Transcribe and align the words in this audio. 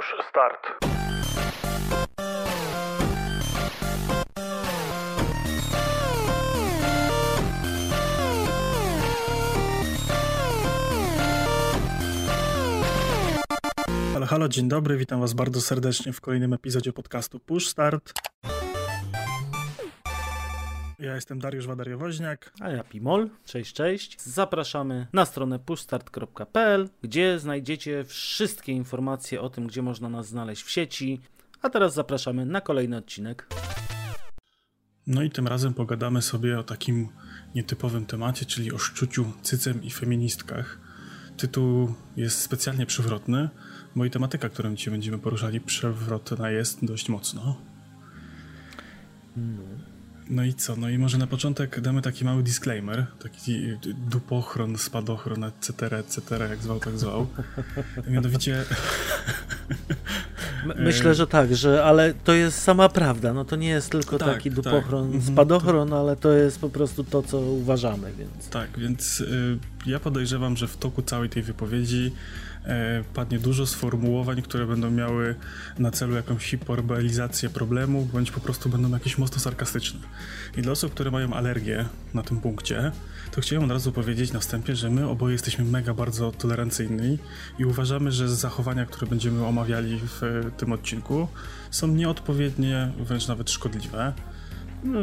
Push 0.00 0.14
Start. 0.28 0.62
Halo, 14.28 14.48
dzień 14.48 14.68
dobry, 14.68 14.96
witam 14.96 15.20
was 15.20 15.32
bardzo 15.32 15.60
serdecznie 15.60 16.12
w 16.12 16.20
kolejnym 16.20 16.52
epizodzie 16.52 16.92
podcastu 16.92 17.40
Push 17.40 17.68
Start. 17.68 18.12
Ja 21.00 21.14
jestem 21.14 21.38
Dariusz 21.38 21.66
Wadariowoźniak. 21.66 22.52
A 22.60 22.70
ja 22.70 22.84
Pimol. 22.84 23.30
Cześć, 23.44 23.72
cześć. 23.72 24.22
Zapraszamy 24.22 25.06
na 25.12 25.24
stronę 25.24 25.58
pushstart.pl, 25.58 26.88
gdzie 27.02 27.38
znajdziecie 27.38 28.04
wszystkie 28.04 28.72
informacje 28.72 29.40
o 29.40 29.50
tym, 29.50 29.66
gdzie 29.66 29.82
można 29.82 30.08
nas 30.08 30.28
znaleźć 30.28 30.62
w 30.62 30.70
sieci. 30.70 31.20
A 31.62 31.70
teraz 31.70 31.94
zapraszamy 31.94 32.46
na 32.46 32.60
kolejny 32.60 32.96
odcinek. 32.96 33.46
No 35.06 35.22
i 35.22 35.30
tym 35.30 35.46
razem 35.46 35.74
pogadamy 35.74 36.22
sobie 36.22 36.58
o 36.58 36.62
takim 36.62 37.08
nietypowym 37.54 38.06
temacie, 38.06 38.46
czyli 38.46 38.72
o 38.72 38.78
szczuciu 38.78 39.32
cycem 39.42 39.82
i 39.82 39.90
feministkach. 39.90 40.78
Tytuł 41.36 41.94
jest 42.16 42.40
specjalnie 42.40 42.86
przewrotny, 42.86 43.48
bo 43.96 44.04
i 44.04 44.10
tematyka, 44.10 44.48
którą 44.48 44.74
dzisiaj 44.74 44.92
będziemy 44.92 45.18
poruszali, 45.18 45.60
przewrotna 45.60 46.50
jest 46.50 46.84
dość 46.84 47.08
mocno. 47.08 47.56
No 49.36 49.89
i 50.30 50.54
co? 50.54 50.76
No 50.76 50.88
i 50.88 50.98
może 50.98 51.18
na 51.18 51.26
początek 51.26 51.80
damy 51.80 52.02
taki 52.02 52.24
mały 52.24 52.42
disclaimer, 52.42 53.06
taki 53.22 53.76
dupochron, 54.10 54.78
spadochron, 54.78 55.44
etc., 55.44 55.72
etc., 55.98 56.20
jak 56.50 56.62
zwał, 56.62 56.80
tak 56.80 56.98
zwał. 56.98 57.26
Mianowicie... 58.10 58.64
My, 60.66 60.74
myślę, 60.78 61.14
że 61.14 61.26
tak, 61.26 61.56
że 61.56 61.84
ale 61.84 62.14
to 62.14 62.32
jest 62.32 62.58
sama 62.62 62.88
prawda. 62.88 63.32
No 63.32 63.44
to 63.44 63.56
nie 63.56 63.68
jest 63.68 63.90
tylko 63.90 64.18
Tak, 64.18 64.28
taki 64.34 64.50
tak. 64.50 64.56
dupochron, 64.56 65.04
Mhm. 65.04 65.22
spadochron, 65.22 65.92
ale 65.92 66.16
to 66.16 66.32
jest 66.32 66.58
po 66.58 66.68
prostu 66.70 67.04
to, 67.04 67.22
co 67.22 67.38
uważamy, 67.40 68.12
więc. 68.18 68.48
Tak, 68.48 68.78
więc 68.78 69.20
y, 69.20 69.58
ja 69.86 70.00
podejrzewam, 70.00 70.56
że 70.56 70.68
w 70.68 70.76
toku 70.76 71.02
całej 71.02 71.28
tej 71.28 71.42
wypowiedzi 71.42 72.12
padnie 73.14 73.38
dużo 73.38 73.66
sformułowań, 73.66 74.42
które 74.42 74.66
będą 74.66 74.90
miały 74.90 75.34
na 75.78 75.90
celu 75.90 76.14
jakąś 76.14 76.44
hiperbolizację 76.44 77.48
problemu, 77.48 78.08
bądź 78.12 78.30
po 78.30 78.40
prostu 78.40 78.68
będą 78.68 78.90
jakieś 78.90 79.18
mocno 79.18 79.40
sarkastyczne. 79.40 80.00
I 80.56 80.62
dla 80.62 80.72
osób, 80.72 80.94
które 80.94 81.10
mają 81.10 81.32
alergię 81.32 81.84
na 82.14 82.22
tym 82.22 82.40
punkcie, 82.40 82.92
to 83.32 83.40
chciałem 83.40 83.64
od 83.64 83.70
razu 83.70 83.92
powiedzieć 83.92 84.32
na 84.32 84.40
wstępie, 84.40 84.76
że 84.76 84.90
my 84.90 85.08
oboje 85.08 85.32
jesteśmy 85.32 85.64
mega 85.64 85.94
bardzo 85.94 86.32
tolerancyjni 86.32 87.18
i 87.58 87.64
uważamy, 87.64 88.12
że 88.12 88.28
zachowania, 88.28 88.86
które 88.86 89.06
będziemy 89.06 89.46
omawiali 89.46 90.00
w 90.00 90.22
e, 90.22 90.50
tym 90.50 90.72
odcinku, 90.72 91.28
są 91.70 91.86
nieodpowiednie, 91.86 92.92
wręcz 92.98 93.28
nawet 93.28 93.50
szkodliwe. 93.50 94.12
No, 94.84 95.00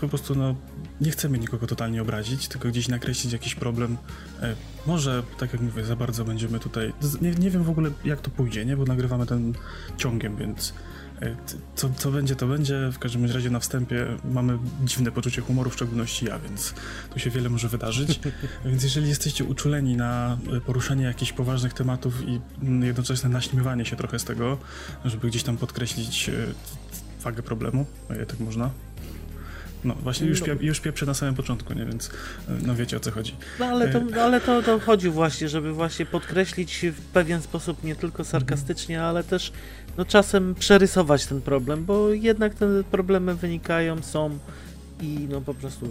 po 0.00 0.08
prostu 0.08 0.34
no, 0.34 0.54
nie 1.00 1.10
chcemy 1.10 1.38
nikogo 1.38 1.66
totalnie 1.66 2.02
obrazić, 2.02 2.48
tylko 2.48 2.68
gdzieś 2.68 2.88
nakreślić 2.88 3.32
jakiś 3.32 3.54
problem. 3.54 3.96
E, 4.42 4.54
może, 4.86 5.22
tak 5.38 5.52
jak 5.52 5.62
mówię, 5.62 5.84
za 5.84 5.96
bardzo 5.96 6.24
będziemy 6.24 6.58
tutaj. 6.58 6.92
Nie, 7.20 7.30
nie 7.30 7.50
wiem 7.50 7.64
w 7.64 7.70
ogóle, 7.70 7.90
jak 8.04 8.20
to 8.20 8.30
pójdzie, 8.30 8.64
nie? 8.64 8.76
Bo 8.76 8.84
nagrywamy 8.84 9.26
ten 9.26 9.54
ciągiem, 9.96 10.36
więc 10.36 10.74
e, 11.22 11.36
co, 11.74 11.90
co 11.96 12.10
będzie, 12.10 12.36
to 12.36 12.46
będzie. 12.46 12.90
W 12.92 12.98
każdym 12.98 13.30
razie 13.30 13.50
na 13.50 13.60
wstępie 13.60 14.06
mamy 14.24 14.58
dziwne 14.84 15.12
poczucie 15.12 15.42
humoru, 15.42 15.70
w 15.70 15.74
szczególności 15.74 16.26
ja, 16.26 16.38
więc 16.38 16.74
tu 17.12 17.18
się 17.18 17.30
wiele 17.30 17.48
może 17.48 17.68
wydarzyć. 17.68 18.20
więc 18.64 18.82
jeżeli 18.82 19.08
jesteście 19.08 19.44
uczuleni 19.44 19.96
na 19.96 20.38
e, 20.56 20.60
poruszanie 20.60 21.04
jakichś 21.04 21.32
poważnych 21.32 21.72
tematów 21.72 22.22
i 22.28 22.40
mm, 22.62 22.82
jednoczesne 22.82 23.28
naśmiewanie 23.28 23.84
się 23.84 23.96
trochę 23.96 24.18
z 24.18 24.24
tego, 24.24 24.58
żeby 25.04 25.28
gdzieś 25.28 25.42
tam 25.42 25.56
podkreślić 25.56 26.30
wagę 27.22 27.42
problemu, 27.42 27.86
tak 28.28 28.40
można. 28.40 28.70
No 29.86 29.94
właśnie 29.94 30.26
już, 30.26 30.40
No. 30.40 30.46
pie, 30.46 30.56
już 30.66 30.80
pieprzę 30.80 31.06
na 31.06 31.14
samym 31.14 31.34
początku, 31.34 31.74
nie? 31.74 31.84
Więc 31.84 32.10
e, 32.48 32.52
no 32.66 32.74
wiecie 32.74 32.96
o 32.96 33.00
co 33.00 33.10
chodzi. 33.10 33.36
No 33.60 33.66
ale 33.66 33.88
to, 33.88 34.00
ale 34.22 34.40
to, 34.40 34.62
to 34.62 34.80
chodzi 34.80 35.08
właśnie, 35.10 35.48
żeby 35.48 35.72
właśnie 35.72 36.06
podkreślić 36.06 36.86
w 36.92 37.00
pewien 37.00 37.42
sposób 37.42 37.84
nie 37.84 37.96
tylko 37.96 38.24
sarkastycznie, 38.24 39.02
ale 39.02 39.24
też 39.24 39.52
no, 39.96 40.04
czasem 40.04 40.54
przerysować 40.54 41.26
ten 41.26 41.42
problem, 41.42 41.84
bo 41.84 42.12
jednak 42.12 42.54
te 42.54 42.66
problemy 42.90 43.34
wynikają, 43.34 44.02
są 44.02 44.38
i 45.02 45.26
no 45.30 45.40
po 45.40 45.54
prostu 45.54 45.88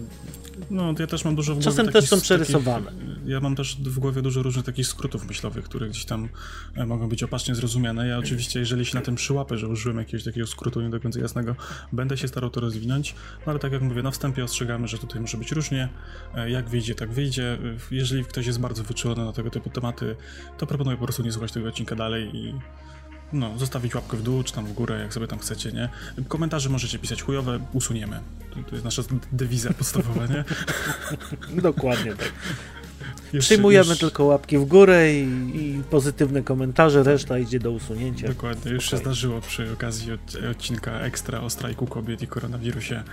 No 0.72 0.94
ja 1.00 1.08
też 1.08 1.26
mam 1.26 1.36
dużo 1.36 1.54
w 1.54 1.56
głowie 1.56 1.64
Czasem 1.66 1.86
takich- 1.86 2.02
też 2.02 2.10
są 2.10 2.16
takich- 2.16 2.24
przerysowane. 2.24 2.92
Ja 3.26 3.40
mam 3.40 3.56
też 3.56 3.76
w 3.82 4.00
głowie 4.00 4.22
dużo 4.22 4.44
różnych 4.44 4.66
takich 4.66 4.88
skrótów 4.88 5.28
myślowych, 5.28 5.66
które 5.66 5.90
gdzieś 5.90 6.06
tam 6.06 6.30
e, 6.76 6.86
mogą 6.86 7.10
być 7.10 7.24
opacznie 7.24 7.56
zrozumiane. 7.56 8.08
Ja 8.08 8.18
oczywiście, 8.18 8.60
jeżeli 8.60 8.86
się 8.86 8.96
na 8.96 9.02
tym 9.02 9.16
przyłapę, 9.16 9.58
że 9.58 9.68
użyłem 9.68 9.98
jakiegoś 9.98 10.24
takiego 10.24 10.48
skrótu 10.48 10.82
nie 10.82 10.90
do 10.90 11.00
końca 11.00 11.20
jasnego, 11.20 11.56
będę 11.92 12.18
się 12.18 12.28
starał 12.28 12.50
to 12.50 12.62
rozwinąć. 12.62 13.16
No 13.46 13.52
ale 13.52 13.60
tak 13.60 13.72
jak 13.72 13.82
mówię, 13.82 14.04
na 14.04 14.12
wstępie 14.12 14.44
ostrzegamy, 14.44 14.88
że 14.88 14.98
tutaj 14.98 15.22
może 15.22 15.38
być 15.38 15.52
różnie. 15.52 15.90
E, 16.36 16.50
Jak 16.50 16.70
wyjdzie, 16.70 16.96
tak 16.96 17.12
wyjdzie. 17.12 17.54
E, 17.54 17.58
Jeżeli 17.92 18.24
ktoś 18.26 18.46
jest 18.48 18.60
bardzo 18.60 18.84
wyczulony 18.84 19.26
na 19.26 19.34
tego 19.34 19.50
typu 19.50 19.70
tematy, 19.70 20.16
to 20.58 20.68
proponuję 20.68 20.98
po 20.98 21.04
prostu 21.04 21.24
nie 21.24 21.32
słuchać 21.32 21.52
tego 21.52 21.68
odcinka 21.70 21.96
dalej 21.96 22.36
i 22.36 22.54
no, 23.34 23.58
zostawić 23.58 23.96
łapkę 23.96 24.18
w 24.18 24.22
dół, 24.24 24.44
czy 24.44 24.54
tam 24.54 24.66
w 24.66 24.74
górę, 24.74 25.00
jak 25.00 25.14
sobie 25.14 25.28
tam 25.28 25.40
chcecie, 25.40 25.72
nie? 25.72 25.90
Komentarze 26.28 26.70
możecie 26.70 27.00
pisać 27.00 27.22
chujowe, 27.24 27.60
usuniemy. 27.74 28.20
To, 28.54 28.56
to 28.70 28.76
jest 28.76 28.86
nasza 28.86 29.02
dewiza 29.32 29.74
podstawowa, 29.74 30.26
nie? 30.28 30.44
dokładnie 31.62 32.12
tak. 32.16 32.32
Jeszcze- 33.34 33.40
Przyjmujemy 33.40 33.90
już- 33.90 34.00
tylko 34.00 34.24
łapki 34.26 34.58
w 34.58 34.66
górę 34.66 35.14
i, 35.14 35.24
i 35.56 35.84
pozytywne 35.90 36.42
komentarze, 36.44 37.04
reszta 37.04 37.40
idzie 37.40 37.60
do 37.60 37.72
usunięcia. 37.72 38.28
Dokładnie, 38.28 38.72
już 38.72 38.90
się 38.92 38.98
zdarzyło 38.98 39.42
przy 39.42 39.72
okazji 39.74 40.12
od, 40.12 40.20
odcinka 40.52 40.92
ekstra 40.92 41.40
o 41.42 41.50
strajku 41.50 41.88
kobiet 41.88 42.22
i 42.22 42.28
koronawirusie, 42.28 43.04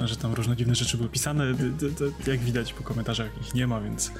że 0.00 0.16
tam 0.16 0.34
różne 0.34 0.56
dziwne 0.56 0.74
rzeczy 0.74 0.96
były 0.96 1.08
pisane. 1.08 1.54
D- 1.54 1.70
d- 1.70 1.90
d- 2.24 2.30
Jak 2.32 2.40
widać 2.40 2.72
po 2.72 2.82
komentarzach 2.82 3.28
ich 3.40 3.54
nie 3.54 3.66
ma, 3.66 3.80
więc 3.80 4.12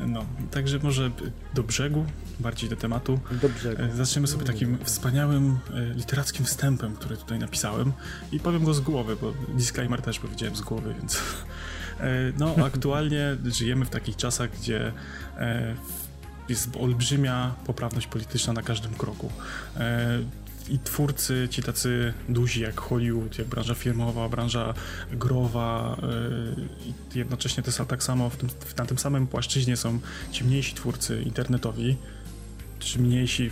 no. 0.00 0.24
Także 0.50 0.78
może 0.82 1.10
do 1.54 1.62
brzegu, 1.62 2.06
bardziej 2.40 2.70
do 2.70 2.76
tematu. 2.76 3.20
Dobrze. 3.42 3.78
E, 3.78 3.96
Zaczniemy 3.96 4.26
sobie 4.26 4.44
takim 4.44 4.78
wspaniałym 4.84 5.58
e, 5.74 5.94
literackim 5.94 6.44
wstępem, 6.44 6.96
który 6.96 7.16
tutaj 7.16 7.38
napisałem 7.38 7.92
i 8.32 8.40
powiem 8.40 8.64
go 8.64 8.74
z 8.74 8.80
głowy, 8.80 9.16
bo 9.16 9.32
disclaimer 9.48 10.02
też 10.02 10.18
powiedziałem 10.18 10.56
z 10.56 10.60
głowy, 10.60 10.94
więc 10.98 11.16
e, 12.00 12.32
no 12.38 12.54
aktualnie 12.66 13.36
żyjemy 13.44 13.84
w 13.84 13.90
takich 13.90 14.16
czasach, 14.16 14.50
gdzie 14.60 14.92
jest 16.48 16.76
olbrzymia 16.76 17.54
poprawność 17.66 18.06
polityczna 18.06 18.52
na 18.52 18.62
każdym 18.62 18.94
kroku. 18.94 19.30
I 20.68 20.78
twórcy, 20.78 21.48
ci 21.50 21.62
tacy 21.62 22.14
duzi 22.28 22.60
jak 22.60 22.80
Hollywood, 22.80 23.38
jak 23.38 23.48
branża 23.48 23.74
filmowa, 23.74 24.28
branża 24.28 24.74
growa 25.12 25.96
e, 26.02 26.88
i 27.14 27.18
jednocześnie 27.18 27.62
jest 27.66 27.80
tak 27.88 28.02
samo 28.02 28.30
w 28.30 28.36
tym, 28.36 28.48
na 28.76 28.86
tym 28.86 28.98
samym 28.98 29.26
płaszczyźnie 29.26 29.76
są 29.76 30.00
ci 30.32 30.44
mniejsi 30.44 30.74
twórcy 30.74 31.22
internetowi, 31.22 31.96
czy 32.78 32.98
mniejsi 32.98 33.50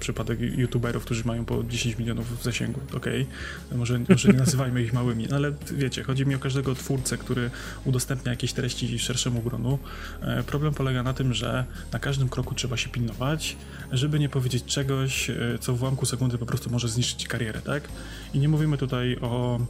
przypadek 0.00 0.40
youtuberów, 0.40 1.04
którzy 1.04 1.24
mają 1.24 1.44
po 1.44 1.64
10 1.64 1.98
milionów 1.98 2.42
zasięgu, 2.42 2.80
okej, 2.96 3.26
może, 3.72 4.00
może 4.08 4.28
nie 4.28 4.38
nazywajmy 4.38 4.82
ich 4.82 4.92
małymi, 4.92 5.26
no 5.30 5.36
ale 5.36 5.52
wiecie, 5.72 6.02
chodzi 6.02 6.26
mi 6.26 6.34
o 6.34 6.38
każdego 6.38 6.74
twórcę, 6.74 7.18
który 7.18 7.50
udostępnia 7.84 8.30
jakieś 8.30 8.52
treści 8.52 8.98
szerszemu 8.98 9.42
gronu. 9.42 9.78
E, 10.22 10.42
problem 10.42 10.74
polega 10.74 11.02
na 11.02 11.12
tym, 11.12 11.34
że 11.34 11.64
na 11.92 11.98
każdym 11.98 12.28
kroku 12.28 12.54
trzeba 12.54 12.76
się 12.76 12.88
pilnować, 12.88 13.56
żeby 13.92 14.18
nie 14.18 14.28
powiedzieć 14.28 14.64
czegoś, 14.64 15.30
e, 15.30 15.36
co 15.60 15.76
w 15.76 15.82
ułamku 15.82 16.06
sekundy 16.06 16.38
po 16.38 16.46
prostu 16.46 16.70
może 16.70 16.88
zniszczyć 16.88 17.28
karierę, 17.28 17.62
tak? 17.62 17.88
I 18.34 18.38
nie 18.38 18.48
mówimy 18.48 18.78
tutaj 18.78 19.16
o 19.20 19.60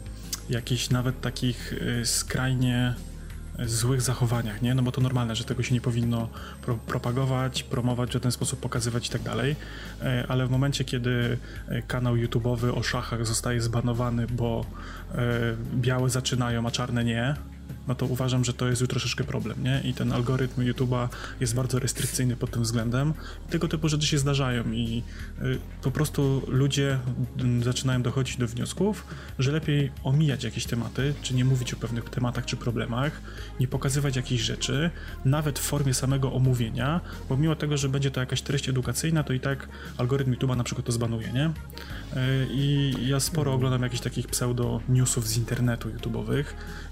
jakichś 0.51 0.91
nawet 0.91 1.21
takich 1.21 1.75
e, 2.01 2.07
skrajnie 2.07 2.95
złych 3.65 4.03
zachowaniach, 4.03 4.63
nie? 4.63 4.75
No 4.75 4.83
bo 4.83 4.93
to 4.93 5.01
normalne, 5.01 5.37
że 5.37 5.45
tego 5.45 5.63
się 5.63 5.75
nie 5.75 5.81
powinno 5.81 6.29
pro 6.63 6.75
propagować, 6.75 7.63
promować, 7.63 8.17
w 8.17 8.21
ten 8.21 8.33
sposób 8.33 8.61
pokazywać 8.61 9.07
i 9.07 9.11
tak 9.11 9.23
dalej, 9.23 9.57
E, 10.03 10.25
ale 10.29 10.47
w 10.47 10.51
momencie, 10.51 10.85
kiedy 10.85 11.39
e, 11.69 11.83
kanał 11.83 12.17
YouTube'owy 12.17 12.79
o 12.79 12.83
szachach 12.83 13.27
zostaje 13.27 13.61
zbanowany, 13.61 14.27
bo 14.27 14.65
e, 15.15 15.17
białe 15.75 16.11
zaczynają, 16.11 16.67
a 16.67 16.71
czarne 16.71 17.05
nie, 17.05 17.35
no 17.91 17.95
to 17.95 18.07
uważam, 18.07 18.45
że 18.45 18.53
to 18.53 18.69
jest 18.69 18.81
już 18.81 18.91
troszeczkę 18.91 19.25
problem, 19.25 19.65
nie? 19.65 19.81
I 19.85 19.95
ten 19.95 20.13
algorytm 20.13 20.63
YouTube'a 20.63 21.09
jest 21.41 21.55
bardzo 21.55 21.79
restrykcyjny 21.79 22.37
pod 22.37 22.51
tym 22.51 22.63
względem. 22.63 23.15
Tego 23.51 23.69
typu 23.69 23.89
rzeczy 23.89 24.07
się 24.07 24.19
zdarzają 24.19 24.73
i 24.73 25.03
y, 25.43 25.59
po 25.83 25.91
prostu 25.91 26.43
ludzie 26.49 26.99
mm, 27.39 27.63
zaczynają 27.63 28.03
dochodzić 28.03 28.37
do 28.37 28.47
wniosków, 28.47 29.07
że 29.39 29.53
lepiej 29.53 29.91
omijać 30.05 30.45
jakieś 30.45 30.67
tematy, 30.67 31.15
czy 31.23 31.35
nie 31.35 31.45
mówić 31.45 31.75
o 31.75 31.77
pewnych 31.77 32.05
tematach 32.05 32.47
czy 32.47 32.57
problemach, 32.57 33.21
nie 33.61 33.69
pokazywać 33.69 34.17
jakichś 34.17 34.43
rzeczy, 34.43 34.91
nawet 35.25 35.59
w 35.59 35.63
formie 35.63 35.95
samego 35.95 36.33
omówienia, 36.33 37.01
bo 37.29 37.37
mimo 37.37 37.57
tego, 37.57 37.77
że 37.77 37.89
będzie 37.89 38.11
to 38.11 38.21
jakaś 38.21 38.43
treść 38.43 38.69
edukacyjna, 38.69 39.23
to 39.25 39.33
i 39.33 39.41
tak 39.41 39.69
algorytm 39.99 40.35
YouTube'a 40.35 40.57
na 40.57 40.65
przykład 40.65 40.87
to 40.87 40.93
zbanuje, 40.93 41.33
nie? 41.33 41.47
Y, 41.47 41.53
I 42.51 42.93
ja 43.09 43.21
sporo 43.21 43.53
oglądam 43.53 43.83
jakichś 43.83 44.03
takich 44.03 44.27
pseudo-newsów 44.27 45.29
z 45.29 45.37
internetu 45.37 45.89
YouTube'owych 45.89 46.45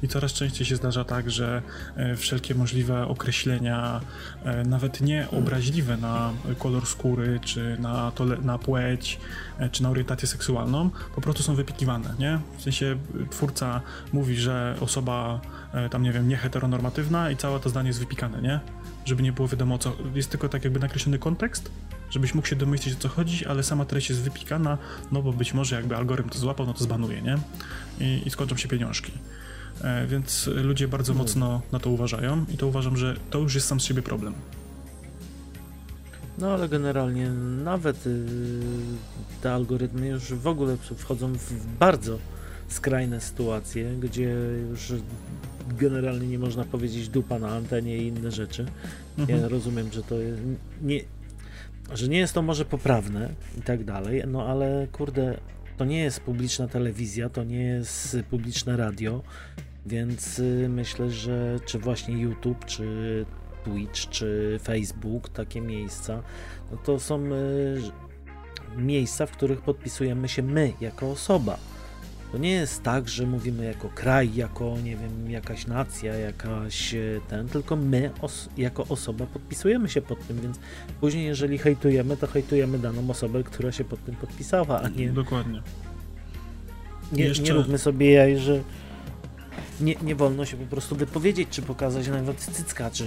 i 0.02 0.08
coraz 0.08 0.32
częściej 0.32 0.66
się 0.66 0.76
zdarza 0.76 0.87
zdarza 0.92 1.04
tak, 1.04 1.30
że 1.30 1.62
e, 1.96 2.16
wszelkie 2.16 2.54
możliwe 2.54 3.08
określenia, 3.08 4.00
e, 4.44 4.64
nawet 4.64 5.00
nie 5.00 5.26
obraźliwe 5.30 5.96
na 5.96 6.32
kolor 6.58 6.86
skóry, 6.86 7.40
czy 7.44 7.76
na, 7.80 8.10
tole, 8.10 8.36
na 8.36 8.58
płeć, 8.58 9.18
e, 9.58 9.68
czy 9.68 9.82
na 9.82 9.90
orientację 9.90 10.28
seksualną, 10.28 10.90
po 11.14 11.20
prostu 11.20 11.42
są 11.42 11.54
wypikiwane, 11.54 12.14
nie? 12.18 12.38
W 12.58 12.62
sensie 12.62 12.96
twórca 13.30 13.80
mówi, 14.12 14.36
że 14.36 14.76
osoba 14.80 15.40
tam, 15.90 16.02
nie 16.02 16.12
wiem, 16.12 16.28
nieheteronormatywna 16.28 17.30
i 17.30 17.36
całe 17.36 17.60
to 17.60 17.68
zdanie 17.68 17.88
jest 17.88 18.00
wypikane, 18.00 18.42
nie? 18.42 18.60
Żeby 19.04 19.22
nie 19.22 19.32
było 19.32 19.48
wiadomo 19.48 19.78
co, 19.78 19.96
jest 20.14 20.30
tylko 20.30 20.48
tak 20.48 20.64
jakby 20.64 20.80
nakreślony 20.80 21.18
kontekst, 21.18 21.70
żebyś 22.10 22.34
mógł 22.34 22.48
się 22.48 22.56
domyślić 22.56 22.94
o 22.94 22.98
co 22.98 23.08
chodzi, 23.08 23.46
ale 23.46 23.62
sama 23.62 23.84
treść 23.84 24.08
jest 24.08 24.22
wypikana, 24.22 24.78
no 25.12 25.22
bo 25.22 25.32
być 25.32 25.54
może 25.54 25.76
jakby 25.76 25.96
algorytm 25.96 26.28
to 26.28 26.38
złapał, 26.38 26.66
no 26.66 26.74
to 26.74 26.84
zbanuje, 26.84 27.22
nie? 27.22 27.38
I, 28.00 28.22
i 28.26 28.30
skończą 28.30 28.56
się 28.56 28.68
pieniążki. 28.68 29.12
E, 29.84 30.06
więc 30.06 30.46
ludzie 30.46 30.88
bardzo 30.88 31.12
hmm. 31.12 31.26
mocno 31.26 31.62
na 31.72 31.78
to 31.78 31.90
uważają 31.90 32.44
i 32.54 32.56
to 32.56 32.66
uważam, 32.66 32.96
że 32.96 33.16
to 33.30 33.38
już 33.38 33.54
jest 33.54 33.66
sam 33.66 33.80
z 33.80 33.84
siebie 33.84 34.02
problem. 34.02 34.34
No 36.38 36.50
ale 36.50 36.68
generalnie 36.68 37.30
nawet 37.64 38.06
y, 38.06 38.26
te 39.42 39.52
algorytmy 39.52 40.08
już 40.08 40.32
w 40.32 40.46
ogóle 40.46 40.76
wchodzą 40.76 41.32
w 41.32 41.66
bardzo 41.78 42.18
skrajne 42.68 43.20
sytuacje, 43.20 43.92
gdzie 44.00 44.34
już 44.70 44.92
generalnie 45.68 46.28
nie 46.28 46.38
można 46.38 46.64
powiedzieć 46.64 47.08
dupa 47.08 47.38
na 47.38 47.48
antenie 47.48 47.98
i 47.98 48.06
inne 48.06 48.30
rzeczy. 48.30 48.66
Mhm. 49.18 49.40
Ja 49.40 49.48
rozumiem, 49.48 49.92
że 49.92 50.02
to 50.02 50.14
jest 50.14 50.42
nie, 50.82 51.00
że 51.92 52.08
nie 52.08 52.18
jest 52.18 52.34
to 52.34 52.42
może 52.42 52.64
poprawne 52.64 53.30
i 53.58 53.62
tak 53.62 53.84
dalej, 53.84 54.22
no 54.26 54.46
ale 54.46 54.86
kurde, 54.92 55.38
to 55.76 55.84
nie 55.84 56.02
jest 56.02 56.20
publiczna 56.20 56.68
telewizja, 56.68 57.28
to 57.28 57.44
nie 57.44 57.62
jest 57.62 58.16
publiczne 58.30 58.76
radio, 58.76 59.22
więc 59.88 60.38
y, 60.38 60.66
myślę, 60.68 61.10
że 61.10 61.60
czy 61.66 61.78
właśnie 61.78 62.14
YouTube, 62.18 62.64
czy 62.64 63.26
Twitch, 63.64 64.08
czy 64.08 64.58
Facebook, 64.62 65.28
takie 65.28 65.60
miejsca, 65.60 66.22
no 66.70 66.76
to 66.76 67.00
są 67.00 67.24
y, 67.24 67.82
miejsca, 68.76 69.26
w 69.26 69.30
których 69.30 69.60
podpisujemy 69.60 70.28
się 70.28 70.42
my 70.42 70.72
jako 70.80 71.10
osoba. 71.10 71.58
To 72.32 72.38
nie 72.38 72.50
jest 72.50 72.82
tak, 72.82 73.08
że 73.08 73.26
mówimy 73.26 73.64
jako 73.64 73.88
kraj, 73.88 74.34
jako, 74.34 74.76
nie 74.84 74.96
wiem, 74.96 75.30
jakaś 75.30 75.66
nacja, 75.66 76.14
jakaś 76.14 76.94
e, 76.94 76.98
ten, 77.28 77.48
tylko 77.48 77.76
my 77.76 78.10
os 78.20 78.48
jako 78.56 78.84
osoba 78.88 79.26
podpisujemy 79.26 79.88
się 79.88 80.02
pod 80.02 80.26
tym, 80.26 80.40
więc 80.40 80.58
później 81.00 81.26
jeżeli 81.26 81.58
hejtujemy, 81.58 82.16
to 82.16 82.26
hejtujemy 82.26 82.78
daną 82.78 83.10
osobę, 83.10 83.42
która 83.42 83.72
się 83.72 83.84
pod 83.84 84.04
tym 84.04 84.14
podpisała, 84.14 84.82
a 84.82 84.88
nie... 84.88 85.12
Dokładnie. 85.12 85.62
Nie, 87.12 87.24
Jeszcze... 87.24 87.42
nie 87.42 87.52
róbmy 87.52 87.78
sobie 87.78 88.12
jaj, 88.12 88.38
że 88.38 88.60
nie, 89.80 89.94
nie 90.02 90.14
wolno 90.14 90.44
się 90.44 90.56
po 90.56 90.66
prostu 90.66 90.96
wypowiedzieć, 90.96 91.48
czy 91.50 91.62
pokazać 91.62 92.08
nawet 92.08 92.40
cycka, 92.40 92.90
czy 92.90 93.04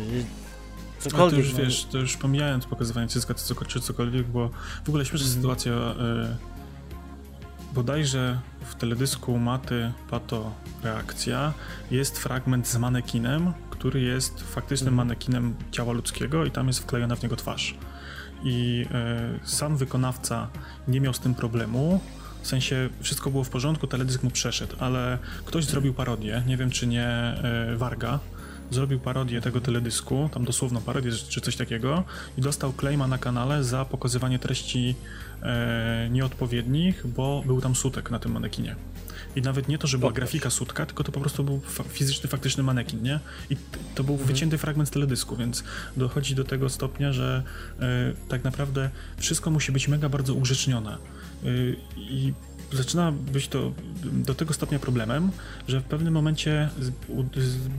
cokolwiek. 1.00 1.40
A 1.40 1.42
to 1.42 1.48
już, 1.48 1.54
no. 1.54 1.60
wiesz, 1.60 1.86
to 1.86 1.98
już 1.98 2.18
pomijając 2.18 2.66
pokazywanie 2.66 3.08
cycka, 3.08 3.34
czy 3.68 3.82
cokolwiek, 3.82 4.28
bo 4.28 4.50
w 4.86 4.90
ogóle 4.90 5.06
śmieszna 5.06 5.28
mm. 5.28 5.38
sytuacja... 5.42 5.72
Y 5.72 6.52
bodajże 7.74 8.40
w 8.62 8.76
teledysku 8.76 9.38
Maty 9.38 9.92
Pato 10.10 10.52
Reakcja 10.84 11.54
jest 11.92 12.20
fragment 12.20 12.68
z 12.68 12.78
manekinem, 12.78 13.54
który 13.70 14.02
jest 14.02 14.42
faktycznym 14.42 14.94
mhm. 14.94 15.08
manekinem 15.08 15.56
ciała 15.72 15.94
ludzkiego 15.94 16.46
i 16.46 16.52
tam 16.52 16.68
jest 16.68 16.80
wklejona 16.80 17.16
w 17.16 17.24
niego 17.24 17.36
twarz. 17.36 17.78
I 18.44 18.86
y, 19.44 19.48
sam 19.48 19.78
wykonawca 19.78 20.48
nie 20.88 21.02
miał 21.02 21.14
z 21.14 21.20
tym 21.20 21.36
problemu, 21.36 22.00
w 22.42 22.48
sensie 22.48 22.90
wszystko 23.02 23.32
było 23.32 23.44
w 23.44 23.50
porządku, 23.50 23.88
teledysk 23.88 24.24
mu 24.24 24.32
przeszedł, 24.32 24.76
ale 24.80 25.18
ktoś 25.46 25.66
zrobił 25.66 25.94
parodię, 25.94 26.44
nie 26.48 26.58
wiem 26.58 26.70
czy 26.70 26.88
nie 26.88 27.36
y, 27.74 27.78
Warga, 27.78 28.20
zrobił 28.72 29.00
parodię 29.00 29.42
tego 29.42 29.62
teledysku, 29.62 30.30
tam 30.34 30.46
dosłowną 30.46 30.82
parodię 30.82 31.12
czy 31.30 31.42
coś 31.42 31.56
takiego 31.56 32.04
i 32.38 32.42
dostał 32.42 32.74
claima 32.80 33.08
na 33.08 33.18
kanale 33.18 33.64
za 33.64 33.86
pokazywanie 33.86 34.40
treści 34.40 34.96
e, 35.42 36.08
nieodpowiednich, 36.12 37.08
bo 37.08 37.44
był 37.46 37.62
tam 37.62 37.76
sutek 37.76 38.12
na 38.12 38.20
tym 38.20 38.32
manekinie. 38.32 38.76
I 39.36 39.42
nawet 39.42 39.68
nie 39.68 39.78
to, 39.78 39.88
że 39.88 39.98
była 39.98 40.12
grafika 40.12 40.50
sutka, 40.50 40.86
tylko 40.86 41.04
to 41.04 41.12
po 41.12 41.20
prostu 41.20 41.44
był 41.44 41.62
fizyczny, 41.90 42.30
faktyczny 42.30 42.64
manekin, 42.64 43.04
nie? 43.04 43.20
I 43.50 43.58
to 43.96 44.04
był 44.04 44.14
mhm. 44.14 44.28
wycięty 44.28 44.58
fragment 44.58 44.90
z 44.90 44.92
teledysku, 44.92 45.36
więc 45.36 45.64
dochodzi 45.98 46.36
do 46.36 46.44
tego 46.44 46.70
stopnia, 46.70 47.14
że 47.14 47.44
e, 47.80 47.84
tak 48.28 48.44
naprawdę 48.44 48.90
wszystko 49.18 49.52
musi 49.52 49.72
być 49.72 49.88
mega 49.88 50.10
bardzo 50.10 50.34
ugrzecznione. 50.34 50.98
E, 51.44 51.78
I 51.98 52.36
zaczyna 52.72 53.12
być 53.12 53.48
to 53.48 53.72
do 54.04 54.36
tego 54.36 54.54
stopnia 54.54 54.80
problemem, 54.80 55.32
że 55.68 55.80
w 55.80 55.84
pewnym 55.84 56.14
momencie 56.14 56.70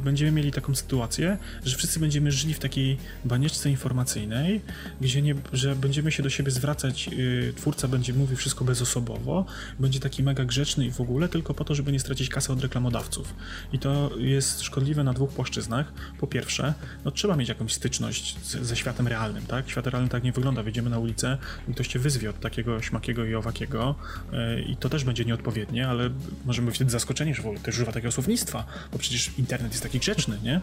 będziemy 0.05 0.33
mieli 0.33 0.53
taką 0.53 0.75
sytuację, 0.75 1.39
że 1.65 1.77
wszyscy 1.77 2.00
będziemy 2.00 2.33
żyli 2.33 2.55
w 2.55 2.59
takiej 2.59 2.99
banieczce 3.25 3.71
informacyjnej, 3.71 4.61
gdzie 5.00 5.23
nie, 5.23 5.35
że 5.53 5.77
będziemy 5.77 6.12
się 6.12 6.23
do 6.23 6.31
siebie 6.31 6.50
zwracać, 6.50 7.06
yy, 7.06 7.53
twórca 7.56 7.89
będzie 7.89 8.15
mówił 8.15 8.37
wszystko 8.37 8.65
bezosobowo, 8.65 9.47
będzie 9.81 10.00
taki 10.00 10.23
mega 10.23 10.44
grzeczny 10.44 10.87
i 10.87 10.91
w 10.91 11.00
ogóle, 11.00 11.29
tylko 11.29 11.55
po 11.55 11.65
to, 11.65 11.75
żeby 11.75 11.93
nie 11.93 12.00
stracić 12.00 12.29
kasy 12.29 12.53
od 12.53 12.61
reklamodawców. 12.61 13.35
I 13.73 13.79
to 13.79 14.11
jest 14.19 14.62
szkodliwe 14.62 15.05
na 15.05 15.12
dwóch 15.12 15.31
płaszczyznach. 15.31 15.93
Po 16.21 16.27
pierwsze, 16.27 16.75
no 17.05 17.11
trzeba 17.11 17.37
mieć 17.37 17.49
jakąś 17.49 17.73
styczność 17.73 18.37
z, 18.43 18.56
ze 18.56 18.77
światem 18.77 19.09
realnym, 19.09 19.47
tak? 19.47 19.71
Świat 19.71 19.87
realny 19.87 20.09
tak 20.09 20.25
nie 20.25 20.33
wygląda. 20.33 20.62
Wyjdziemy 20.62 20.91
na 20.91 20.99
ulicę 20.99 21.39
i 21.69 21.75
ktoś 21.75 21.89
cię 21.89 21.99
wyzwie 21.99 22.31
od 22.31 22.41
takiego 22.41 22.83
śmakiego 22.83 23.25
i 23.25 23.35
owakiego 23.35 23.94
yy, 24.33 24.62
i 24.62 24.77
to 24.82 24.88
też 24.88 25.05
będzie 25.05 25.25
nieodpowiednie, 25.25 25.88
ale 25.88 26.11
możemy 26.44 26.67
być 26.67 26.75
wtedy 26.75 26.90
zaskoczeni, 26.90 27.34
że 27.34 27.43
w 27.43 27.46
ogóle 27.46 27.61
też 27.61 27.75
używa 27.75 27.93
takiego 27.93 28.12
słownictwa, 28.12 28.64
bo 28.93 28.99
przecież 28.99 29.31
internet 29.38 29.73
jest 29.73 29.82
taki 29.82 29.99
grzeczny, 29.99 30.38
nie? 30.43 30.61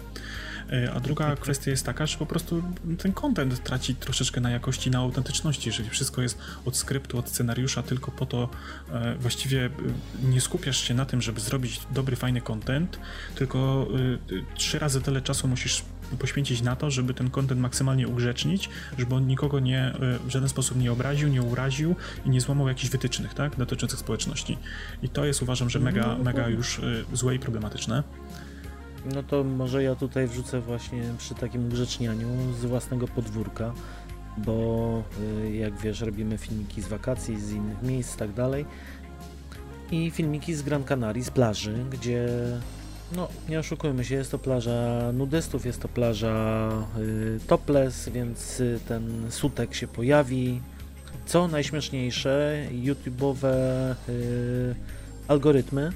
E, 0.72 0.92
a 0.94 1.00
druga 1.00 1.36
kwestia 1.36 1.72
jest 1.72 1.86
taka, 1.86 2.06
że 2.06 2.18
po 2.18 2.26
prostu 2.26 2.64
ten 2.98 3.14
content 3.14 3.64
traci 3.64 3.96
troszeczkę 3.96 4.42
na 4.42 4.50
jakości, 4.50 4.92
na 4.92 5.00
autentyczności, 5.00 5.70
jeżeli 5.70 5.90
wszystko 5.90 6.22
jest 6.22 6.38
od 6.66 6.78
skryptu, 6.78 7.18
od 7.18 7.30
scenariusza, 7.30 7.84
tylko 7.84 8.12
po 8.12 8.26
to 8.26 8.50
e, 8.92 9.16
właściwie 9.16 9.66
e, 9.66 9.72
nie 10.24 10.42
skupiasz 10.42 10.88
się 10.88 10.94
na 10.94 11.06
tym, 11.06 11.22
żeby 11.22 11.40
zrobić 11.40 11.82
dobry, 11.92 12.16
fajny 12.16 12.42
content, 12.42 13.00
tylko 13.36 13.88
trzy 14.56 14.80
razy 14.80 15.02
tyle 15.02 15.22
czasu 15.22 15.48
musisz 15.48 15.84
poświęcić 16.18 16.62
na 16.62 16.76
to, 16.76 16.92
żeby 16.92 17.14
ten 17.14 17.30
content 17.30 17.62
maksymalnie 17.62 18.08
ugrzecznić, 18.08 18.70
żeby 18.98 19.16
on 19.16 19.28
nikogo 19.28 19.60
nie, 19.60 19.80
e, 19.80 20.20
w 20.20 20.30
żaden 20.30 20.50
sposób 20.50 20.78
nie 20.78 20.92
obraził, 20.92 21.28
nie 21.28 21.42
uraził 21.42 21.96
i 22.26 22.30
nie 22.30 22.42
złamał 22.42 22.68
jakichś 22.68 22.90
wytycznych, 22.90 23.34
tak, 23.34 23.56
dotyczących 23.56 24.00
społeczności. 24.00 24.58
I 25.04 25.10
to 25.10 25.26
jest 25.26 25.42
uważam, 25.42 25.70
że 25.70 25.80
mega, 25.80 26.16
no, 26.18 26.24
mega 26.24 26.50
już 26.50 26.80
e, 26.80 26.84
złe 27.14 27.36
i 27.36 27.40
problematyczne. 27.40 28.04
No 29.14 29.24
to 29.24 29.44
może 29.44 29.84
ja 29.84 29.96
tutaj 29.96 30.28
wrzucę 30.28 30.62
właśnie 30.62 31.04
przy 31.18 31.36
takim 31.36 31.66
ugrzecznianiu 31.66 32.28
z 32.54 32.66
własnego 32.66 33.08
podwórka, 33.08 33.74
bo 34.38 35.04
e, 35.44 35.56
jak 35.56 35.78
wiesz, 35.78 36.02
robimy 36.02 36.38
filmiki 36.38 36.82
z 36.82 36.88
wakacji, 36.88 37.42
z 37.42 37.52
innych 37.52 37.82
miejsc 37.82 38.16
i 38.16 38.18
tak 38.18 38.34
dalej. 38.34 38.66
I 39.92 40.12
filmiki 40.12 40.56
z 40.56 40.62
Gran 40.62 40.84
Canaria, 40.84 41.24
z 41.24 41.30
plaży, 41.30 41.86
gdzie 41.92 42.28
no, 43.16 43.28
nie 43.50 43.60
oszukujmy 43.60 44.06
się, 44.06 44.16
jest 44.16 44.32
to 44.32 44.40
plaża 44.40 45.12
nudystów, 45.14 45.66
jest 45.66 45.82
to 45.82 45.88
plaża 45.88 46.70
y, 46.98 47.40
topless, 47.48 48.10
więc 48.10 48.60
y, 48.60 48.80
ten 48.88 49.32
sutek 49.32 49.76
się 49.76 49.88
pojawi. 49.88 50.62
Co 51.26 51.48
najśmieszniejsze, 51.48 52.64
YouTube'owe 52.72 53.46
y, 54.10 54.76
algorytmy, 55.28 55.92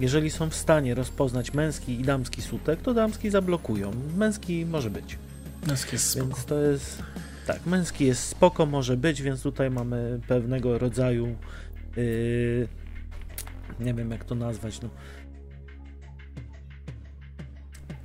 jeżeli 0.00 0.30
są 0.30 0.50
w 0.50 0.54
stanie 0.54 0.94
rozpoznać 0.94 1.54
męski 1.54 2.00
i 2.00 2.04
damski 2.04 2.42
sutek, 2.42 2.82
to 2.82 2.94
damski 2.94 3.30
zablokują. 3.30 3.92
Męski 4.16 4.66
może 4.66 4.90
być. 4.90 5.18
Męski 5.66 5.92
jest 5.92 6.10
spoko. 6.10 6.26
Więc 6.26 6.44
to 6.44 6.60
jest... 6.60 7.02
Tak, 7.46 7.66
męski 7.66 8.06
jest 8.06 8.22
spoko, 8.22 8.66
może 8.66 8.96
być, 8.96 9.22
więc 9.22 9.42
tutaj 9.42 9.70
mamy 9.70 10.20
pewnego 10.28 10.78
rodzaju 10.78 11.36
yy, 11.96 12.68
nie 13.80 13.94
wiem 13.94 14.10
jak 14.10 14.24
to 14.24 14.34
nazwać, 14.34 14.80
no 14.80 14.88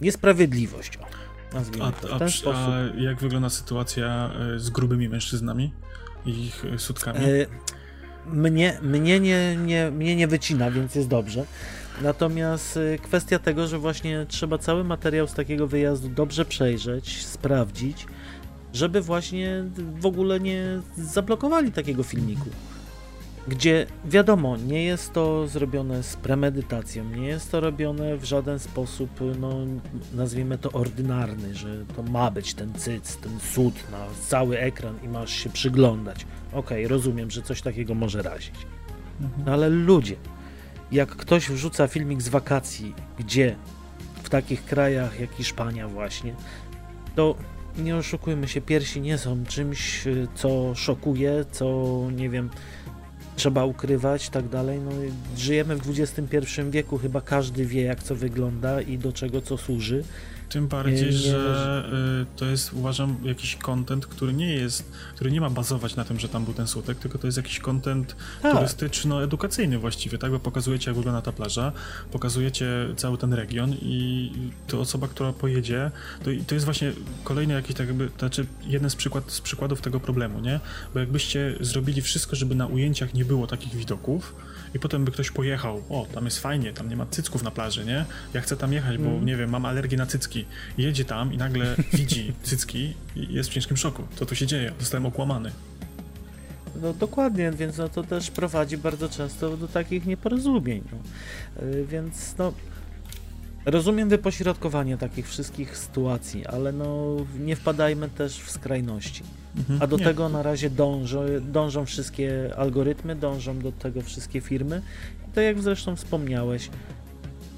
niesprawiedliwość. 0.05 0.99
a, 1.81 1.91
to 1.91 2.07
w 2.07 2.19
ten 2.19 2.27
a, 2.27 2.31
sposób. 2.31 2.55
A 2.55 3.01
jak 3.01 3.19
wygląda 3.19 3.49
sytuacja 3.49 4.31
e, 4.55 4.59
z 4.59 4.69
grubymi 4.69 5.09
mężczyznami 5.09 5.73
i 6.25 6.45
ich 6.45 6.65
e, 6.65 6.79
sutkami? 6.79 7.19
E, 7.19 7.45
mnie, 8.25 8.79
mnie, 8.81 9.19
nie, 9.19 9.55
nie, 9.55 9.91
mnie 9.91 10.15
nie 10.15 10.27
wycina, 10.27 10.71
więc 10.71 10.95
jest 10.95 11.07
dobrze. 11.07 11.45
Natomiast 12.01 12.79
kwestia 13.03 13.39
tego, 13.39 13.67
że 13.67 13.79
właśnie 13.79 14.25
trzeba 14.29 14.57
cały 14.57 14.83
materiał 14.83 15.27
z 15.27 15.33
takiego 15.33 15.67
wyjazdu 15.67 16.09
dobrze 16.09 16.45
przejrzeć, 16.45 17.25
sprawdzić, 17.25 18.07
żeby 18.73 19.01
właśnie 19.01 19.63
w 19.99 20.05
ogóle 20.05 20.39
nie 20.39 20.81
zablokowali 20.97 21.71
takiego 21.71 22.03
filmiku 22.03 22.49
gdzie 23.47 23.85
wiadomo, 24.05 24.57
nie 24.57 24.83
jest 24.83 25.13
to 25.13 25.47
zrobione 25.47 26.03
z 26.03 26.15
premedytacją, 26.15 27.03
nie 27.03 27.27
jest 27.27 27.51
to 27.51 27.59
robione 27.59 28.17
w 28.17 28.23
żaden 28.23 28.59
sposób, 28.59 29.09
no 29.39 29.55
nazwijmy 30.13 30.57
to 30.57 30.71
ordynarny, 30.71 31.55
że 31.55 31.85
to 31.95 32.03
ma 32.03 32.31
być 32.31 32.53
ten 32.53 32.73
cyc, 32.73 33.17
ten 33.17 33.39
cud 33.53 33.91
na 33.91 34.05
cały 34.27 34.59
ekran 34.59 34.95
i 35.03 35.07
masz 35.07 35.31
się 35.31 35.49
przyglądać. 35.49 36.25
Okej, 36.53 36.85
okay, 36.85 36.87
rozumiem, 36.87 37.31
że 37.31 37.41
coś 37.41 37.61
takiego 37.61 37.95
może 37.95 38.21
razić. 38.21 38.55
Mhm. 39.21 39.43
No 39.45 39.53
ale 39.53 39.69
ludzie, 39.69 40.15
jak 40.91 41.09
ktoś 41.09 41.49
wrzuca 41.49 41.87
filmik 41.87 42.21
z 42.21 42.29
wakacji, 42.29 42.93
gdzie 43.19 43.55
w 44.23 44.29
takich 44.29 44.65
krajach 44.65 45.19
jak 45.19 45.31
Hiszpania 45.31 45.87
właśnie, 45.87 46.35
to 47.15 47.35
nie 47.77 47.95
oszukujmy 47.95 48.47
się, 48.47 48.61
piersi 48.61 49.01
nie 49.01 49.17
są 49.17 49.45
czymś, 49.45 50.07
y, 50.07 50.27
co 50.35 50.75
szokuje, 50.75 51.45
co 51.51 51.97
nie 52.15 52.29
wiem, 52.29 52.49
trzeba 53.35 53.65
ukrywać, 53.65 54.29
tak 54.29 54.49
dalej. 54.49 54.79
No, 54.79 54.91
żyjemy 55.37 55.75
w 55.75 55.99
XXI 55.99 56.61
wieku, 56.69 56.97
chyba 56.97 57.21
każdy 57.21 57.65
wie, 57.65 57.81
jak 57.81 58.03
co 58.03 58.15
wygląda 58.15 58.81
i 58.81 58.97
do 58.97 59.13
czego 59.13 59.41
co 59.41 59.57
służy. 59.57 60.03
Tym 60.49 60.67
bardziej, 60.67 61.13
że 61.13 61.83
y, 62.21 62.37
to 62.37 62.45
jest, 62.45 62.73
uważam, 62.73 63.17
jakiś 63.23 63.55
content, 63.55 64.05
który 64.05 64.33
nie 64.33 64.53
jest, 64.53 64.91
który 65.15 65.31
nie 65.31 65.41
ma 65.41 65.49
bazować 65.49 65.95
na 65.95 66.05
tym, 66.05 66.19
że 66.19 66.29
tam 66.29 66.45
był 66.45 66.53
ten 66.53 66.67
sutek, 66.67 66.97
tylko 66.99 67.17
to 67.17 67.27
jest 67.27 67.37
jakiś 67.37 67.59
content 67.59 68.15
tak. 68.41 68.53
turystyczno-edukacyjny 68.55 69.77
właściwie, 69.79 70.17
tak? 70.17 70.31
Bo 70.31 70.39
pokazujecie, 70.39 70.91
jak 70.91 70.97
wygląda 70.97 71.21
ta 71.21 71.31
plaża, 71.31 71.71
pokazujecie 72.11 72.67
cały 72.97 73.17
ten 73.17 73.33
region 73.33 73.75
i 73.81 74.31
to 74.67 74.79
osoba, 74.79 75.07
która 75.07 75.33
pojedzie, 75.33 75.91
to, 76.23 76.29
to 76.47 76.55
jest 76.55 76.65
właśnie 76.65 76.91
kolejny 77.23 77.53
jakiś 77.53 77.75
tak 77.75 77.87
jakby, 77.87 78.09
znaczy 78.19 78.45
jeden 78.67 78.89
z, 78.89 78.95
przykład, 78.95 79.31
z 79.31 79.41
przykładów 79.41 79.81
tego 79.81 79.99
problemu, 79.99 80.39
nie? 80.39 80.59
Bo 80.93 80.99
jakbyście 80.99 81.55
zrobili 81.59 82.01
wszystko, 82.01 82.35
żeby 82.35 82.55
na 82.55 82.67
ujęciach 82.67 83.13
nie 83.13 83.25
było 83.25 83.47
takich 83.47 83.75
widoków, 83.75 84.35
i 84.75 84.79
potem 84.79 85.05
by 85.05 85.11
ktoś 85.11 85.31
pojechał, 85.31 85.83
o, 85.89 86.07
tam 86.13 86.25
jest 86.25 86.39
fajnie, 86.39 86.73
tam 86.73 86.89
nie 86.89 86.95
ma 86.95 87.05
cycków 87.05 87.43
na 87.43 87.51
plaży, 87.51 87.85
nie? 87.85 88.05
Ja 88.33 88.41
chcę 88.41 88.57
tam 88.57 88.73
jechać, 88.73 88.97
bo 88.97 89.09
mm. 89.09 89.25
nie 89.25 89.35
wiem, 89.35 89.49
mam 89.49 89.65
alergię 89.65 89.97
na 89.97 90.05
cycki. 90.05 90.45
Jedzie 90.77 91.05
tam 91.05 91.33
i 91.33 91.37
nagle 91.37 91.75
widzi 91.93 92.33
cycki 92.43 92.93
i 93.15 93.33
jest 93.33 93.49
w 93.49 93.53
ciężkim 93.53 93.77
szoku. 93.77 94.03
Co 94.15 94.25
tu 94.25 94.35
się 94.35 94.47
dzieje? 94.47 94.71
Zostałem 94.79 95.05
okłamany. 95.05 95.51
No 96.81 96.93
dokładnie, 96.93 97.51
więc 97.51 97.77
no, 97.77 97.89
to 97.89 98.03
też 98.03 98.31
prowadzi 98.31 98.77
bardzo 98.77 99.09
często 99.09 99.57
do 99.57 99.67
takich 99.67 100.05
nieporozumień. 100.05 100.83
Yy, 101.61 101.85
więc 101.85 102.35
no, 102.37 102.53
rozumiem 103.65 104.09
wypośrodkowanie 104.09 104.97
takich 104.97 105.29
wszystkich 105.29 105.77
sytuacji, 105.77 106.45
ale 106.45 106.71
no 106.71 107.15
nie 107.39 107.55
wpadajmy 107.55 108.09
też 108.09 108.39
w 108.39 108.51
skrajności. 108.51 109.23
Mhm. 109.57 109.81
A 109.81 109.87
do 109.87 109.97
nie. 109.97 110.03
tego 110.03 110.29
na 110.29 110.43
razie 110.43 110.69
dążą, 110.69 111.21
dążą 111.41 111.85
wszystkie 111.85 112.53
algorytmy, 112.57 113.15
dążą 113.15 113.59
do 113.59 113.71
tego 113.71 114.01
wszystkie 114.01 114.41
firmy. 114.41 114.81
I 115.29 115.31
to 115.31 115.41
jak 115.41 115.61
zresztą 115.61 115.95
wspomniałeś, 115.95 116.69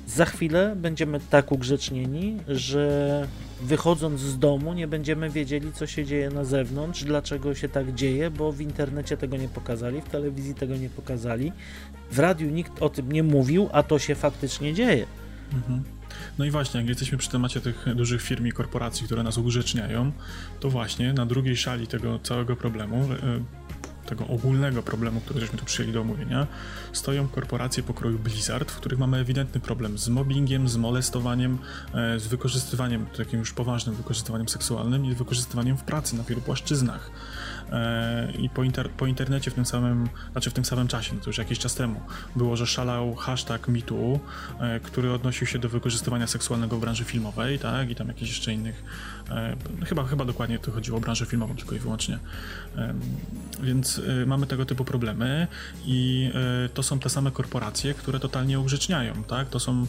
za 0.07 0.25
chwilę 0.25 0.75
będziemy 0.75 1.19
tak 1.29 1.51
ugrzecznieni, 1.51 2.37
że 2.47 3.27
wychodząc 3.61 4.19
z 4.19 4.39
domu 4.39 4.73
nie 4.73 4.87
będziemy 4.87 5.29
wiedzieli, 5.29 5.73
co 5.73 5.87
się 5.87 6.05
dzieje 6.05 6.29
na 6.29 6.43
zewnątrz, 6.43 7.03
dlaczego 7.03 7.55
się 7.55 7.69
tak 7.69 7.93
dzieje, 7.93 8.31
bo 8.31 8.51
w 8.51 8.61
internecie 8.61 9.17
tego 9.17 9.37
nie 9.37 9.47
pokazali, 9.47 10.01
w 10.01 10.09
telewizji 10.09 10.55
tego 10.55 10.75
nie 10.75 10.89
pokazali, 10.89 11.51
w 12.11 12.19
radiu 12.19 12.49
nikt 12.49 12.81
o 12.81 12.89
tym 12.89 13.11
nie 13.11 13.23
mówił, 13.23 13.69
a 13.71 13.83
to 13.83 13.99
się 13.99 14.15
faktycznie 14.15 14.73
dzieje. 14.73 15.05
Mhm. 15.53 15.96
No 16.37 16.45
i 16.45 16.51
właśnie, 16.51 16.79
jak 16.79 16.89
jesteśmy 16.89 17.17
przy 17.17 17.29
temacie 17.29 17.61
tych 17.61 17.95
dużych 17.95 18.21
firm 18.21 18.47
i 18.47 18.51
korporacji, 18.51 19.05
które 19.05 19.23
nas 19.23 19.37
ugrzeczniają, 19.37 20.11
to 20.59 20.69
właśnie 20.69 21.13
na 21.13 21.25
drugiej 21.25 21.57
szali 21.57 21.87
tego 21.87 22.19
całego 22.19 22.55
problemu, 22.55 23.09
e, 23.13 23.67
tego 24.07 24.27
ogólnego 24.27 24.83
problemu, 24.83 25.21
który 25.21 25.39
żeśmy 25.39 25.59
tu 25.59 25.65
przyjęli 25.65 25.93
do 25.93 26.01
omówienia, 26.01 26.47
stoją 26.93 27.27
korporacje 27.27 27.83
pokroju 27.83 28.19
Blizzard, 28.19 28.71
w 28.71 28.75
których 28.75 28.99
mamy 28.99 29.17
ewidentny 29.17 29.59
problem 29.59 29.97
z 29.97 30.09
mobbingiem, 30.09 30.67
z 30.67 30.77
molestowaniem, 30.77 31.57
e, 31.93 32.19
z 32.19 32.27
wykorzystywaniem, 32.27 33.05
takim 33.05 33.39
już 33.39 33.53
poważnym 33.53 33.95
wykorzystywaniem 33.95 34.49
seksualnym 34.49 35.05
i 35.05 35.15
wykorzystywaniem 35.15 35.77
w 35.77 35.83
pracy 35.83 36.15
na 36.15 36.23
wielu 36.23 36.41
płaszczyznach. 36.41 37.11
E, 37.71 38.31
i 38.39 38.49
po, 38.49 38.63
inter, 38.63 38.89
po, 38.89 39.05
internecie 39.05 39.51
w 39.51 39.53
tym 39.53 39.65
samym, 39.65 40.09
znaczy 40.31 40.49
w 40.49 40.53
tym 40.53 40.65
samym 40.65 40.87
czasie, 40.87 41.13
no 41.15 41.21
to 41.21 41.29
już 41.29 41.37
jakiś 41.37 41.59
czas 41.59 41.75
temu, 41.75 42.01
było, 42.35 42.57
że 42.57 42.67
szalał 42.67 43.15
hashtag 43.15 43.67
MeToo, 43.67 44.19
e, 44.59 44.79
który 44.79 45.11
odnosił 45.13 45.47
się 45.47 45.59
do 45.59 45.69
wykorzystywania 45.69 46.27
seksualnego 46.27 46.77
w 46.77 46.79
branży 46.79 47.03
filmowej, 47.03 47.59
tak, 47.59 47.89
i 47.89 47.95
tam 47.95 48.07
jakichś 48.07 48.31
jeszcze 48.31 48.53
innych, 48.53 48.83
e, 49.29 49.55
chyba, 49.85 50.03
chyba 50.03 50.25
dokładnie 50.25 50.59
to 50.59 50.71
chodziło 50.71 50.97
o 50.97 51.01
branżę 51.01 51.25
filmową 51.25 51.55
tylko 51.55 51.75
i 51.75 51.79
wyłącznie. 51.79 52.19
Więc 53.63 54.01
mamy 54.25 54.47
tego 54.47 54.65
typu 54.65 54.85
problemy 54.85 55.47
i 55.85 56.31
to 56.73 56.83
są 56.83 56.99
te 56.99 57.09
same 57.09 57.31
korporacje, 57.31 57.93
które 57.93 58.19
totalnie 58.19 58.59
ugrzeczniają, 58.59 59.23
tak, 59.23 59.49
to 59.49 59.59
są 59.59 59.87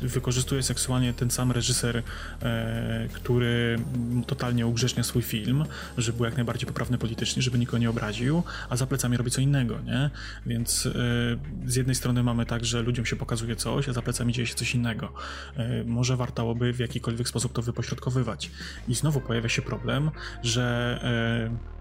wykorzystuje 0.00 0.62
seksualnie 0.62 1.14
ten 1.14 1.30
sam 1.30 1.52
reżyser, 1.52 2.02
e, 2.42 3.08
który 3.12 3.78
totalnie 4.26 4.66
ugrzecznia 4.66 5.02
swój 5.02 5.22
film, 5.22 5.64
żeby 5.98 6.16
był 6.16 6.24
jak 6.24 6.36
najbardziej 6.36 6.66
poprawny 6.66 6.98
politycznie, 6.98 7.42
żeby 7.42 7.58
nikogo 7.58 7.78
nie 7.78 7.90
obraził, 7.90 8.42
a 8.68 8.76
za 8.76 8.86
plecami 8.86 9.16
robi 9.16 9.30
co 9.30 9.40
innego, 9.40 9.80
nie? 9.80 10.10
Więc 10.46 10.86
e, 10.86 10.90
z 11.66 11.76
jednej 11.76 11.94
strony 11.94 12.22
mamy 12.22 12.46
tak, 12.46 12.64
że 12.64 12.82
ludziom 12.82 13.06
się 13.06 13.16
pokazuje 13.16 13.56
coś, 13.56 13.88
a 13.88 13.92
za 13.92 14.02
plecami 14.02 14.32
dzieje 14.32 14.46
się 14.46 14.54
coś 14.54 14.74
innego. 14.74 15.12
E, 15.56 15.84
może 15.84 16.16
warto 16.16 16.54
by 16.54 16.72
w 16.72 16.78
jakikolwiek 16.78 17.28
sposób 17.28 17.52
to 17.52 17.62
wypośrodkowywać. 17.62 18.50
I 18.88 18.94
znowu 18.94 19.20
pojawia 19.20 19.48
się 19.48 19.62
problem, 19.62 20.10
że 20.42 20.74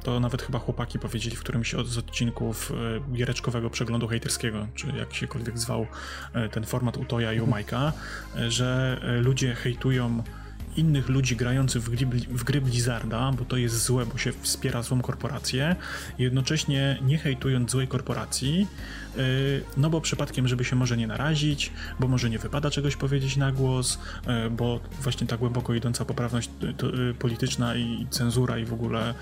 to 0.03 0.19
nawet 0.19 0.41
chyba 0.41 0.59
chłopaki 0.59 0.99
powiedzieli 0.99 1.35
w 1.35 1.39
którymś 1.39 1.75
z 1.85 1.97
odcinków 1.97 2.71
giereczkowego 3.13 3.69
przeglądu 3.69 4.07
hejterskiego, 4.07 4.67
czy 4.75 4.87
jak 4.87 5.13
siekolwiek 5.13 5.59
zwał 5.59 5.87
ten 6.51 6.65
format 6.65 6.97
Utoja 6.97 7.33
i 7.33 7.39
Umajka, 7.39 7.87
e, 7.87 7.91
że 8.47 8.99
ludzie 9.21 9.55
hejtują 9.55 10.23
innych 10.77 11.09
ludzi 11.09 11.35
grających 11.35 11.83
w 11.83 11.89
gry, 11.89 12.05
w 12.29 12.43
gry 12.43 12.61
Blizzarda, 12.61 13.31
bo 13.31 13.45
to 13.45 13.57
jest 13.57 13.83
złe, 13.85 14.05
bo 14.05 14.17
się 14.17 14.31
wspiera 14.41 14.83
złą 14.83 15.01
korporację, 15.01 15.75
jednocześnie 16.17 16.97
nie 17.01 17.17
hejtując 17.17 17.71
złej 17.71 17.87
korporacji, 17.87 18.67
Y, 19.17 19.61
no 19.77 19.89
bo 19.89 20.01
przypadkiem, 20.01 20.47
żeby 20.47 20.65
się 20.65 20.75
może 20.75 20.97
nie 20.97 21.07
narazić, 21.07 21.71
bo 21.99 22.07
może 22.07 22.29
nie 22.29 22.39
wypada 22.39 22.71
czegoś 22.71 22.95
powiedzieć 22.95 23.37
na 23.37 23.51
głos, 23.51 23.99
bo 24.51 24.79
właśnie 25.01 25.27
ta 25.27 25.37
głęboko 25.37 25.73
idąca 25.73 26.05
poprawność 26.05 26.49
polityczna 27.19 27.75
i 27.75 28.07
cenzura 28.09 28.57
i 28.57 28.65
w 28.65 28.73
ogóle 28.73 29.13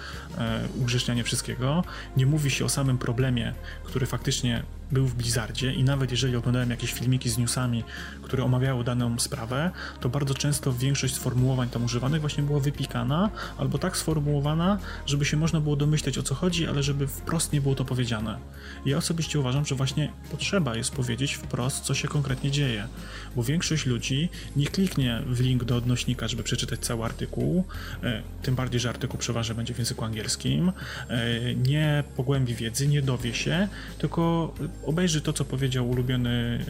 ugrzecznianie 0.82 1.24
wszystkiego, 1.24 1.84
nie 2.18 2.26
mówi 2.26 2.52
się 2.52 2.66
o 2.66 2.70
samym 2.70 2.98
problemie, 2.98 3.54
który 3.84 4.06
faktycznie 4.06 4.64
był 4.92 5.08
w 5.08 5.16
Blizzardzie 5.16 5.74
i 5.74 5.84
nawet 5.84 6.12
jeżeli 6.12 6.36
oglądałem 6.36 6.70
jakieś 6.70 6.94
filmiki 6.94 7.30
z 7.30 7.38
newsami, 7.38 7.84
które 8.22 8.44
omawiały 8.44 8.84
daną 8.84 9.20
sprawę, 9.20 9.72
to 10.00 10.10
bardzo 10.10 10.34
często 10.34 10.74
większość 10.74 11.16
sformułowań 11.16 11.70
tam 11.70 11.86
używanych 11.86 12.22
właśnie 12.22 12.44
była 12.44 12.60
wypikana 12.60 13.30
albo 13.58 13.78
tak 13.78 13.98
sformułowana, 13.98 14.78
żeby 15.06 15.26
się 15.26 15.38
można 15.38 15.62
było 15.62 15.76
domyśleć 15.76 16.18
o 16.18 16.24
co 16.24 16.36
chodzi, 16.36 16.68
ale 16.68 16.84
żeby 16.84 17.08
wprost 17.08 17.54
nie 17.54 17.62
było 17.62 17.76
to 17.76 17.86
powiedziane. 17.86 18.38
Ja 18.86 18.98
osobiście 18.98 19.40
uważam, 19.40 19.66
że 19.66 19.76
właśnie 19.76 20.12
potrzeba 20.32 20.76
jest 20.76 20.92
powiedzieć 20.92 21.34
wprost, 21.34 21.84
co 21.84 21.94
się 21.94 22.08
konkretnie 22.08 22.52
dzieje, 22.52 22.88
bo 23.36 23.44
większość 23.44 23.86
ludzi 23.86 24.30
nie 24.56 24.68
kliknie 24.68 25.22
w 25.26 25.40
link 25.40 25.64
do 25.64 25.76
odnośnika, 25.76 26.28
żeby 26.28 26.44
przeczytać 26.44 26.80
cały 26.80 27.06
artykuł, 27.06 27.64
e, 28.04 28.22
tym 28.42 28.56
bardziej, 28.56 28.80
że 28.80 28.90
artykuł 28.90 29.20
przeważnie 29.20 29.56
będzie 29.56 29.74
w 29.74 29.78
języku 29.78 30.06
angielskim, 30.06 30.72
e, 31.10 31.56
nie 31.56 32.04
pogłębi 32.16 32.56
wiedzy, 32.56 32.88
nie 32.88 33.02
dowie 33.02 33.34
się, 33.34 33.68
tylko 33.98 34.54
obejrzy 34.86 35.22
to, 35.22 35.34
co 35.34 35.46
powiedział 35.46 35.90
ulubiony 35.90 36.66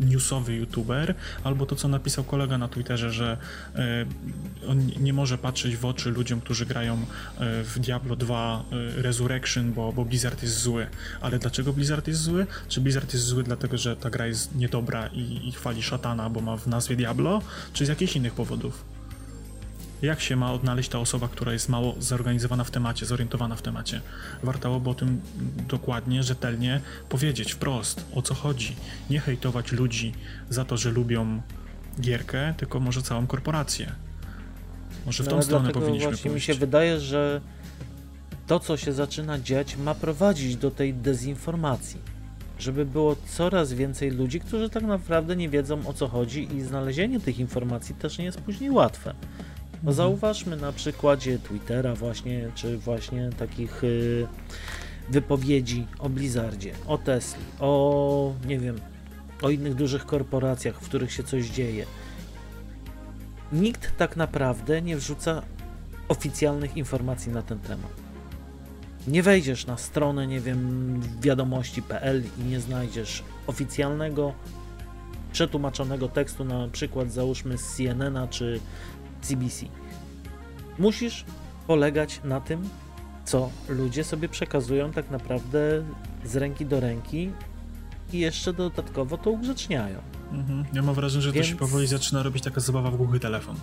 e, 0.00 0.04
newsowy 0.06 0.54
youtuber, 0.54 1.14
albo 1.44 1.66
to, 1.66 1.76
co 1.76 1.88
napisał 1.88 2.24
kolega 2.24 2.58
na 2.58 2.68
Twitterze, 2.68 3.12
że 3.12 3.36
on 4.68 4.86
nie 5.00 5.12
może 5.12 5.38
patrzeć 5.38 5.76
w 5.76 5.84
oczy 5.84 6.10
ludziom, 6.10 6.40
którzy 6.40 6.66
grają 6.66 7.06
w 7.40 7.78
Diablo 7.78 8.16
2 8.16 8.64
Resurrection, 8.96 9.72
bo, 9.72 9.92
bo 9.92 10.04
Blizzard 10.04 10.42
jest 10.42 10.58
zły. 10.58 10.86
Ale 11.20 11.38
dlaczego 11.38 11.72
Blizzard 11.72 12.08
jest 12.08 12.20
zły? 12.20 12.46
Czy 12.68 12.80
Blizzard 12.80 13.12
jest 13.12 13.24
zły 13.24 13.42
dlatego, 13.42 13.78
że 13.78 13.96
ta 13.96 14.10
gra 14.10 14.26
jest 14.26 14.54
niedobra 14.54 15.06
i, 15.06 15.48
i 15.48 15.52
chwali 15.52 15.82
szatana, 15.82 16.30
bo 16.30 16.40
ma 16.40 16.56
w 16.56 16.66
nazwie 16.66 16.96
Diablo, 16.96 17.42
czy 17.72 17.86
z 17.86 17.88
jakichś 17.88 18.16
innych 18.16 18.34
powodów? 18.34 18.93
Jak 20.04 20.20
się 20.20 20.36
ma 20.36 20.52
odnaleźć 20.52 20.88
ta 20.88 20.98
osoba, 20.98 21.28
która 21.28 21.52
jest 21.52 21.68
mało 21.68 21.94
zorganizowana 21.98 22.64
w 22.64 22.70
temacie, 22.70 23.06
zorientowana 23.06 23.56
w 23.56 23.62
temacie? 23.62 24.00
Warto 24.42 24.80
by 24.80 24.90
o 24.90 24.94
tym 24.94 25.20
dokładnie, 25.68 26.22
rzetelnie 26.22 26.80
powiedzieć 27.08 27.52
wprost, 27.52 28.04
o 28.14 28.22
co 28.22 28.34
chodzi. 28.34 28.76
Nie 29.10 29.20
hejtować 29.20 29.72
ludzi 29.72 30.12
za 30.50 30.64
to, 30.64 30.76
że 30.76 30.90
lubią 30.90 31.40
gierkę, 32.00 32.54
tylko 32.56 32.80
może 32.80 33.02
całą 33.02 33.26
korporację. 33.26 33.92
Może 35.06 35.24
w 35.24 35.26
no, 35.26 35.32
tą 35.32 35.42
stronę 35.42 35.70
powinniśmy 35.70 36.08
właśnie 36.08 36.30
pójść. 36.30 36.48
mi 36.48 36.54
się 36.54 36.60
wydaje, 36.60 37.00
że 37.00 37.40
to, 38.46 38.60
co 38.60 38.76
się 38.76 38.92
zaczyna 38.92 39.38
dziać, 39.38 39.76
ma 39.76 39.94
prowadzić 39.94 40.56
do 40.56 40.70
tej 40.70 40.94
dezinformacji 40.94 42.14
żeby 42.58 42.86
było 42.86 43.16
coraz 43.26 43.72
więcej 43.72 44.10
ludzi, 44.10 44.40
którzy 44.40 44.70
tak 44.70 44.82
naprawdę 44.82 45.36
nie 45.36 45.48
wiedzą 45.48 45.86
o 45.86 45.92
co 45.92 46.08
chodzi 46.08 46.54
i 46.54 46.62
znalezienie 46.62 47.20
tych 47.20 47.38
informacji 47.38 47.94
też 47.94 48.18
nie 48.18 48.24
jest 48.24 48.40
później 48.40 48.70
łatwe. 48.70 49.14
No 49.84 49.92
zauważmy 49.92 50.56
na 50.56 50.72
przykładzie 50.72 51.38
Twittera 51.38 51.94
właśnie, 51.94 52.50
czy 52.54 52.78
właśnie 52.78 53.30
takich 53.38 53.84
y, 53.84 54.26
wypowiedzi 55.08 55.86
o 55.98 56.08
Blizzardzie, 56.08 56.72
o 56.86 56.98
Tesli, 56.98 57.44
o 57.60 58.32
nie 58.46 58.58
wiem, 58.58 58.76
o 59.42 59.50
innych 59.50 59.74
dużych 59.74 60.06
korporacjach, 60.06 60.80
w 60.80 60.88
których 60.88 61.12
się 61.12 61.22
coś 61.22 61.46
dzieje. 61.46 61.86
Nikt 63.52 63.96
tak 63.96 64.16
naprawdę 64.16 64.82
nie 64.82 64.96
wrzuca 64.96 65.42
oficjalnych 66.08 66.76
informacji 66.76 67.32
na 67.32 67.42
ten 67.42 67.58
temat. 67.58 67.92
Nie 69.08 69.22
wejdziesz 69.22 69.66
na 69.66 69.76
stronę, 69.76 70.26
nie 70.26 70.40
wiem, 70.40 71.00
wiadomości.pl 71.20 72.22
i 72.38 72.44
nie 72.44 72.60
znajdziesz 72.60 73.22
oficjalnego 73.46 74.32
przetłumaczonego 75.32 76.08
tekstu, 76.08 76.44
na 76.44 76.68
przykład 76.68 77.12
załóżmy 77.12 77.58
z 77.58 77.76
CNN-a 77.76 78.28
czy 78.28 78.60
CBC. 79.24 79.66
Musisz 80.78 81.24
polegać 81.66 82.20
na 82.24 82.40
tym, 82.40 82.68
co 83.24 83.50
ludzie 83.68 84.04
sobie 84.04 84.28
przekazują 84.28 84.92
tak 84.92 85.10
naprawdę 85.10 85.84
z 86.24 86.36
ręki 86.36 86.66
do 86.66 86.80
ręki 86.80 87.30
i 88.12 88.18
jeszcze 88.18 88.52
dodatkowo 88.52 89.18
to 89.18 89.30
ugrzeczniają. 89.30 89.98
Mhm. 90.32 90.64
Ja 90.72 90.82
mam 90.82 90.94
wrażenie, 90.94 91.22
że 91.22 91.32
Więc... 91.32 91.46
to 91.46 91.50
się 91.50 91.56
powoli 91.56 91.86
zaczyna 91.86 92.22
robić 92.22 92.44
taka 92.44 92.60
zabawa 92.60 92.90
w 92.90 92.96
głuchy 92.96 93.20
telefon 93.20 93.56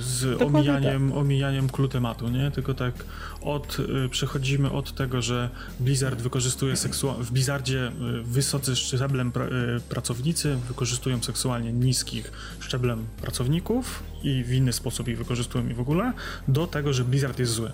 z 0.00 0.42
omijaniem, 0.42 1.08
tak. 1.08 1.18
omijaniem 1.18 1.68
klu 1.68 1.88
tematu, 1.88 2.28
nie? 2.28 2.50
Tylko 2.50 2.74
tak 2.74 2.94
od, 3.42 3.78
y, 4.04 4.08
przechodzimy 4.08 4.70
od 4.70 4.94
tego, 4.94 5.22
że 5.22 5.50
Blizzard 5.80 6.20
wykorzystuje 6.20 6.76
seksualnie, 6.76 7.24
w 7.24 7.32
Blizzardzie 7.32 7.88
y, 7.88 8.22
wysocy 8.22 8.76
szczeblem 8.76 9.32
pra, 9.32 9.44
y, 9.44 9.50
pracownicy 9.88 10.56
wykorzystują 10.68 11.22
seksualnie 11.22 11.72
niskich 11.72 12.32
szczeblem 12.60 13.06
pracowników 13.20 14.02
i 14.22 14.44
w 14.44 14.52
inny 14.52 14.72
sposób 14.72 15.08
ich 15.08 15.18
wykorzystują 15.18 15.68
i 15.68 15.74
w 15.74 15.80
ogóle, 15.80 16.12
do 16.48 16.66
tego, 16.66 16.92
że 16.92 17.04
Blizzard 17.04 17.38
jest 17.38 17.52
zły. 17.52 17.72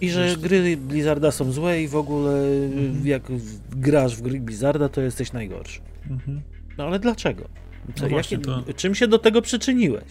I 0.00 0.10
że 0.10 0.36
gry 0.36 0.76
Blizzarda 0.76 1.30
są 1.30 1.52
złe 1.52 1.82
i 1.82 1.88
w 1.88 1.96
ogóle 1.96 2.32
mhm. 2.64 3.06
jak 3.06 3.22
grasz 3.70 4.16
w 4.16 4.22
gry 4.22 4.40
Blizzarda, 4.40 4.88
to 4.88 5.00
jesteś 5.00 5.32
najgorszy. 5.32 5.80
Mhm. 6.10 6.40
No 6.78 6.84
ale 6.84 6.98
dlaczego? 6.98 7.48
No 8.00 8.08
jakie, 8.08 8.38
to... 8.38 8.64
Czym 8.76 8.94
się 8.94 9.08
do 9.08 9.18
tego 9.18 9.42
przyczyniłeś? 9.42 10.04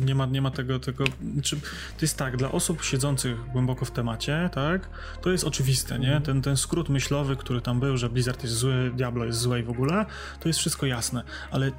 Nie 0.00 0.14
ma, 0.14 0.26
nie 0.26 0.42
ma 0.42 0.50
tego, 0.50 0.78
tego 0.78 1.04
znaczy, 1.32 1.56
to 1.60 2.02
jest 2.02 2.16
tak, 2.16 2.36
dla 2.36 2.52
osób 2.52 2.82
siedzących 2.82 3.50
głęboko 3.52 3.84
w 3.84 3.90
temacie, 3.90 4.50
tak, 4.52 4.88
to 5.22 5.30
jest 5.30 5.44
oczywiste, 5.44 5.98
nie? 5.98 6.06
Mhm. 6.06 6.22
Ten, 6.22 6.42
ten 6.42 6.56
skrót 6.56 6.88
myślowy, 6.88 7.36
który 7.36 7.60
tam 7.60 7.80
był, 7.80 7.96
że 7.96 8.08
Blizzard 8.10 8.42
jest 8.42 8.54
zły, 8.54 8.90
Diablo 8.94 9.24
jest 9.24 9.38
złe 9.38 9.60
i 9.60 9.62
w 9.62 9.70
ogóle, 9.70 10.06
to 10.40 10.48
jest 10.48 10.58
wszystko 10.58 10.86
jasne, 10.86 11.22
ale 11.50 11.72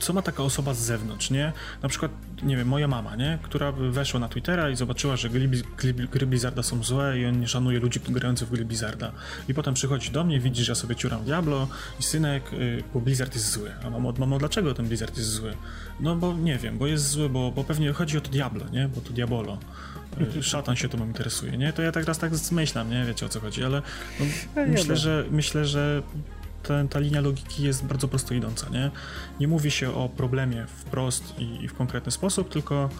co 0.00 0.12
ma 0.12 0.22
taka 0.22 0.42
osoba 0.42 0.74
z 0.74 0.78
zewnątrz, 0.78 1.30
nie? 1.30 1.52
Na 1.82 1.88
przykład, 1.88 2.12
nie 2.42 2.56
wiem, 2.56 2.68
moja 2.68 2.88
mama, 2.88 3.16
nie? 3.16 3.38
Która 3.42 3.72
weszła 3.72 4.20
na 4.20 4.28
Twittera 4.28 4.70
i 4.70 4.76
zobaczyła, 4.76 5.16
że 5.16 5.30
gry, 5.30 5.48
gry, 5.76 5.92
gry 5.92 6.26
Blizzarda 6.26 6.62
są 6.62 6.82
złe 6.84 7.18
i 7.18 7.26
on 7.26 7.40
nie 7.40 7.48
szanuje 7.48 7.80
ludzi 7.80 8.00
grających 8.08 8.48
w 8.48 8.50
gry 8.50 8.64
Blizzarda. 8.64 9.12
I 9.48 9.54
potem 9.54 9.74
przychodzi 9.74 10.10
do 10.10 10.24
mnie, 10.24 10.40
widzi, 10.40 10.64
że 10.64 10.72
ja 10.72 10.76
sobie 10.76 10.96
ciuram 10.96 11.24
Diablo 11.24 11.68
i 12.00 12.02
synek, 12.02 12.52
yy, 12.52 12.82
bo 12.94 13.00
Blizzard 13.00 13.34
jest 13.34 13.50
zły. 13.50 13.72
A 13.84 13.90
mamo, 13.90 14.12
mamo, 14.18 14.38
dlaczego 14.38 14.74
ten 14.74 14.86
Blizzard 14.86 15.16
jest 15.16 15.30
zły? 15.30 15.52
No 16.00 16.16
bo 16.16 16.34
nie 16.34 16.58
wiem, 16.58 16.78
bo 16.78 16.86
jest 16.86 17.08
zły, 17.08 17.28
bo, 17.28 17.52
bo 17.52 17.64
pewnie 17.64 17.92
chodzi 17.92 18.18
o 18.18 18.20
to 18.20 18.30
Diablo, 18.30 18.64
nie? 18.72 18.88
Bo 18.88 19.00
to 19.00 19.12
Diabolo. 19.12 19.58
Y, 20.36 20.42
szatan 20.42 20.76
się 20.76 20.88
tym 20.88 21.00
interesuje, 21.00 21.58
nie? 21.58 21.72
To 21.72 21.82
ja 21.82 21.92
tak 21.92 22.04
raz 22.04 22.18
tak 22.18 22.36
zmyślam, 22.36 22.90
nie? 22.90 23.04
Wiecie 23.04 23.26
o 23.26 23.28
co 23.28 23.40
chodzi, 23.40 23.64
ale 23.64 23.82
no, 24.20 24.26
myślę, 24.66 24.96
że 24.96 25.24
myślę, 25.30 25.64
że 25.64 26.02
ta, 26.62 26.84
ta 26.90 26.98
linia 26.98 27.20
logiki 27.20 27.62
jest 27.62 27.84
bardzo 27.84 28.08
prosto 28.08 28.34
idąca, 28.34 28.68
nie? 28.68 28.90
Nie 29.40 29.48
mówi 29.48 29.70
się 29.70 29.94
o 29.94 30.08
problemie 30.08 30.66
wprost 30.66 31.34
i, 31.38 31.64
i 31.64 31.68
w 31.68 31.74
konkretny 31.74 32.12
sposób, 32.12 32.48
tylko 32.48 32.90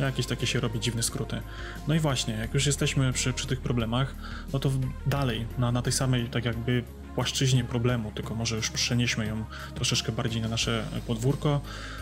jakieś 0.00 0.26
takie 0.26 0.46
się 0.46 0.60
robi 0.60 0.80
dziwne 0.80 1.02
skróty. 1.02 1.40
No 1.88 1.94
i 1.94 1.98
właśnie, 1.98 2.34
jak 2.34 2.54
już 2.54 2.66
jesteśmy 2.66 3.12
przy, 3.12 3.32
przy 3.32 3.46
tych 3.46 3.60
problemach, 3.60 4.14
no 4.52 4.58
to 4.58 4.70
dalej, 5.06 5.46
na, 5.58 5.72
na 5.72 5.82
tej 5.82 5.92
samej 5.92 6.26
tak 6.26 6.44
jakby 6.44 6.82
płaszczyźnie 7.14 7.64
problemu, 7.64 8.12
tylko 8.14 8.34
może 8.34 8.56
już 8.56 8.70
przenieśmy 8.70 9.26
ją 9.26 9.44
troszeczkę 9.74 10.12
bardziej 10.12 10.42
na 10.42 10.48
nasze 10.48 10.84
podwórko. 11.06 11.60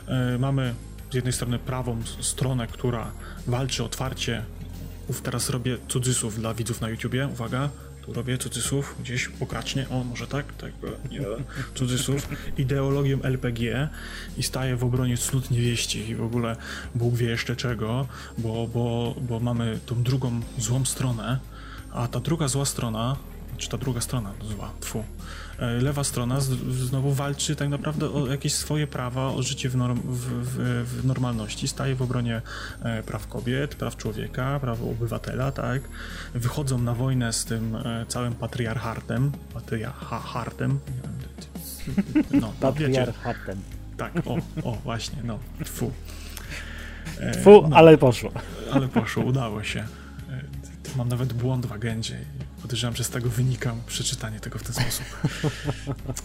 Yy, 0.09 0.39
mamy 0.39 0.75
z 1.11 1.15
jednej 1.15 1.33
strony 1.33 1.59
prawą 1.59 2.03
stronę, 2.21 2.67
która 2.67 3.13
walczy 3.47 3.85
otwarcie. 3.85 4.45
Uf, 5.09 5.23
teraz 5.23 5.51
robię 5.51 5.79
cudzysłów 5.89 6.37
dla 6.37 6.55
widzów 6.55 6.81
na 6.81 6.89
YouTubie, 6.89 7.29
uwaga, 7.33 7.71
tu 8.07 8.13
robię 8.13 8.39
cudzysłów, 8.39 8.95
gdzieś 9.01 9.29
pokracznie, 9.29 9.89
o 9.89 10.05
może 10.05 10.27
tak, 10.27 10.53
tak, 10.53 10.73
nie, 11.11 11.21
cudzysłów, 11.75 12.29
ideologią 12.59 13.23
LPG 13.23 13.89
i 14.37 14.43
staję 14.43 14.77
w 14.77 14.85
obronie 14.85 15.17
cnót 15.17 15.51
niewieści 15.51 16.09
i 16.09 16.15
w 16.15 16.23
ogóle 16.23 16.57
Bóg 16.95 17.15
wie 17.15 17.27
jeszcze 17.27 17.57
czego, 17.57 18.07
bo, 18.39 18.67
bo, 18.67 19.15
bo 19.21 19.41
mamy 19.41 19.79
tą 19.87 20.03
drugą 20.03 20.41
złą 20.59 20.85
stronę, 20.85 21.39
a 21.93 22.09
ta 22.09 22.21
druga 22.21 22.49
zła 22.49 22.65
strona, 22.65 23.17
czy 23.59 23.69
ta 23.69 23.79
druga 23.79 24.01
strona 24.01 24.33
zła, 24.43 24.71
tfu, 24.81 25.05
lewa 25.59 26.05
strona 26.05 26.41
znowu 26.71 27.13
walczy 27.13 27.57
tak 27.57 27.69
naprawdę 27.69 28.11
o 28.11 28.27
jakieś 28.27 28.55
swoje 28.55 28.87
prawa, 28.87 29.27
o 29.27 29.43
życie 29.43 29.69
w, 29.69 29.77
norm, 29.77 30.01
w, 30.05 30.19
w, 30.19 30.59
w, 30.89 31.05
normalności, 31.07 31.69
staje 31.69 31.95
w 31.95 32.03
obronie 32.03 32.43
e, 32.83 33.03
praw 33.03 33.27
kobiet, 33.27 33.75
praw 33.75 33.97
człowieka, 33.97 34.61
praw 34.61 34.83
obywatela, 34.83 35.53
tak? 35.53 35.83
Wychodzą 36.35 36.79
na 36.79 36.95
wojnę 36.95 37.33
z 37.33 37.45
tym 37.45 37.77
e, 37.77 38.07
całym 38.09 38.35
patriarchatem, 38.35 39.33
patriarchatem, 39.55 40.79
no, 42.41 42.53
patriarchatem. 42.61 43.61
Tak, 43.97 44.13
o, 44.27 44.37
o, 44.69 44.73
właśnie, 44.73 45.19
no, 45.25 45.39
tfu. 45.65 45.93
Tfu, 47.33 47.69
no, 47.69 47.77
ale 47.77 47.99
poszło. 47.99 48.33
Ale 48.73 48.89
poszło, 48.89 49.25
udało 49.25 49.63
się. 49.63 49.85
Mam 50.97 51.09
nawet 51.09 51.33
błąd 51.33 51.67
w 51.67 51.73
agendzie 51.73 52.19
Podejrzewam, 52.65 52.97
że 52.97 53.05
z 53.05 53.11
tego 53.11 53.31
wynika 53.31 53.75
przeczytanie 53.87 54.41
tego 54.41 54.59
w 54.59 54.63
ten 54.63 54.75
sposób. 54.75 55.07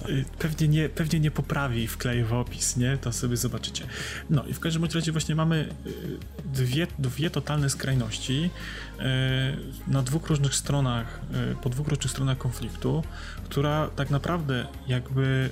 Y, 0.09 0.25
pewnie 0.39 0.67
nie, 0.67 0.89
pewnie 0.89 1.19
nie 1.19 1.31
poprawi 1.31 1.87
wkleję 1.87 2.25
w 2.25 2.33
opis, 2.33 2.77
nie? 2.77 2.97
To 2.97 3.13
sobie 3.13 3.37
zobaczycie. 3.37 3.85
No 4.29 4.45
i 4.45 4.53
w 4.53 4.59
każdym 4.59 4.85
razie 4.85 5.11
właśnie 5.11 5.35
mamy 5.35 5.69
y, 5.85 6.17
dwie, 6.53 6.87
dwie 6.99 7.29
totalne 7.29 7.69
skrajności 7.69 8.49
y, 8.99 9.01
na 9.91 10.01
dwóch 10.01 10.27
różnych 10.27 10.55
stronach, 10.55 11.19
po 11.61 11.69
dwóch 11.69 11.87
różnych 11.87 12.11
stronach 12.11 12.37
konfliktu, 12.37 13.03
która 13.43 13.87
tak 13.87 14.09
naprawdę 14.09 14.67
jakby 14.87 15.49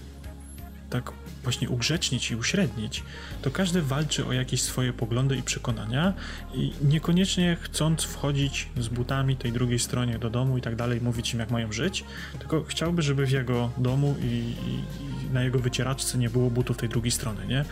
tak 0.90 1.12
właśnie 1.48 1.70
ugrzecznić 1.70 2.32
i 2.32 2.36
uśrednić, 2.36 3.04
to 3.42 3.52
każdy 3.52 3.82
walczy 3.82 4.26
o 4.26 4.34
jakieś 4.34 4.62
swoje 4.62 4.94
poglądy 4.94 5.36
i 5.36 5.44
przekonania 5.44 6.14
i 6.54 6.74
niekoniecznie 6.82 7.58
chcąc 7.62 8.04
wchodzić 8.04 8.70
z 8.78 8.88
butami 8.88 9.36
tej 9.36 9.52
drugiej 9.52 9.80
stronie 9.80 10.20
do 10.20 10.30
domu 10.30 10.58
i 10.58 10.62
tak 10.62 10.76
dalej, 10.76 11.02
mówić 11.02 11.34
im 11.34 11.40
jak 11.40 11.52
mają 11.52 11.72
żyć, 11.72 12.04
tylko 12.40 12.64
chciałby, 12.64 13.02
żeby 13.02 13.26
w 13.26 13.32
jego 13.32 13.70
domu 13.78 14.16
i, 14.22 14.26
i, 14.26 15.34
na 15.34 15.44
jego 15.44 15.60
wycieraczce 15.60 16.18
nie 16.18 16.30
było 16.30 16.50
butów 16.50 16.78
tej 16.78 16.90
drugiej 16.90 17.12
strony, 17.12 17.48
nie? 17.48 17.66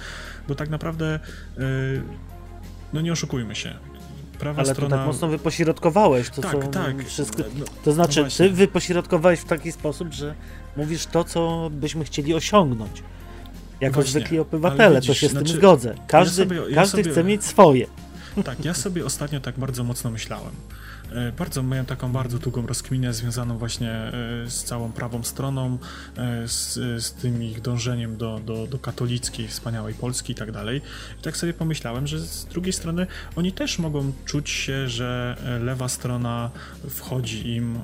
Bo 0.48 0.56
tak 0.56 0.70
naprawdę 0.70 1.20
yy, 1.58 1.64
no 2.94 3.02
nie 3.02 3.12
oszukujmy 3.12 3.56
się, 3.56 3.74
prawa 4.36 4.62
Ale 4.62 4.74
strona... 4.74 4.98
tak 4.98 5.08
mocno 5.08 5.28
wypośrodkowałeś 5.28 6.30
to, 6.30 6.42
tak, 6.42 6.52
co 6.52 6.68
tak. 6.68 7.06
wszystko... 7.06 7.44
No, 7.60 7.66
to 7.84 7.92
znaczy, 7.92 8.24
no 8.24 8.30
ty 8.38 8.50
wypośrodkowałeś 8.50 9.40
w 9.40 9.46
taki 9.46 9.72
sposób, 9.72 10.14
że 10.14 10.36
mówisz 10.78 11.06
to, 11.06 11.24
co 11.24 11.70
byśmy 11.74 12.06
chcieli 12.06 12.34
osiągnąć. 12.34 13.04
Jako 13.82 13.94
Właśnie, 13.94 14.12
zwykli 14.12 14.40
obywatele, 14.40 14.96
widzisz, 14.96 15.08
to 15.08 15.14
się 15.14 15.28
z 15.28 15.32
znaczy, 15.32 15.46
tym 15.46 15.58
zgodzę. 15.58 15.96
Każdy, 16.08 16.42
ja 16.42 16.48
sobie, 16.48 16.70
ja 16.70 16.76
każdy 16.76 16.98
sobie, 16.98 17.12
chce 17.12 17.24
mieć 17.24 17.44
swoje. 17.44 17.88
Tak, 18.44 18.66
ja 18.66 18.74
sobie 18.74 19.06
ostatnio 19.06 19.40
tak 19.40 19.60
bardzo 19.60 19.84
mocno 19.84 20.12
myślałem. 20.12 20.52
E, 21.12 21.32
bardzo 21.32 21.64
miałem 21.64 21.86
taką 21.86 22.12
bardzo 22.12 22.40
długą 22.40 22.68
rozkminę 22.68 23.14
związaną 23.14 23.58
właśnie 23.58 23.92
e, 23.92 24.12
z 24.48 24.64
całą 24.64 24.92
prawą 24.92 25.24
stroną, 25.24 25.78
e, 26.18 26.48
z, 26.48 26.74
z 27.04 27.14
tym 27.14 27.44
ich 27.44 27.62
dążeniem 27.62 28.18
do, 28.18 28.40
do, 28.40 28.68
do 28.68 28.80
katolickiej, 28.80 29.48
wspaniałej 29.48 29.94
Polski 29.94 30.34
i 30.34 30.36
tak 30.36 30.52
dalej. 30.52 30.82
I 31.20 31.22
tak 31.22 31.38
sobie 31.38 31.54
pomyślałem, 31.54 32.08
że 32.08 32.20
z 32.20 32.46
drugiej 32.46 32.74
strony 32.74 33.08
oni 33.36 33.52
też 33.52 33.80
mogą 33.80 34.12
czuć 34.26 34.50
się, 34.50 34.90
że 34.90 35.38
lewa 35.62 35.90
strona 35.90 36.52
wchodzi 36.90 37.56
im 37.56 37.80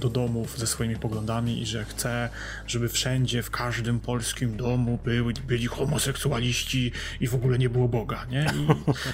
do 0.00 0.08
domów 0.08 0.58
ze 0.58 0.66
swoimi 0.66 0.96
poglądami 0.96 1.62
i 1.62 1.66
że 1.66 1.84
chce, 1.84 2.28
żeby 2.66 2.88
wszędzie, 2.88 3.42
w 3.42 3.50
każdym 3.50 4.00
polskim 4.00 4.56
domu 4.56 4.98
były, 5.04 5.32
byli 5.46 5.66
homoseksualiści 5.66 6.92
i 7.20 7.28
w 7.28 7.34
ogóle 7.34 7.58
nie 7.58 7.68
było 7.68 7.88
Boga, 7.88 8.26
nie? 8.30 8.46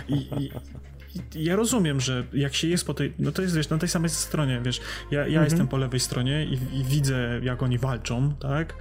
I, 0.09 0.15
i, 0.15 0.45
i 0.45 0.51
ja 1.35 1.57
rozumiem, 1.57 2.01
że 2.01 2.25
jak 2.33 2.55
się 2.55 2.69
jest 2.69 2.87
po 2.87 2.95
tej, 2.95 3.13
no 3.19 3.33
to 3.33 3.43
jest 3.43 3.57
wiesz, 3.57 3.69
na 3.69 3.79
tej 3.79 3.89
samej 3.89 4.11
stronie, 4.11 4.61
wiesz, 4.65 4.81
ja, 5.11 5.21
ja 5.21 5.27
mhm. 5.27 5.45
jestem 5.45 5.69
po 5.69 5.77
lewej 5.77 6.01
stronie 6.01 6.45
i, 6.45 6.53
i, 6.81 6.85
widzę, 6.85 7.41
jak 7.43 7.63
oni 7.63 7.79
walczą, 7.79 8.35
tak? 8.35 8.75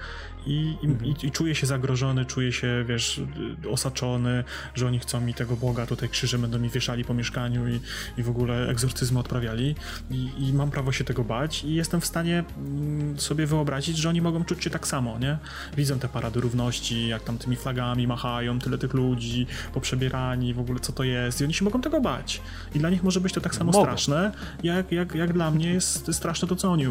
I, 0.48 0.78
mhm. 0.84 1.06
i, 1.06 1.28
i, 1.28 1.32
czuję 1.32 1.56
się 1.56 1.68
zagrożony, 1.68 2.26
czuję 2.26 2.52
się, 2.52 2.86
wiesz, 2.88 3.22
osaczony, 3.70 4.44
że 4.76 4.88
oni 4.88 5.00
chcą 5.00 5.22
mi 5.22 5.34
tego 5.34 5.56
Boga, 5.56 5.86
tutaj 5.86 6.10
krzyże 6.10 6.40
będą 6.40 6.60
mi 6.60 6.70
wieszali 6.70 7.04
po 7.04 7.14
mieszkaniu 7.14 7.68
i, 7.68 7.80
i 8.18 8.24
w 8.24 8.30
ogóle 8.30 8.70
egzorcyzmy 8.70 9.20
odprawiali 9.20 9.76
I, 10.12 10.30
i 10.40 10.54
mam 10.54 10.72
prawo 10.72 10.92
się 10.92 11.04
tego 11.04 11.24
bać 11.24 11.64
i 11.64 11.74
jestem 11.76 12.02
w 12.02 12.06
stanie 12.06 12.44
mm, 12.58 13.20
sobie 13.20 13.48
wyobrazić, 13.48 13.98
że 13.98 14.10
oni 14.10 14.22
mogą 14.22 14.44
czuć 14.44 14.64
się 14.64 14.70
tak 14.70 14.88
samo, 14.88 15.20
nie? 15.20 15.38
Widzą 15.78 16.00
te 16.00 16.08
parady 16.08 16.42
równości, 16.42 17.08
jak 17.08 17.24
tam 17.24 17.38
tymi 17.38 17.56
flagami 17.56 18.08
machają, 18.08 18.60
tyle 18.60 18.78
tych 18.78 18.94
ludzi 18.94 19.48
poprzebierani, 19.74 20.54
w 20.54 20.60
ogóle 20.60 20.80
co 20.80 20.94
to 20.94 21.04
jest 21.04 21.42
i 21.42 21.44
oni 21.44 21.54
się 21.54 21.66
mogą 21.66 21.82
tego 21.82 22.02
bać. 22.02 22.42
I 22.76 22.80
dla 22.80 22.90
nich 22.90 23.04
może 23.04 23.22
być 23.22 23.34
to 23.34 23.42
tak 23.42 23.56
samo 23.56 23.72
mogą. 23.72 23.84
straszne, 23.84 24.32
jak, 24.64 24.92
jak, 24.92 25.16
jak 25.16 25.34
dla 25.34 25.52
mnie 25.52 25.74
jest 25.74 26.14
straszne 26.14 26.48
to, 26.48 26.56
co 26.56 26.72
oni 26.72 26.86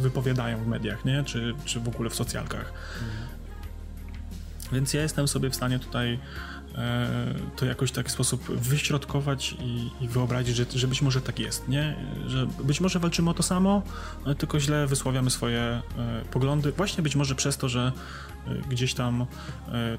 wypowiadają 0.00 0.64
w 0.64 0.66
mediach, 0.66 1.04
nie? 1.04 1.24
Czy, 1.24 1.54
czy 1.64 1.80
w 1.80 1.88
ogóle 1.88 2.10
w 2.10 2.14
socjalach 2.14 2.41
Mhm. 2.44 3.32
Więc 4.72 4.94
ja 4.94 5.02
jestem 5.02 5.28
sobie 5.28 5.50
w 5.50 5.54
stanie 5.54 5.78
tutaj 5.78 6.18
e, 6.74 7.34
to 7.56 7.66
jakoś 7.66 7.90
w 7.90 7.92
taki 7.92 8.10
sposób 8.10 8.42
wyśrodkować 8.44 9.52
i, 9.52 9.90
i 10.04 10.08
wyobrazić, 10.08 10.56
że, 10.56 10.64
że 10.74 10.88
być 10.88 11.02
może 11.02 11.20
tak 11.20 11.38
jest, 11.38 11.68
nie? 11.68 11.96
Że 12.26 12.46
być 12.46 12.80
może 12.80 12.98
walczymy 12.98 13.30
o 13.30 13.34
to 13.34 13.42
samo, 13.42 13.82
tylko 14.38 14.60
źle 14.60 14.86
wysławiamy 14.86 15.30
swoje 15.30 15.60
e, 15.60 15.82
poglądy, 16.30 16.72
właśnie 16.72 17.02
być 17.02 17.16
może 17.16 17.34
przez 17.34 17.56
to, 17.56 17.68
że 17.68 17.92
gdzieś 18.70 18.94
tam 18.94 19.26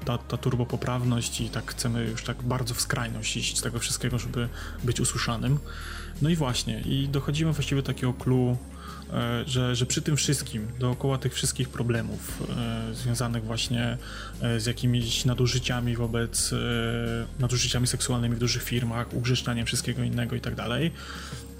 ta, 0.04 0.18
ta 0.18 0.36
turbopoprawność 0.36 1.40
i 1.40 1.48
tak 1.48 1.70
chcemy 1.70 2.04
już 2.04 2.24
tak 2.24 2.42
bardzo 2.42 2.74
w 2.74 2.80
skrajność 2.80 3.36
iść 3.36 3.58
z 3.58 3.62
tego 3.62 3.78
wszystkiego, 3.78 4.18
żeby 4.18 4.48
być 4.84 5.00
usłyszanym. 5.00 5.58
No 6.22 6.28
i 6.28 6.36
właśnie, 6.36 6.80
i 6.80 7.08
dochodzimy 7.08 7.52
właściwie 7.52 7.82
do 7.82 7.86
takiego 7.86 8.12
clue 8.12 8.56
E, 9.12 9.44
że, 9.46 9.76
że 9.76 9.86
przy 9.86 10.02
tym 10.02 10.16
wszystkim, 10.16 10.68
dookoła 10.78 11.18
tych 11.18 11.34
wszystkich 11.34 11.68
problemów 11.68 12.42
e, 12.90 12.94
związanych 12.94 13.44
właśnie 13.44 13.98
e, 14.40 14.60
z 14.60 14.66
jakimiś 14.66 15.24
nadużyciami 15.24 15.96
wobec, 15.96 16.52
e, 16.52 16.56
nadużyciami 17.38 17.86
seksualnymi 17.86 18.36
w 18.36 18.38
dużych 18.38 18.62
firmach, 18.62 19.14
ugrzecznianiem 19.14 19.66
wszystkiego 19.66 20.02
innego 20.02 20.36
i 20.36 20.40
tak 20.40 20.54
dalej, 20.54 20.90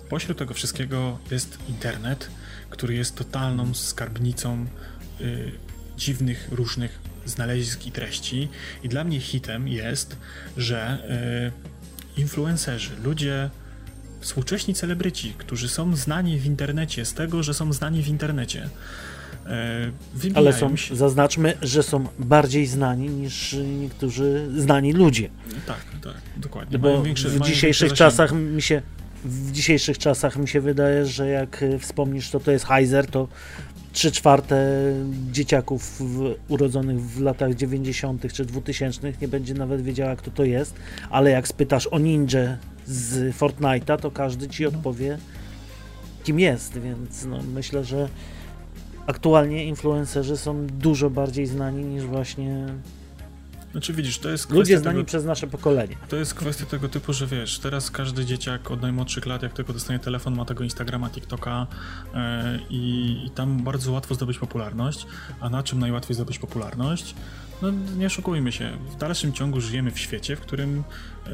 pośród 0.08 0.38
tego 0.38 0.54
wszystkiego 0.54 1.18
jest 1.30 1.58
internet, 1.68 2.30
który 2.70 2.94
jest 2.94 3.16
totalną 3.16 3.74
skarbnicą 3.74 4.66
e, 5.20 5.24
dziwnych, 5.96 6.48
różnych 6.50 6.98
znalezisk 7.26 7.86
i 7.86 7.92
treści. 7.92 8.48
I 8.82 8.88
dla 8.88 9.04
mnie 9.04 9.20
hitem 9.20 9.68
jest, 9.68 10.16
że 10.56 10.98
e, 12.16 12.20
influencerzy, 12.20 12.90
ludzie 13.04 13.50
współcześni 14.20 14.74
celebryci, 14.74 15.34
którzy 15.38 15.68
są 15.68 15.96
znani 15.96 16.38
w 16.38 16.46
internecie 16.46 17.04
z 17.04 17.14
tego, 17.14 17.42
że 17.42 17.54
są 17.54 17.72
znani 17.72 18.02
w 18.02 18.08
internecie. 18.08 18.68
E, 19.46 19.90
Ale 20.34 20.52
są, 20.52 20.76
się... 20.76 20.96
zaznaczmy, 20.96 21.54
że 21.62 21.82
są 21.82 22.06
bardziej 22.18 22.66
znani 22.66 23.08
niż 23.08 23.56
niektórzy 23.80 24.48
znani 24.56 24.92
ludzie. 24.92 25.30
Tak, 25.66 25.84
tak, 26.02 26.14
dokładnie. 26.36 26.78
Bo 26.78 27.02
większe, 27.02 27.28
w 27.28 27.40
dzisiejszych 27.40 27.92
czasach 27.92 28.32
mi 28.32 28.62
się 28.62 28.82
w 29.24 29.52
dzisiejszych 29.52 29.98
czasach 29.98 30.36
mi 30.36 30.48
się 30.48 30.60
wydaje, 30.60 31.06
że 31.06 31.28
jak 31.28 31.64
wspomnisz, 31.80 32.30
to 32.30 32.40
to 32.40 32.50
jest 32.50 32.64
Heiser, 32.64 33.06
to 33.06 33.28
3 33.94 34.12
czwarte 34.12 34.56
dzieciaków 35.32 36.02
urodzonych 36.48 37.00
w 37.00 37.20
latach 37.20 37.54
90. 37.54 38.32
czy 38.32 38.44
2000 38.44 39.12
nie 39.20 39.28
będzie 39.28 39.54
nawet 39.54 39.82
wiedziała, 39.82 40.16
kto 40.16 40.30
to 40.30 40.44
jest, 40.44 40.74
ale 41.10 41.30
jak 41.30 41.48
spytasz 41.48 41.86
o 41.86 41.98
ninja 41.98 42.58
z 42.86 43.36
Fortnite'a, 43.36 43.98
to 43.98 44.10
każdy 44.10 44.48
ci 44.48 44.66
odpowie, 44.66 45.18
kim 46.24 46.40
jest, 46.40 46.78
więc 46.78 47.24
no, 47.24 47.38
myślę, 47.54 47.84
że 47.84 48.08
aktualnie 49.06 49.64
influencerzy 49.64 50.36
są 50.36 50.66
dużo 50.66 51.10
bardziej 51.10 51.46
znani 51.46 51.84
niż 51.84 52.04
właśnie 52.04 52.66
znaczy 53.74 53.92
widzisz, 53.92 54.18
to 54.18 54.30
jest 54.30 54.50
Ludzie 54.50 54.78
znani 54.78 54.96
tego, 54.96 55.06
przez 55.06 55.24
nasze 55.24 55.46
pokolenie. 55.46 55.96
To 56.08 56.16
jest 56.16 56.34
kwestia 56.34 56.66
tego 56.66 56.88
typu, 56.88 57.12
że 57.12 57.26
wiesz, 57.26 57.58
teraz 57.58 57.90
każdy 57.90 58.24
dzieciak 58.24 58.70
od 58.70 58.82
najmłodszych 58.82 59.26
lat, 59.26 59.42
jak 59.42 59.52
tylko 59.52 59.72
dostanie 59.72 59.98
telefon, 59.98 60.34
ma 60.34 60.44
tego 60.44 60.64
Instagrama, 60.64 61.10
TikToka 61.10 61.66
yy, 62.14 62.20
i, 62.70 63.30
tam 63.34 63.62
bardzo 63.62 63.92
łatwo 63.92 64.14
zdobyć 64.14 64.38
popularność. 64.38 65.06
A 65.40 65.50
na 65.50 65.62
czym 65.62 65.78
najłatwiej 65.78 66.14
zdobyć 66.14 66.38
popularność? 66.38 67.14
No 67.62 67.70
nie 67.96 68.06
oszukujmy 68.06 68.52
się, 68.52 68.70
w 68.90 68.96
dalszym 68.96 69.32
ciągu 69.32 69.60
żyjemy 69.60 69.90
w 69.90 69.98
świecie, 69.98 70.36
w 70.36 70.40
którym 70.40 70.84
yy, 71.26 71.32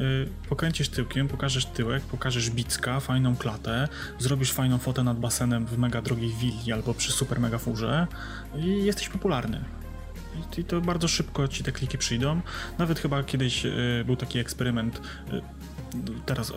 pokręcisz 0.49 0.89
tyłkiem, 0.89 1.27
pokażesz 1.27 1.65
tyłek, 1.65 2.03
pokażesz 2.03 2.49
bicka, 2.49 2.99
fajną 2.99 3.35
klatę, 3.35 3.87
zrobisz 4.19 4.51
fajną 4.51 4.77
fotę 4.77 5.03
nad 5.03 5.19
basenem 5.19 5.65
w 5.65 5.77
mega 5.77 6.01
drogiej 6.01 6.33
willi 6.39 6.71
albo 6.71 6.93
przy 6.93 7.11
super 7.11 7.39
mega 7.39 7.57
furze 7.57 8.07
i 8.55 8.83
jesteś 8.83 9.09
popularny. 9.09 9.80
I 10.57 10.63
to 10.63 10.81
bardzo 10.81 11.07
szybko 11.07 11.47
ci 11.47 11.63
te 11.63 11.71
kliki 11.71 11.97
przyjdą. 11.97 12.41
Nawet 12.77 12.99
chyba 12.99 13.23
kiedyś 13.23 13.65
e, 13.65 13.71
był 14.05 14.15
taki 14.15 14.39
eksperyment 14.39 15.01
e, 15.31 15.41
teraz 16.25 16.49
e, 16.49 16.53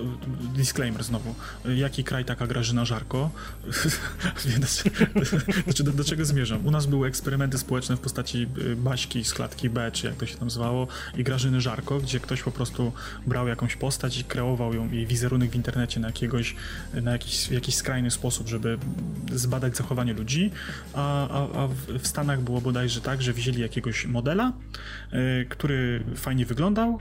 disclaimer 0.55 1.05
znowu. 1.05 1.35
Jaki 1.77 2.05
kraj 2.05 2.25
taka 2.25 2.47
Grażyna 2.47 2.85
Żarko? 2.85 3.31
znaczy, 5.65 5.85
do, 5.85 5.93
do, 5.93 6.05
czego 6.05 6.25
zmierzam? 6.25 6.67
U 6.67 6.71
nas 6.71 6.87
były 6.87 7.09
eksperymenty 7.09 7.59
społeczne 7.59 7.97
w 7.97 8.01
postaci 8.01 8.47
e, 8.73 8.77
Baśki 8.77 9.25
z 9.25 9.35
klatki 9.35 9.71
B, 9.71 9.91
czy 9.93 10.07
jak 10.07 10.17
to 10.17 10.27
się 10.27 10.37
tam 10.37 10.51
zwało, 10.51 10.89
i 11.17 11.25
Grażyny 11.25 11.61
Żarko, 11.61 12.01
gdzie 12.01 12.21
ktoś 12.21 12.43
po 12.43 12.51
prostu 12.51 12.93
brał 13.27 13.49
jakąś 13.49 13.77
postać 13.77 14.19
i 14.19 14.25
kreował 14.25 14.75
ją, 14.75 14.91
jej 14.91 15.07
wizerunek 15.07 15.51
w 15.51 15.55
internecie 15.55 16.01
na 16.01 16.09
jakiegoś, 16.09 16.57
na 17.03 17.13
jakiś, 17.13 17.51
jakiś 17.51 17.75
skrajny 17.75 18.11
sposób, 18.11 18.49
żeby 18.49 18.79
zbadać 19.33 19.77
zachowanie 19.77 20.13
ludzi, 20.13 20.51
a, 20.95 21.29
a, 21.29 21.59
a 21.59 21.69
w 21.99 22.07
Stanach 22.07 22.43
było 22.43 22.61
bodajże 22.61 23.01
tak, 23.01 23.23
że 23.23 23.33
wzięli 23.33 23.61
jakiegoś 23.61 24.07
modela, 24.07 24.53
y, 25.13 25.47
który 25.49 26.05
fajnie 26.17 26.47
wyglądał, 26.47 27.01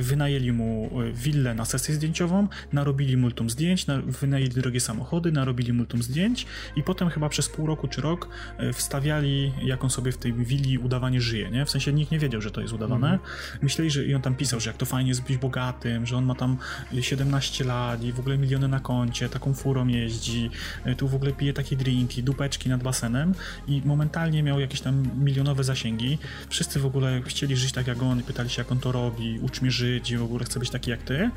wynajęli 0.00 0.52
mu 0.52 0.90
willę 1.14 1.54
na 1.54 1.64
sesję 1.72 1.94
zdjęciową, 1.94 2.48
narobili 2.72 3.16
multum 3.16 3.50
zdjęć, 3.50 3.86
wynajęli 4.06 4.48
drogie 4.48 4.80
samochody, 4.80 5.32
narobili 5.32 5.72
multum 5.72 6.02
zdjęć 6.02 6.46
i 6.76 6.82
potem 6.82 7.10
chyba 7.10 7.28
przez 7.28 7.48
pół 7.48 7.66
roku 7.66 7.88
czy 7.88 8.00
rok 8.00 8.28
e, 8.58 8.72
wstawiali, 8.72 9.52
jak 9.64 9.84
on 9.84 9.90
sobie 9.90 10.12
w 10.12 10.16
tej 10.16 10.32
willi 10.32 10.78
udawanie 10.78 11.20
żyje, 11.20 11.50
nie? 11.50 11.64
W 11.64 11.70
sensie 11.70 11.92
nikt 11.92 12.12
nie 12.12 12.18
wiedział, 12.18 12.40
że 12.40 12.50
to 12.50 12.60
jest 12.60 12.72
udawane. 12.74 13.06
Mm 13.06 13.18
-hmm. 13.18 13.62
Myśleli, 13.62 13.90
że 13.90 14.04
i 14.04 14.14
on 14.14 14.22
tam 14.22 14.34
pisał, 14.34 14.60
że 14.60 14.70
jak 14.70 14.76
to 14.76 14.86
fajnie 14.86 15.08
jest 15.08 15.22
być 15.22 15.36
bogatym, 15.36 16.06
że 16.06 16.16
on 16.16 16.24
ma 16.24 16.34
tam 16.34 16.56
17 17.00 17.64
lat 17.64 18.02
i 18.04 18.12
w 18.12 18.20
ogóle 18.20 18.38
miliony 18.38 18.68
na 18.68 18.80
koncie, 18.80 19.28
taką 19.28 19.54
furą 19.54 19.86
jeździ, 19.86 20.50
e, 20.84 20.94
tu 20.94 21.08
w 21.08 21.14
ogóle 21.14 21.32
pije 21.32 21.52
takie 21.52 21.76
drinki, 21.76 22.22
dupeczki 22.22 22.68
nad 22.68 22.82
basenem 22.82 23.34
i 23.68 23.82
momentalnie 23.84 24.42
miał 24.42 24.60
jakieś 24.60 24.80
tam 24.80 25.24
milionowe 25.24 25.64
zasięgi. 25.64 26.18
Wszyscy 26.48 26.80
w 26.80 26.86
ogóle 26.86 27.22
chcieli 27.26 27.56
żyć 27.56 27.72
tak 27.72 27.86
jak 27.86 28.02
on 28.02 28.20
i 28.20 28.22
pytali 28.22 28.50
się, 28.50 28.60
jak 28.62 28.72
on 28.72 28.78
to 28.78 28.92
robi, 28.92 29.38
ucz 29.42 29.60
mnie 29.60 29.70
żyć 29.70 30.10
i 30.10 30.16
w 30.16 30.22
ogóle 30.22 30.44
chce 30.44 30.60
być 30.60 30.70
taki 30.70 30.90
jak 30.90 31.02
ty. 31.02 31.30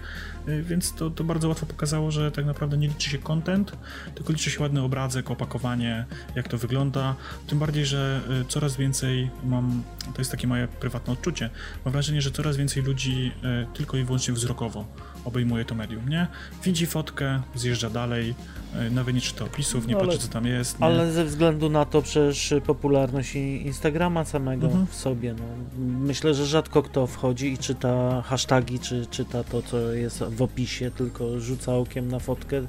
Y, 0.48 0.64
więc 0.64 0.94
to, 0.94 1.10
to 1.10 1.24
bardzo 1.24 1.48
łatwo 1.48 1.66
pokazało, 1.66 2.12
że 2.12 2.32
tak 2.32 2.46
naprawdę 2.46 2.78
nie 2.78 2.88
liczy 2.88 3.10
się 3.10 3.18
content, 3.18 3.72
tylko 4.16 4.34
liczy 4.34 4.50
się 4.50 4.62
ładny 4.62 4.82
obrazek, 4.82 5.32
opakowanie, 5.32 6.06
jak 6.36 6.48
to 6.48 6.58
wygląda. 6.58 7.16
Tym 7.48 7.60
bardziej, 7.60 7.86
że 7.86 8.22
y, 8.42 8.46
coraz 8.46 8.78
więcej 8.78 9.30
mam, 9.44 9.84
to 10.14 10.22
jest 10.22 10.32
takie 10.32 10.48
moje 10.48 10.68
prywatne 10.68 11.14
odczucie, 11.14 11.50
mam 11.86 11.92
wrażenie, 11.92 12.22
że 12.22 12.32
coraz 12.32 12.58
więcej 12.58 12.84
ludzi 12.84 13.32
y, 13.64 13.68
tylko 13.78 13.98
i 13.98 14.04
wyłącznie 14.04 14.34
wzrokowo 14.34 14.86
obejmuje 15.26 15.66
to 15.66 15.76
medium, 15.76 16.10
nie? 16.10 16.28
Widzi 16.64 16.86
fotkę, 16.86 17.42
zjeżdża 17.56 17.90
dalej, 17.90 18.36
e, 18.76 18.90
nawet 18.90 19.16
nie 19.16 19.22
czyta 19.22 19.46
opisów, 19.46 19.88
nie 19.88 19.94
no, 19.94 20.00
patrzy 20.00 20.18
co 20.18 20.28
tam 20.28 20.46
jest. 20.46 20.80
Nie? 20.80 20.86
Ale 20.86 21.12
ze 21.12 21.26
względu 21.26 21.70
na 21.70 21.86
to 21.86 22.02
przecież 22.02 22.54
popularność 22.66 23.36
Instagrama 23.36 24.26
samego 24.26 24.68
mhm. 24.68 24.88
w 24.88 24.96
sobie, 24.96 25.34
no, 25.34 25.44
myślę, 25.80 26.34
że 26.34 26.46
rzadko 26.46 26.84
kto 26.84 27.08
wchodzi 27.08 27.54
i 27.54 27.58
czyta 27.58 28.22
hasztagi, 28.22 28.80
czy 28.80 29.06
czyta 29.06 29.44
to, 29.44 29.62
co 29.62 29.94
jest 29.94 30.24
w 30.24 30.42
opisie, 30.42 30.92
tylko 30.92 31.40
rzuca 31.40 31.76
okiem 31.76 32.08
na 32.08 32.20
fotkę, 32.20 32.62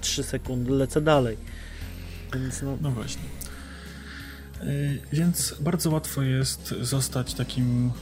3 0.00 0.22
sekundy, 0.22 0.70
lecę 0.70 1.00
dalej. 1.00 1.36
Więc 2.34 2.62
no... 2.62 2.78
no 2.80 2.90
właśnie. 2.90 3.22
Yy, 4.62 4.98
więc 5.12 5.54
bardzo 5.60 5.90
łatwo 5.90 6.22
jest 6.22 6.74
zostać 6.80 7.34
takim 7.34 7.92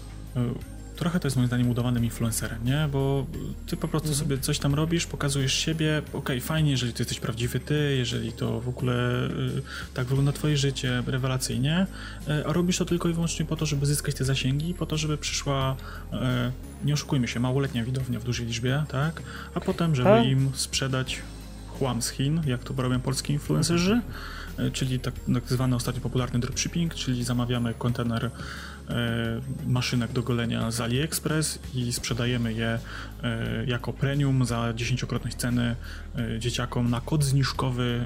trochę 0.96 1.20
to 1.20 1.26
jest 1.26 1.36
moim 1.36 1.46
zdaniem 1.46 1.70
udawanym 1.70 2.04
influencerem, 2.04 2.64
nie? 2.64 2.88
Bo 2.92 3.26
ty 3.66 3.76
po 3.76 3.88
prostu 3.88 4.08
mhm. 4.08 4.28
sobie 4.28 4.38
coś 4.38 4.58
tam 4.58 4.74
robisz, 4.74 5.06
pokazujesz 5.06 5.54
siebie, 5.54 6.02
okej, 6.08 6.18
okay, 6.18 6.40
fajnie, 6.40 6.70
jeżeli 6.70 6.92
ty 6.92 7.02
jesteś 7.02 7.20
prawdziwy 7.20 7.60
ty, 7.60 7.96
jeżeli 7.96 8.32
to 8.32 8.60
w 8.60 8.68
ogóle 8.68 9.26
y, 9.26 9.62
tak 9.94 10.06
wygląda 10.06 10.32
twoje 10.32 10.56
życie, 10.56 11.02
rewelacyjnie, 11.06 11.86
y, 12.28 12.46
a 12.46 12.52
robisz 12.52 12.78
to 12.78 12.84
tylko 12.84 13.08
i 13.08 13.12
wyłącznie 13.12 13.46
po 13.46 13.56
to, 13.56 13.66
żeby 13.66 13.86
zyskać 13.86 14.14
te 14.14 14.24
zasięgi, 14.24 14.74
po 14.74 14.86
to, 14.86 14.96
żeby 14.96 15.18
przyszła, 15.18 15.76
y, 16.12 16.16
nie 16.84 16.94
oszukujmy 16.94 17.28
się, 17.28 17.40
małoletnia 17.40 17.84
widownia 17.84 18.20
w 18.20 18.24
dużej 18.24 18.46
liczbie, 18.46 18.84
tak? 18.88 19.22
A 19.54 19.60
potem, 19.60 19.94
żeby 19.94 20.10
a? 20.10 20.22
im 20.22 20.50
sprzedać 20.54 21.22
chłam 21.68 22.02
z 22.02 22.10
Chin, 22.10 22.42
jak 22.46 22.64
to 22.64 22.74
robią 22.76 23.00
polskie 23.00 23.32
influencerzy, 23.32 24.00
czyli 24.72 25.00
tak, 25.00 25.14
tak 25.34 25.44
zwany 25.46 25.76
ostatnio 25.76 26.00
popularny 26.00 26.40
dropshipping, 26.40 26.94
czyli 26.94 27.24
zamawiamy 27.24 27.74
kontener 27.74 28.30
maszynek 29.66 30.12
do 30.12 30.22
golenia 30.22 30.70
z 30.70 30.80
AliExpress 30.80 31.58
i 31.74 31.92
sprzedajemy 31.92 32.52
je 32.52 32.78
e, 33.22 33.64
jako 33.66 33.92
premium 33.92 34.44
za 34.44 34.72
dziesięciokrotność 34.74 35.36
ceny 35.36 35.76
e, 36.16 36.38
dzieciakom 36.38 36.90
na 36.90 37.00
kod 37.00 37.24
zniżkowy 37.24 38.04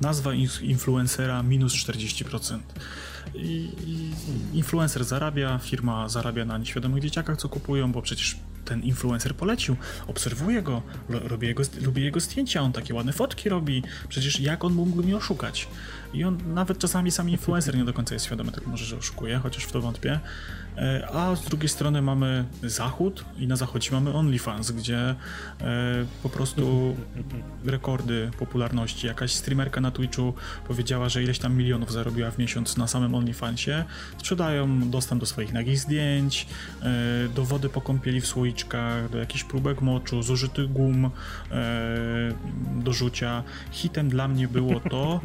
nazwa 0.00 0.30
influencera 0.62 1.42
minus 1.42 1.72
40%. 1.72 2.58
I, 3.34 3.68
I 3.86 4.10
influencer 4.58 5.04
zarabia, 5.04 5.58
firma 5.58 6.08
zarabia 6.08 6.44
na 6.44 6.58
nieświadomych 6.58 7.02
dzieciakach, 7.02 7.36
co 7.36 7.48
kupują, 7.48 7.92
bo 7.92 8.02
przecież 8.02 8.36
ten 8.64 8.82
influencer 8.82 9.36
polecił, 9.36 9.76
obserwuję 10.06 10.62
go, 10.62 10.82
robię 11.08 11.48
jego, 11.48 11.62
lubię 11.82 12.04
jego 12.04 12.20
zdjęcia, 12.20 12.60
on 12.60 12.72
takie 12.72 12.94
ładne 12.94 13.12
fotki 13.12 13.48
robi, 13.48 13.82
przecież 14.08 14.40
jak 14.40 14.64
on 14.64 14.72
mógłby 14.72 15.02
mnie 15.02 15.16
oszukać? 15.16 15.68
I 16.14 16.24
on 16.24 16.38
nawet 16.54 16.78
czasami 16.78 17.10
sam 17.10 17.28
influencer 17.28 17.76
nie 17.76 17.84
do 17.84 17.92
końca 17.92 18.14
jest 18.14 18.26
świadomy 18.26 18.52
tego 18.52 18.70
może, 18.70 18.84
że 18.84 18.96
oszukuje, 18.96 19.38
chociaż 19.38 19.64
w 19.64 19.72
to 19.72 19.80
wątpię. 19.80 20.20
E, 20.76 21.08
a 21.12 21.36
z 21.36 21.44
drugiej 21.44 21.68
strony 21.68 22.02
mamy 22.02 22.44
Zachód 22.62 23.24
i 23.38 23.46
na 23.46 23.56
zachodzie 23.56 23.90
mamy 23.92 24.14
OnlyFans, 24.14 24.70
gdzie 24.70 24.98
e, 24.98 25.14
po 26.22 26.28
prostu 26.28 26.96
rekordy 27.64 28.30
popularności. 28.38 29.06
Jakaś 29.06 29.32
streamerka 29.32 29.80
na 29.80 29.90
Twitchu 29.90 30.34
powiedziała, 30.68 31.08
że 31.08 31.22
ileś 31.22 31.38
tam 31.38 31.56
milionów 31.56 31.92
zarobiła 31.92 32.30
w 32.30 32.38
miesiąc 32.38 32.76
na 32.76 32.86
samym 32.86 33.14
OnlyFansie. 33.14 33.84
Sprzedają 34.18 34.90
dostęp 34.90 35.20
do 35.20 35.26
swoich 35.26 35.52
nagich 35.52 35.78
zdjęć, 35.78 36.46
e, 36.82 37.28
do 37.28 37.44
wody 37.44 37.68
po 37.68 37.80
kąpieli 37.80 38.20
w 38.20 38.26
do 39.10 39.18
jakichś 39.18 39.44
próbek 39.44 39.82
moczu, 39.82 40.22
zużytych 40.22 40.72
gum 40.72 41.10
do 42.76 42.92
rzucia. 42.92 43.42
Hitem 43.70 44.08
dla 44.08 44.28
mnie 44.28 44.48
było 44.48 44.80
to, 44.80 45.20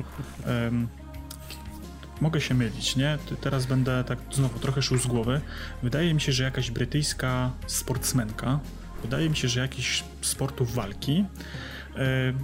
mogę 2.22 2.42
się 2.42 2.54
mylić, 2.54 2.96
nie? 2.96 3.18
Teraz 3.42 3.66
będę 3.66 4.04
tak 4.04 4.20
znowu 4.32 4.60
trochę 4.60 4.82
szył 4.82 4.98
z 4.98 5.08
głowy. 5.08 5.42
Wydaje 5.84 6.14
mi 6.14 6.22
się, 6.22 6.32
że 6.32 6.44
jakaś 6.44 6.72
brytyjska 6.72 7.52
sportsmenka, 7.68 8.60
wydaje 9.02 9.30
mi 9.30 9.38
się, 9.38 9.48
że 9.48 9.60
jakiś 9.60 10.04
sportów 10.22 10.74
walki 10.74 11.26
E, 11.26 11.79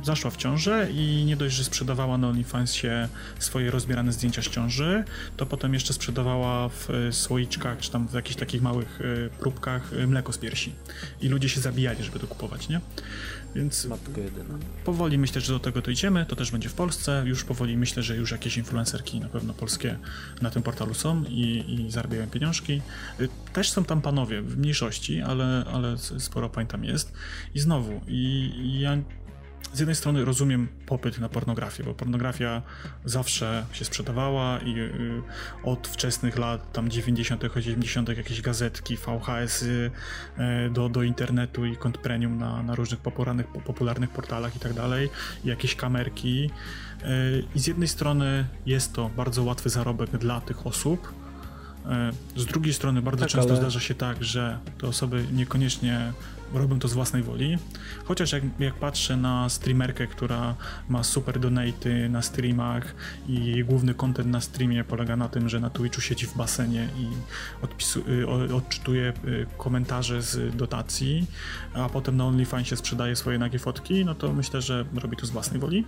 zaszła 0.04 0.32
w 0.32 0.38
ciążę 0.38 0.88
i 0.92 1.24
nie 1.26 1.38
dość, 1.38 1.56
że 1.56 1.64
sprzedawała 1.64 2.18
na 2.18 2.28
OnlyFansie 2.28 3.08
swoje 3.40 3.72
rozbierane 3.72 4.14
zdjęcia 4.14 4.42
z 4.42 4.50
ciąży, 4.50 5.04
to 5.38 5.46
potem 5.46 5.74
jeszcze 5.74 5.94
sprzedawała 5.94 6.70
w 6.70 6.90
e, 6.90 7.14
słoiczkach, 7.14 7.80
czy 7.80 7.92
tam 7.92 8.08
w 8.08 8.14
jakichś 8.14 8.36
takich 8.36 8.62
małych 8.62 9.00
e, 9.02 9.30
próbkach 9.30 9.92
mleko 10.08 10.34
z 10.34 10.38
piersi. 10.38 10.74
I 11.22 11.28
ludzie 11.28 11.50
się 11.50 11.62
zabijali, 11.62 12.04
żeby 12.04 12.20
to 12.20 12.28
kupować, 12.28 12.70
nie? 12.70 12.82
Więc 13.56 13.88
powoli 14.84 15.18
myślę, 15.18 15.42
że 15.42 15.54
do 15.54 15.60
tego 15.60 15.82
dojdziemy. 15.82 16.26
To 16.26 16.36
też 16.36 16.52
będzie 16.52 16.70
w 16.70 16.74
Polsce. 16.74 17.24
Już 17.26 17.44
powoli 17.44 17.78
myślę, 17.78 18.04
że 18.04 18.16
już 18.16 18.32
jakieś 18.32 18.58
influencerki 18.58 19.20
na 19.20 19.30
pewno 19.30 19.54
polskie 19.54 19.98
na 20.42 20.50
tym 20.50 20.64
portalu 20.64 20.94
są 20.94 21.24
i, 21.24 21.64
i 21.68 21.92
zarabiają 21.92 22.28
pieniążki. 22.28 22.82
Też 23.54 23.72
są 23.72 23.84
tam 23.84 24.02
panowie 24.02 24.42
w 24.42 24.58
mniejszości, 24.58 25.22
ale, 25.22 25.66
ale 25.74 25.98
sporo 25.98 26.50
pań 26.50 26.68
tam 26.68 26.84
jest. 26.84 27.14
I 27.54 27.60
znowu, 27.60 28.02
i, 28.08 28.52
i 28.58 28.80
ja 28.80 28.98
z 29.74 29.80
jednej 29.80 29.96
strony 29.96 30.26
rozumiem 30.26 30.68
popyt 30.86 31.20
na 31.20 31.30
pornografię, 31.30 31.84
bo 31.84 31.94
pornografia 31.94 32.62
zawsze 33.06 33.66
się 33.72 33.86
sprzedawała 33.86 34.60
i 34.60 34.80
y, 34.80 35.22
od 35.64 35.88
wczesnych 35.88 36.38
lat, 36.38 36.72
tam 36.72 36.90
90., 36.90 37.44
80., 37.44 38.10
jakieś 38.10 38.42
gazetki, 38.42 38.98
VHS-y 38.98 39.92
y, 40.66 40.70
do, 40.70 40.90
do 40.90 41.04
internetu 41.04 41.66
i 41.66 41.78
kont 41.78 41.98
premium 41.98 42.38
na, 42.38 42.64
na 42.64 42.76
różnych 42.76 43.00
popularnych, 43.00 43.48
popularnych 43.48 44.10
portalach 44.10 44.56
i 44.56 44.60
tak 44.60 44.74
dalej, 44.74 45.10
jakieś 45.46 45.76
kamerki. 45.76 46.52
Y, 47.04 47.44
I 47.56 47.60
z 47.60 47.68
jednej 47.68 47.88
strony 47.88 48.46
jest 48.66 48.94
to 48.94 49.10
bardzo 49.10 49.44
łatwy 49.44 49.70
zarobek 49.70 50.10
dla 50.10 50.42
tych 50.42 50.68
osób, 50.68 51.25
z 52.36 52.46
drugiej 52.46 52.74
strony 52.74 53.02
bardzo 53.02 53.22
tak, 53.22 53.30
często 53.30 53.50
ale... 53.50 53.60
zdarza 53.60 53.80
się 53.80 53.96
tak, 53.96 54.24
że 54.24 54.60
te 54.78 54.88
osoby 54.88 55.26
niekoniecznie 55.34 56.14
robią 56.54 56.80
to 56.80 56.88
z 56.88 56.94
własnej 56.94 57.24
woli. 57.24 57.58
Chociaż 58.06 58.32
jak, 58.32 58.44
jak 58.60 58.74
patrzę 58.74 59.18
na 59.18 59.50
streamerkę, 59.50 60.08
która 60.08 60.56
ma 60.90 61.04
super 61.04 61.40
donaty 61.40 62.10
na 62.10 62.22
streamach 62.22 62.96
i 63.28 63.46
jej 63.46 63.66
główny 63.66 63.94
content 63.94 64.30
na 64.30 64.42
streamie 64.42 64.84
polega 64.84 65.16
na 65.16 65.30
tym, 65.30 65.50
że 65.50 65.60
na 65.60 65.70
Twitchu 65.70 66.02
siedzi 66.02 66.28
w 66.28 66.38
basenie 66.38 66.90
i 66.98 67.08
y, 68.12 68.56
odczytuje 68.56 69.14
y, 69.26 69.46
komentarze 69.58 70.22
z 70.22 70.56
dotacji, 70.56 71.28
a 71.74 71.90
potem 71.90 72.18
na 72.18 72.26
OnlyFansie 72.26 72.76
sprzedaje 72.76 73.16
swoje 73.16 73.38
nagie 73.38 73.60
fotki, 73.60 74.06
no 74.06 74.16
to 74.16 74.34
myślę, 74.34 74.62
że 74.62 74.86
robi 74.96 75.18
to 75.18 75.26
z 75.26 75.30
własnej 75.30 75.60
woli. 75.60 75.86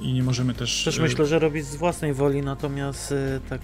I 0.00 0.12
nie 0.12 0.22
możemy 0.22 0.54
też. 0.54 0.84
Też 0.84 0.98
y, 0.98 1.02
myślę, 1.02 1.26
że 1.26 1.38
robi 1.38 1.62
z 1.62 1.76
własnej 1.76 2.14
woli, 2.14 2.42
natomiast 2.42 3.14
tak 3.48 3.60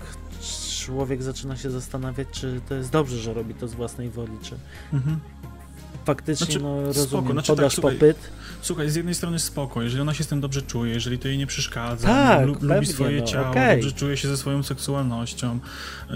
człowiek 0.86 1.22
zaczyna 1.22 1.56
się 1.56 1.70
zastanawiać, 1.70 2.28
czy 2.32 2.60
to 2.68 2.74
jest 2.74 2.90
dobrze, 2.90 3.16
że 3.16 3.34
robi 3.34 3.54
to 3.54 3.68
z 3.68 3.74
własnej 3.74 4.10
woli, 4.10 4.38
czy. 4.42 4.58
Mhm 4.92 5.20
faktycznie 6.04 6.46
znaczy, 6.46 6.60
no, 6.60 6.82
rozumiem, 6.82 7.08
spoko. 7.08 7.32
Znaczy, 7.32 7.52
podaż 7.52 7.64
tak, 7.64 7.72
słuchaj, 7.72 7.94
popyt. 7.94 8.16
Słuchaj, 8.62 8.90
z 8.90 8.94
jednej 8.94 9.14
strony 9.14 9.38
spoko, 9.38 9.82
jeżeli 9.82 10.02
ona 10.02 10.14
się 10.14 10.24
z 10.24 10.26
tym 10.26 10.40
dobrze 10.40 10.62
czuje, 10.62 10.94
jeżeli 10.94 11.18
to 11.18 11.28
jej 11.28 11.38
nie 11.38 11.46
przeszkadza, 11.46 12.08
tak, 12.08 12.46
lu 12.46 12.56
lubi 12.60 12.86
swoje 12.86 13.20
no, 13.20 13.26
ciało, 13.26 13.50
okay. 13.50 13.76
dobrze 13.76 13.92
czuje 13.92 14.16
się 14.16 14.28
ze 14.28 14.36
swoją 14.36 14.62
seksualnością, 14.62 15.58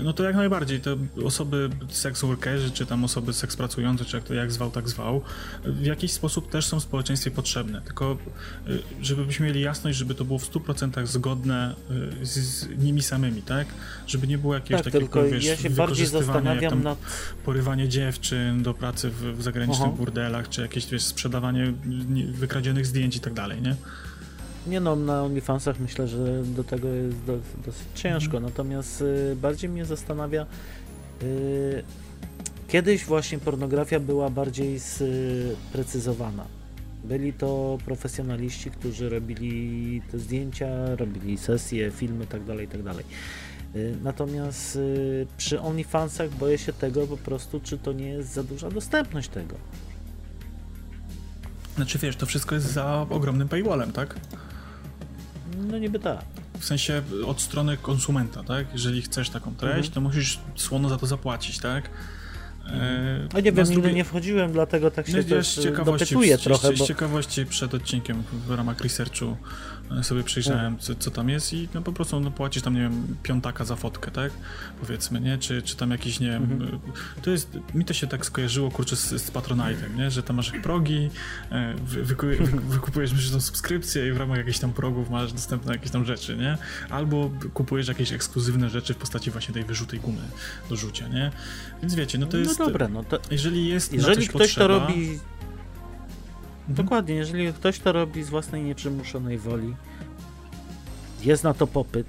no 0.02 0.12
to 0.12 0.24
jak 0.24 0.36
najbardziej 0.36 0.80
te 0.80 0.96
osoby 1.24 1.70
sex 1.88 2.20
workerzy, 2.20 2.70
czy 2.70 2.86
tam 2.86 3.04
osoby 3.04 3.32
seks 3.32 3.56
pracujące, 3.56 4.04
czy 4.04 4.16
jak 4.16 4.24
to 4.24 4.34
jak 4.34 4.52
zwał, 4.52 4.70
tak 4.70 4.88
zwał, 4.88 5.20
w 5.64 5.84
jakiś 5.84 6.12
sposób 6.12 6.50
też 6.50 6.66
są 6.66 6.80
w 6.80 6.82
społeczeństwie 6.82 7.30
potrzebne, 7.30 7.80
tylko 7.80 8.16
y, 8.68 8.78
żebyśmy 9.02 9.46
mieli 9.46 9.60
jasność, 9.60 9.98
żeby 9.98 10.14
to 10.14 10.24
było 10.24 10.38
w 10.38 10.50
100% 10.50 11.06
zgodne 11.06 11.74
y, 12.22 12.26
z, 12.26 12.30
z 12.30 12.78
nimi 12.78 13.02
samymi, 13.02 13.42
tak? 13.42 13.66
Żeby 14.06 14.26
nie 14.26 14.38
było 14.38 14.54
jakiegoś 14.54 14.84
tak, 14.84 14.92
takiego, 14.92 15.24
wiesz, 15.24 15.44
ja 15.44 15.56
się 15.56 15.70
bardziej 15.70 16.06
zastanawiam 16.06 16.82
nad... 16.82 16.98
porywanie 17.44 17.88
dziewczyn 17.88 18.62
do 18.62 18.74
pracy 18.74 19.10
w, 19.10 19.14
w 19.14 19.42
zagranicznych 19.76 19.98
burdelach, 19.98 20.48
czy 20.48 20.62
jakieś 20.62 20.86
wiesz, 20.86 21.02
sprzedawanie 21.02 21.72
wykradzionych 22.32 22.86
zdjęć 22.86 23.16
i 23.16 23.20
tak 23.20 23.34
dalej, 23.34 23.62
nie? 23.62 23.76
Nie 24.66 24.80
no, 24.80 24.96
na 24.96 25.22
OnlyFansach 25.22 25.80
myślę, 25.80 26.08
że 26.08 26.42
do 26.44 26.64
tego 26.64 26.88
jest 26.88 27.24
do, 27.24 27.38
dosyć 27.66 27.86
ciężko, 27.94 28.40
natomiast 28.40 29.02
y, 29.02 29.36
bardziej 29.36 29.70
mnie 29.70 29.84
zastanawia 29.84 30.46
y, 31.22 31.82
kiedyś 32.68 33.04
właśnie 33.04 33.38
pornografia 33.38 34.00
była 34.00 34.30
bardziej 34.30 34.80
sprecyzowana. 34.80 36.44
Byli 37.04 37.32
to 37.32 37.78
profesjonaliści, 37.84 38.70
którzy 38.70 39.08
robili 39.08 40.02
te 40.12 40.18
zdjęcia, 40.18 40.96
robili 40.96 41.38
sesje, 41.38 41.90
filmy 41.90 42.26
tak 42.26 42.44
dalej, 42.44 42.68
tak 42.68 42.82
dalej. 42.82 43.04
Y, 43.04 43.45
natomiast 44.02 44.76
y, 44.76 45.26
przy 45.36 45.60
OnlyFansach 45.60 46.30
boję 46.30 46.58
się 46.58 46.72
tego 46.72 47.06
po 47.06 47.16
prostu, 47.16 47.60
czy 47.60 47.78
to 47.78 47.92
nie 47.92 48.08
jest 48.08 48.32
za 48.32 48.42
duża 48.42 48.70
dostępność 48.70 49.28
tego. 49.28 49.56
Znaczy 51.76 51.98
wiesz, 51.98 52.16
to 52.16 52.26
wszystko 52.26 52.54
jest 52.54 52.72
za 52.72 53.06
ogromnym 53.10 53.48
paywallem, 53.48 53.92
tak? 53.92 54.16
No 55.56 55.78
niby 55.78 55.98
tak. 55.98 56.24
W 56.58 56.64
sensie 56.64 57.02
od 57.26 57.40
strony 57.40 57.76
konsumenta, 57.76 58.42
tak? 58.42 58.66
Jeżeli 58.72 59.02
chcesz 59.02 59.30
taką 59.30 59.54
treść, 59.54 59.88
mhm. 59.88 59.92
to 59.94 60.00
musisz 60.00 60.40
słono 60.56 60.88
za 60.88 60.96
to 60.96 61.06
zapłacić, 61.06 61.58
tak? 61.58 61.90
E, 62.70 63.28
no 63.34 63.40
nie 63.40 63.52
wiem, 63.52 63.68
nigdy 63.68 63.92
nie 63.92 64.04
wchodziłem, 64.04 64.52
dlatego 64.52 64.90
tak 64.90 65.06
się 65.06 65.16
no, 65.16 65.22
też 65.22 65.58
y, 65.58 65.72
dopytuję 65.84 66.38
trochę. 66.38 66.76
Z, 66.76 66.78
z 66.78 66.86
ciekawości 66.86 67.46
przed 67.46 67.74
odcinkiem 67.74 68.22
w 68.46 68.50
ramach 68.50 68.80
researchu 68.80 69.36
sobie 70.02 70.22
przyjrzałem, 70.22 70.78
co, 70.78 70.94
co, 70.94 71.10
tam 71.10 71.28
jest 71.28 71.52
i 71.52 71.68
no 71.74 71.82
po 71.82 71.92
prostu 71.92 72.20
no, 72.20 72.30
płacisz 72.30 72.62
tam, 72.62 72.74
nie 72.74 72.80
wiem, 72.80 73.16
piątaka 73.22 73.64
za 73.64 73.76
fotkę, 73.76 74.10
tak? 74.10 74.32
Powiedzmy, 74.80 75.20
nie? 75.20 75.38
Czy, 75.38 75.62
czy 75.62 75.76
tam 75.76 75.90
jakiś, 75.90 76.20
nie 76.20 76.26
wiem, 76.26 76.42
mhm. 76.42 76.78
to 77.22 77.30
jest, 77.30 77.58
mi 77.74 77.84
to 77.84 77.94
się 77.94 78.06
tak 78.06 78.26
skojarzyło, 78.26 78.70
kurczę, 78.70 78.96
z, 78.96 79.08
z 79.08 79.30
Patronite'em, 79.30 79.96
nie? 79.96 80.10
Że 80.10 80.22
tam 80.22 80.36
masz 80.36 80.52
progi, 80.62 81.10
e, 81.50 81.74
wy, 81.74 82.04
wy, 82.04 82.14
wy, 82.46 82.60
wykupujesz 82.60 83.12
myślę, 83.12 83.40
subskrypcję 83.40 84.08
i 84.08 84.12
w 84.12 84.16
ramach 84.16 84.38
jakichś 84.38 84.58
tam 84.58 84.72
progów 84.72 85.10
masz 85.10 85.32
dostępne 85.32 85.72
jakieś 85.72 85.90
tam 85.90 86.04
rzeczy, 86.04 86.36
nie? 86.36 86.58
Albo 86.90 87.30
kupujesz 87.54 87.88
jakieś 87.88 88.12
ekskluzywne 88.12 88.70
rzeczy 88.70 88.94
w 88.94 88.96
postaci 88.96 89.30
właśnie 89.30 89.54
tej 89.54 89.64
wyrzutej 89.64 90.00
gumy 90.00 90.22
do 90.68 90.76
rzucia, 90.76 91.08
nie? 91.08 91.30
Więc 91.82 91.94
wiecie, 91.94 92.18
no 92.18 92.26
to 92.26 92.36
no 92.36 92.42
jest... 92.42 92.58
No 92.58 92.66
dobra, 92.66 92.88
no 92.88 93.04
to... 93.04 93.18
Jeżeli 93.30 93.68
jest 93.68 93.92
Jeżeli 93.92 94.28
ktoś 94.28 94.42
potrzeba, 94.42 94.66
to 94.66 94.86
robi. 94.86 95.18
Dokładnie, 96.68 97.14
jeżeli 97.14 97.52
ktoś 97.52 97.78
to 97.78 97.92
robi 97.92 98.22
z 98.22 98.30
własnej 98.30 98.62
nieprzymuszonej 98.62 99.38
woli, 99.38 99.74
jest 101.22 101.44
na 101.44 101.54
to 101.54 101.66
popyt, 101.66 102.06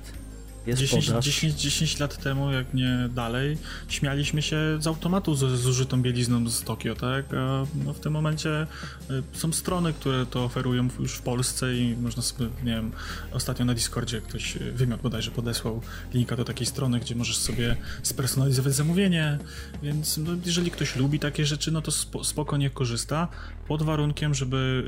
jest 0.68 0.82
10, 0.82 1.12
10, 1.22 1.54
10 1.54 2.00
lat 2.00 2.24
temu, 2.24 2.52
jak 2.52 2.74
nie 2.74 3.10
dalej, 3.16 3.58
śmialiśmy 3.88 4.42
się 4.42 4.58
z 4.80 4.88
automatu 4.88 5.36
z 5.36 5.60
zużytą 5.60 6.02
bielizną 6.02 6.50
z 6.50 6.62
Tokio, 6.62 6.96
tak? 6.96 7.26
A 7.34 7.66
no 7.86 7.94
w 7.94 8.00
tym 8.00 8.14
momencie 8.14 8.68
y, 9.12 9.24
są 9.34 9.54
strony, 9.54 9.94
które 9.94 10.26
to 10.26 10.44
oferują 10.44 10.88
już 11.00 11.14
w 11.14 11.22
Polsce 11.22 11.76
i 11.76 11.96
można 12.02 12.22
sobie, 12.22 12.46
nie 12.64 12.76
wiem, 12.76 12.92
ostatnio 13.32 13.66
na 13.66 13.74
Discordzie 13.74 14.22
ktoś, 14.22 14.56
y, 14.56 14.72
wymiot 14.72 15.02
bodajże 15.02 15.32
podesłał 15.32 15.82
linka 16.14 16.36
do 16.36 16.46
takiej 16.46 16.68
strony, 16.68 17.00
gdzie 17.00 17.16
możesz 17.16 17.38
sobie 17.38 17.76
spersonalizować 18.04 18.74
zamówienie, 18.74 19.38
więc 19.84 20.18
no, 20.18 20.32
jeżeli 20.46 20.72
ktoś 20.72 20.96
lubi 20.96 21.20
takie 21.20 21.46
rzeczy, 21.46 21.72
no 21.72 21.82
to 21.82 21.92
spoko 22.24 22.58
niech 22.58 22.74
korzysta, 22.74 23.28
pod 23.68 23.84
warunkiem, 23.84 24.34
żeby 24.34 24.84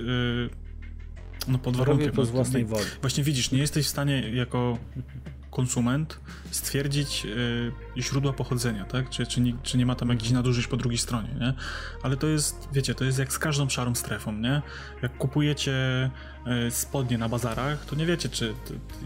yy, 0.49 0.69
no 1.47 1.57
pod 1.59 1.77
warunkiem. 1.77 2.11
to 2.11 2.25
z 2.25 2.29
własnej 2.29 2.65
woli. 2.65 2.85
Właśnie 3.01 3.23
widzisz, 3.23 3.51
nie 3.51 3.59
jesteś 3.59 3.85
w 3.85 3.89
stanie 3.89 4.29
jako 4.33 4.77
konsument 5.51 6.19
stwierdzić 6.51 7.25
y, 7.25 8.01
źródła 8.01 8.33
pochodzenia, 8.33 8.85
tak? 8.85 9.09
Czy, 9.09 9.27
czy, 9.27 9.41
nie, 9.41 9.53
czy 9.63 9.77
nie 9.77 9.85
ma 9.85 9.95
tam 9.95 10.09
jakichś 10.09 10.31
nadużyć 10.31 10.67
po 10.67 10.77
drugiej 10.77 10.97
stronie, 10.97 11.29
nie? 11.39 11.53
Ale 12.03 12.17
to 12.17 12.27
jest, 12.27 12.67
wiecie, 12.73 12.95
to 12.95 13.05
jest 13.05 13.19
jak 13.19 13.33
z 13.33 13.39
każdą 13.39 13.69
szarą 13.69 13.95
strefą, 13.95 14.33
nie? 14.33 14.62
Jak 15.01 15.17
kupujecie 15.17 16.09
y, 16.67 16.71
spodnie 16.71 17.17
na 17.17 17.29
bazarach, 17.29 17.85
to 17.85 17.95
nie 17.95 18.05
wiecie, 18.05 18.29
czy 18.29 18.53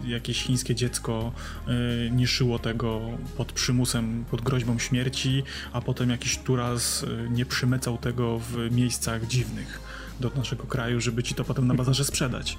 jakieś 0.04 0.42
chińskie 0.42 0.74
dziecko 0.74 1.32
y, 1.68 2.10
nie 2.10 2.26
szyło 2.26 2.58
tego 2.58 3.00
pod 3.36 3.52
przymusem, 3.52 4.24
pod 4.30 4.40
groźbą 4.40 4.78
śmierci, 4.78 5.42
a 5.72 5.80
potem 5.80 6.10
jakiś 6.10 6.38
turas 6.38 7.06
nie 7.30 7.46
przymycał 7.46 7.98
tego 7.98 8.38
w 8.38 8.70
miejscach 8.70 9.26
dziwnych 9.26 9.80
do 10.20 10.30
naszego 10.36 10.64
kraju, 10.64 11.00
żeby 11.00 11.22
ci 11.22 11.34
to 11.34 11.44
potem 11.44 11.66
na 11.66 11.74
bazarze 11.74 12.04
sprzedać. 12.04 12.58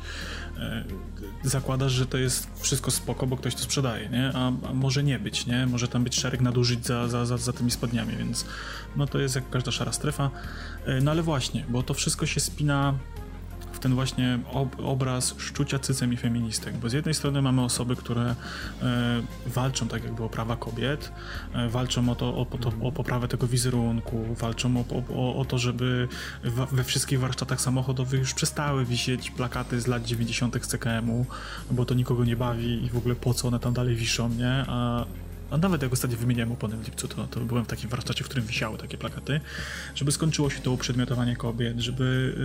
E, 0.60 0.84
zakładasz, 1.44 1.92
że 1.92 2.06
to 2.06 2.18
jest 2.18 2.48
wszystko 2.60 2.92
spoko, 2.92 3.28
bo 3.28 3.38
ktoś 3.38 3.56
to 3.56 3.62
sprzedaje, 3.62 4.10
nie? 4.10 4.32
A, 4.34 4.48
a 4.70 4.74
może 4.74 5.04
nie 5.04 5.20
być, 5.20 5.46
nie? 5.46 5.68
Może 5.68 5.88
tam 5.88 6.04
być 6.04 6.16
szereg 6.16 6.42
nadużyć 6.42 6.86
za, 6.86 7.08
za, 7.08 7.26
za, 7.26 7.38
za 7.38 7.54
tymi 7.54 7.72
spodniami, 7.72 8.18
więc 8.18 8.46
no 8.96 9.08
to 9.08 9.20
jest 9.20 9.36
jak 9.36 9.50
każda 9.50 9.72
szara 9.72 9.92
strefa. 9.92 10.32
E, 10.86 11.02
no 11.02 11.12
ale 11.12 11.24
właśnie, 11.24 11.66
bo 11.70 11.84
to 11.84 11.94
wszystko 11.94 12.26
się 12.26 12.40
spina 12.40 12.94
ten 13.80 13.96
właśnie 13.96 14.40
ob 14.52 14.76
obraz 14.80 15.36
szczucia 15.38 15.80
cycem 15.80 16.14
i 16.14 16.18
feministek, 16.18 16.78
bo 16.78 16.90
z 16.90 16.94
jednej 16.94 17.14
strony 17.14 17.42
mamy 17.42 17.64
osoby, 17.64 17.96
które 17.96 18.36
e, 18.82 19.22
walczą 19.46 19.88
tak 19.88 20.04
jakby 20.04 20.24
o 20.24 20.30
prawa 20.30 20.56
kobiet, 20.56 21.12
e, 21.54 21.70
walczą 21.70 22.10
o, 22.10 22.16
to, 22.16 22.38
o, 22.38 22.46
to, 22.46 22.72
o 22.82 22.92
poprawę 22.92 23.28
tego 23.28 23.48
wizerunku, 23.48 24.36
walczą 24.40 24.78
o, 24.78 24.86
o, 25.16 25.36
o 25.36 25.46
to, 25.46 25.58
żeby 25.58 26.08
we 26.72 26.84
wszystkich 26.84 27.20
warsztatach 27.20 27.62
samochodowych 27.62 28.20
już 28.20 28.34
przestały 28.34 28.86
wisieć 28.86 29.32
plakaty 29.32 29.82
z 29.82 29.88
lat 29.88 30.04
90. 30.04 30.66
z 30.66 30.68
CKM-u, 30.68 31.26
bo 31.72 31.86
to 31.86 31.94
nikogo 31.94 32.26
nie 32.26 32.36
bawi 32.36 32.86
i 32.86 32.90
w 32.90 32.98
ogóle 32.98 33.16
po 33.16 33.34
co 33.34 33.48
one 33.48 33.60
tam 33.60 33.74
dalej 33.74 33.96
wiszą, 33.96 34.30
nie? 34.30 34.66
A 34.68 35.06
a 35.52 35.58
nawet 35.58 35.82
jak 35.82 35.94
ostatnio 35.94 36.18
wymieniałem 36.18 36.52
opony 36.52 36.78
w 36.78 36.86
lipcu, 36.86 37.08
to, 37.08 37.28
to 37.28 37.40
byłem 37.40 37.66
w 37.66 37.68
takim 37.68 37.90
warsztacie, 37.90 38.24
w 38.24 38.28
którym 38.28 38.46
wisiały 38.46 38.78
takie 38.78 38.98
plakaty, 38.98 39.42
żeby 39.96 40.12
skończyło 40.12 40.50
się 40.50 40.60
to 40.60 40.72
uprzedmiotowanie 40.72 41.36
kobiet, 41.36 41.80
żeby 41.80 42.36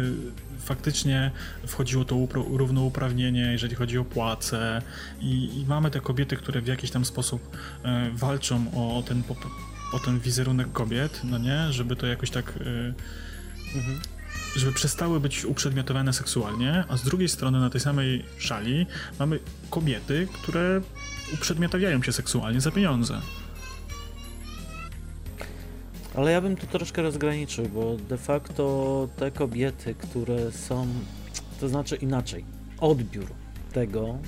y, 0.59 0.61
faktycznie 0.61 1.31
wchodziło 1.67 2.05
to 2.05 2.27
równouprawnienie, 2.35 3.53
jeżeli 3.53 3.75
chodzi 3.75 3.99
o 3.99 4.05
płace. 4.05 4.83
I, 5.21 5.61
i, 5.61 5.67
mamy 5.67 5.91
te 5.91 6.01
kobiety, 6.01 6.37
które 6.37 6.61
w 6.61 6.67
jakiś 6.67 6.91
tam 6.91 7.05
sposób 7.05 7.57
y, 7.57 7.89
walczą 8.13 8.65
o, 8.75 8.99
o, 8.99 9.03
ten, 9.03 9.23
o 9.93 9.99
ten 9.99 10.21
wizerunek 10.21 10.73
kobiet, 10.73 11.21
no 11.25 11.39
nie, 11.39 11.73
żeby 11.73 11.97
to 11.97 12.07
jakoś 12.07 12.31
tak... 12.31 12.57
Y, 12.57 12.95
mhm 13.75 14.01
żeby 14.57 14.73
przestały 14.73 15.21
być 15.21 15.45
uprzedmiotowane 15.45 16.13
seksualnie, 16.13 16.85
a 16.89 16.97
z 16.97 17.03
drugiej 17.03 17.29
strony 17.29 17.61
na 17.61 17.71
tej 17.71 17.81
samej 17.81 18.25
szali 18.39 18.87
mamy 19.19 19.39
kobiety, 19.71 20.29
które 20.33 20.81
uprzedmiotawiają 21.35 22.03
się 22.03 22.13
seksualnie 22.13 22.61
za 22.61 22.71
pieniądze. 22.71 23.21
Ale 26.15 26.33
ja 26.33 26.41
bym 26.41 26.57
tu 26.57 26.67
troszkę 26.67 27.03
rozgraniczył, 27.03 27.69
bo 27.69 27.97
de 28.09 28.19
facto 28.19 29.09
te 29.17 29.31
kobiety, 29.31 29.95
które 29.95 30.53
są, 30.53 30.87
to 31.61 31.69
znaczy 31.69 31.97
inaczej, 31.97 32.45
odbiór 32.81 33.27
tego, 33.73 34.19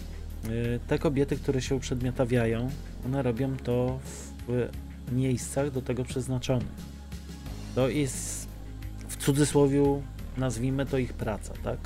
y, 0.45 0.81
te 0.87 0.99
kobiety, 0.99 1.37
które 1.37 1.63
się 1.63 1.75
uprzedmiotawiają, 1.75 2.71
one 3.07 3.23
robią 3.23 3.57
to 3.57 4.01
w 4.49 4.69
miejscach 5.13 5.71
do 5.71 5.83
tego 5.83 6.05
przeznaczonych. 6.05 6.93
To 7.75 7.89
jest 7.89 8.42
w 9.13 9.17
cudzysłowie, 9.17 10.03
nazwijmy 10.37 10.87
to 10.87 10.99
ich 10.99 11.13
praca, 11.13 11.53
tak? 11.65 11.79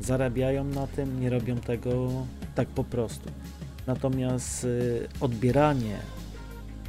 Zarabiają 0.00 0.64
na 0.64 0.86
tym, 0.86 1.20
nie 1.20 1.30
robią 1.30 1.56
tego 1.56 2.10
tak 2.54 2.68
po 2.68 2.84
prostu. 2.84 3.30
Natomiast 3.86 4.64
y, 4.64 5.08
odbieranie 5.20 5.98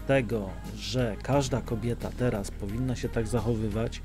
tego, 0.08 0.50
że 0.78 1.16
każda 1.24 1.62
kobieta 1.62 2.10
teraz 2.18 2.52
powinna 2.52 2.96
się 2.96 3.10
tak 3.10 3.28
zachowywać, 3.28 4.02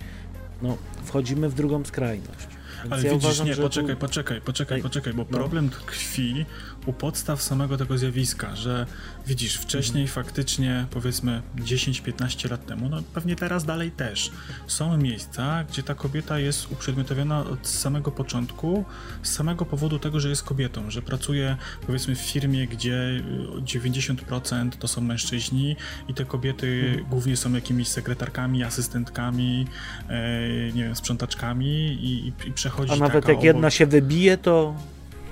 no, 0.62 0.76
wchodzimy 1.04 1.48
w 1.48 1.54
drugą 1.54 1.84
skrajność. 1.84 2.48
Więc 2.82 2.92
Ale 2.92 3.02
ja 3.02 3.10
widzisz, 3.10 3.24
uważam, 3.24 3.46
nie, 3.46 3.56
poczekaj, 3.56 3.94
tu... 3.94 4.00
poczekaj, 4.00 4.40
poczekaj, 4.40 4.82
poczekaj, 4.82 5.12
bo 5.12 5.22
no. 5.30 5.38
problem 5.38 5.70
tkwi 5.70 6.46
u 6.86 6.92
podstaw 6.92 7.42
samego 7.42 7.76
tego 7.76 7.98
zjawiska, 7.98 8.56
że 8.56 8.86
widzisz, 9.26 9.56
wcześniej 9.56 10.02
mhm. 10.02 10.24
faktycznie, 10.24 10.86
powiedzmy 10.90 11.42
10-15 11.56 12.50
lat 12.50 12.66
temu, 12.66 12.88
no 12.88 13.02
pewnie 13.14 13.36
teraz 13.36 13.64
dalej 13.64 13.90
też, 13.90 14.30
są 14.66 14.96
miejsca, 14.96 15.64
gdzie 15.64 15.82
ta 15.82 15.94
kobieta 15.94 16.38
jest 16.38 16.72
uprzedmiotowiona 16.72 17.40
od 17.40 17.68
samego 17.68 18.10
początku, 18.10 18.84
z 19.22 19.32
samego 19.32 19.64
powodu 19.64 19.98
tego, 19.98 20.20
że 20.20 20.28
jest 20.28 20.42
kobietą, 20.42 20.90
że 20.90 21.02
pracuje 21.02 21.56
powiedzmy 21.86 22.14
w 22.14 22.20
firmie, 22.20 22.66
gdzie 22.66 23.22
90% 23.64 24.70
to 24.70 24.88
są 24.88 25.00
mężczyźni 25.00 25.76
i 26.08 26.14
te 26.14 26.24
kobiety 26.24 26.84
mhm. 26.88 27.10
głównie 27.10 27.36
są 27.36 27.52
jakimiś 27.52 27.88
sekretarkami, 27.88 28.64
asystentkami, 28.64 29.66
e, 30.08 30.72
nie 30.72 30.84
wiem, 30.84 30.96
sprzątaczkami 30.96 31.68
i, 31.68 32.28
i, 32.28 32.48
i 32.48 32.52
przechodzi 32.52 32.92
A 32.92 32.96
nawet 32.96 33.28
jak 33.28 33.42
jedna 33.42 33.70
się 33.70 33.86
wybije, 33.86 34.38
to 34.38 34.74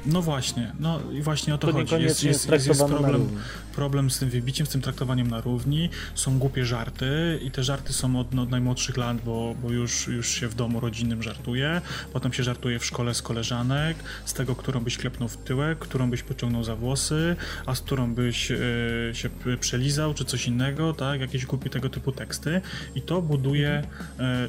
no 0.09 0.23
właśnie, 0.23 0.73
no 0.81 1.01
i 1.13 1.23
właśnie 1.23 1.55
o 1.55 1.59
to, 1.59 1.67
to 1.67 1.73
chodzi. 1.73 1.95
Jest, 1.95 2.25
jest, 2.25 2.51
jest, 2.51 2.67
jest 2.67 2.85
problem, 2.85 3.29
problem 3.79 4.11
z 4.11 4.19
tym 4.19 4.31
wybiciem, 4.31 4.67
z 4.67 4.71
tym 4.71 4.81
traktowaniem 4.81 5.29
na 5.29 5.41
równi. 5.41 5.91
Są 6.15 6.39
głupie 6.39 6.65
żarty 6.65 7.39
i 7.43 7.51
te 7.51 7.65
żarty 7.65 7.93
są 7.93 8.21
od, 8.21 8.35
no, 8.35 8.43
od 8.43 8.51
najmłodszych 8.51 8.97
lat, 8.97 9.17
bo, 9.25 9.55
bo 9.63 9.73
już, 9.73 10.07
już 10.09 10.29
się 10.29 10.49
w 10.49 10.55
domu 10.55 10.81
rodzinnym 10.81 11.23
żartuje. 11.23 11.81
Potem 12.13 12.33
się 12.33 12.43
żartuje 12.43 12.79
w 12.79 12.85
szkole 12.85 13.15
z 13.15 13.23
koleżanek, 13.23 13.97
z 14.25 14.35
tego, 14.35 14.55
którą 14.55 14.81
byś 14.81 14.99
klepnął 14.99 15.29
w 15.29 15.37
tyłek, 15.37 15.79
którą 15.79 16.11
byś 16.11 16.23
pociągnął 16.23 16.65
za 16.65 16.77
włosy, 16.77 17.37
a 17.67 17.75
z 17.75 17.81
którą 17.81 18.15
byś 18.15 18.51
y, 18.51 19.11
się 19.15 19.31
przelizał, 19.61 20.15
czy 20.15 20.25
coś 20.25 20.47
innego, 20.47 20.93
tak? 20.93 21.21
Jakieś 21.21 21.47
głupie 21.47 21.71
tego 21.71 21.89
typu 21.89 22.13
teksty. 22.13 22.61
I 22.95 23.03
to 23.03 23.23
buduje, 23.23 23.83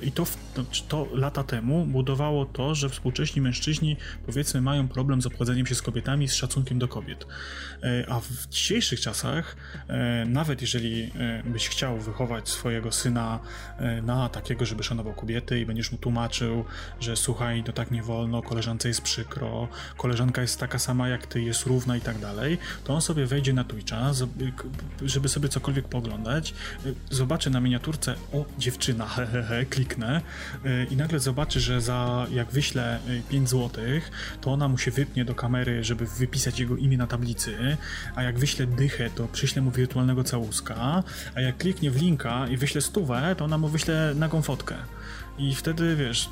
y, 0.01 0.05
i 0.05 0.11
to, 0.11 0.25
to, 0.53 0.63
to 0.87 1.07
lata 1.13 1.43
temu 1.43 1.85
budowało 1.85 2.45
to, 2.45 2.75
że 2.75 2.89
współcześni 2.89 3.41
mężczyźni, 3.41 3.97
powiedzmy, 4.25 4.61
mają 4.61 4.87
problem 4.87 5.21
z 5.21 5.25
obchodzeniem 5.25 5.65
się 5.65 5.75
z 5.75 5.81
kobietami, 5.81 6.27
z 6.27 6.33
szacunkiem 6.33 6.79
do 6.79 6.87
kobiet. 6.87 7.23
Y, 7.83 8.05
a 8.09 8.19
w 8.19 8.47
dzisiejszych 8.49 8.99
czasach 8.99 9.18
czasach, 9.19 9.55
e, 9.87 10.25
nawet 10.25 10.61
jeżeli 10.61 11.03
e, 11.03 11.43
byś 11.43 11.69
chciał 11.69 11.99
wychować 11.99 12.49
swojego 12.49 12.91
syna 12.91 13.39
e, 13.77 14.01
na 14.01 14.29
takiego, 14.29 14.65
żeby 14.65 14.83
szanował 14.83 15.13
kobiety 15.13 15.59
i 15.59 15.65
będziesz 15.65 15.91
mu 15.91 15.97
tłumaczył, 15.97 16.65
że 16.99 17.15
słuchaj, 17.15 17.63
to 17.63 17.73
tak 17.73 17.91
nie 17.91 18.03
wolno, 18.03 18.41
koleżance 18.41 18.87
jest 18.87 19.01
przykro, 19.01 19.67
koleżanka 19.97 20.41
jest 20.41 20.59
taka 20.59 20.79
sama 20.79 21.09
jak 21.09 21.27
ty, 21.27 21.41
jest 21.41 21.65
równa 21.65 21.97
i 21.97 22.01
tak 22.01 22.19
dalej, 22.19 22.57
to 22.83 22.93
on 22.93 23.01
sobie 23.01 23.25
wejdzie 23.25 23.53
na 23.53 23.63
Twitcha, 23.63 24.11
żeby 25.01 25.29
sobie 25.29 25.49
cokolwiek 25.49 25.87
poglądać, 25.87 26.53
zobaczy 27.09 27.49
na 27.49 27.59
miniaturce, 27.59 28.15
o, 28.33 28.45
dziewczyna, 28.57 29.05
hehehe, 29.15 29.65
kliknę 29.65 30.21
i 30.91 30.95
nagle 30.95 31.19
zobaczy, 31.19 31.59
że 31.59 31.81
za, 31.81 32.27
jak 32.31 32.51
wyślę 32.51 32.99
5 33.29 33.49
zł, 33.49 33.83
to 34.41 34.51
ona 34.51 34.67
mu 34.67 34.77
się 34.77 34.91
wypnie 34.91 35.25
do 35.25 35.35
kamery, 35.35 35.83
żeby 35.83 36.05
wypisać 36.05 36.59
jego 36.59 36.75
imię 36.75 36.97
na 36.97 37.07
tablicy, 37.07 37.77
a 38.15 38.23
jak 38.23 38.39
wyślę 38.39 38.65
dychę 38.67 39.08
to 39.15 39.27
przyślę 39.27 39.61
mu 39.61 39.71
wirtualnego 39.71 40.23
całuska, 40.23 41.03
a 41.35 41.41
jak 41.41 41.57
kliknie 41.57 41.91
w 41.91 42.01
linka 42.01 42.47
i 42.47 42.57
wyślę 42.57 42.81
stówę, 42.81 43.35
to 43.37 43.45
ona 43.45 43.57
mu 43.57 43.67
wyśle 43.67 44.13
nagą 44.15 44.41
fotkę. 44.41 44.75
I 45.37 45.55
wtedy, 45.55 45.95
wiesz, 45.95 46.29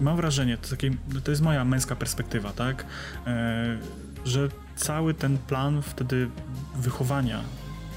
mam 0.00 0.16
wrażenie, 0.16 0.56
to, 0.56 0.68
takie, 0.68 0.90
to 1.24 1.30
jest 1.30 1.42
moja 1.42 1.64
męska 1.64 1.96
perspektywa, 1.96 2.52
tak, 2.52 2.86
e, 3.26 3.78
że 4.24 4.48
cały 4.76 5.14
ten 5.14 5.38
plan 5.38 5.82
wtedy 5.82 6.28
wychowania, 6.76 7.40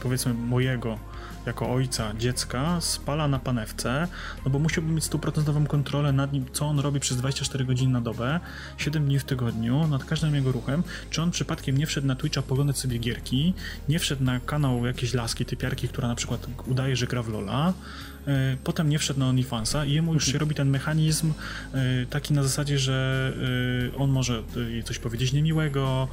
powiedzmy 0.03 0.33
mojego, 0.33 0.99
jako 1.45 1.71
ojca 1.73 2.13
dziecka 2.13 2.81
spala 2.81 3.27
na 3.27 3.39
panewce, 3.39 4.07
no 4.45 4.51
bo 4.51 4.59
musiałbym 4.59 4.95
mieć 4.95 5.03
stuprocentową 5.03 5.65
kontrolę 5.65 6.11
nad 6.11 6.33
nim, 6.33 6.45
co 6.53 6.65
on 6.65 6.79
robi 6.79 6.99
przez 6.99 7.17
24 7.17 7.65
godziny 7.65 7.93
na 7.93 8.01
dobę, 8.01 8.39
7 8.77 9.05
dni 9.05 9.19
w 9.19 9.23
tygodniu, 9.23 9.87
nad 9.87 10.05
każdym 10.05 10.35
jego 10.35 10.51
ruchem, 10.51 10.83
czy 11.09 11.21
on 11.21 11.31
przypadkiem 11.31 11.77
nie 11.77 11.85
wszedł 11.87 12.07
na 12.07 12.15
Twitcha 12.15 12.41
poglądać 12.41 12.77
sobie 12.77 12.97
gierki, 12.97 13.53
nie 13.89 13.99
wszedł 13.99 14.23
na 14.23 14.39
kanał 14.39 14.85
jakiejś 14.85 15.13
laski, 15.13 15.45
typiarki, 15.45 15.87
która 15.87 16.07
na 16.07 16.15
przykład 16.15 16.47
udaje, 16.67 16.95
że 16.95 17.07
gra 17.07 17.23
w 17.23 17.29
Lola, 17.29 17.73
potem 18.63 18.89
nie 18.89 18.99
wszedł 18.99 19.19
na 19.19 19.29
OnlyFansa 19.29 19.85
i 19.85 19.93
jemu 19.93 20.13
już 20.13 20.25
się 20.25 20.37
robi 20.37 20.55
ten 20.55 20.69
mechanizm 20.69 21.33
e, 21.73 22.05
taki 22.09 22.33
na 22.33 22.43
zasadzie, 22.43 22.79
że 22.79 23.31
e, 23.93 23.97
on 23.97 24.09
może 24.09 24.43
jej 24.69 24.83
coś 24.83 24.99
powiedzieć 24.99 25.33
niemiłego, 25.33 26.07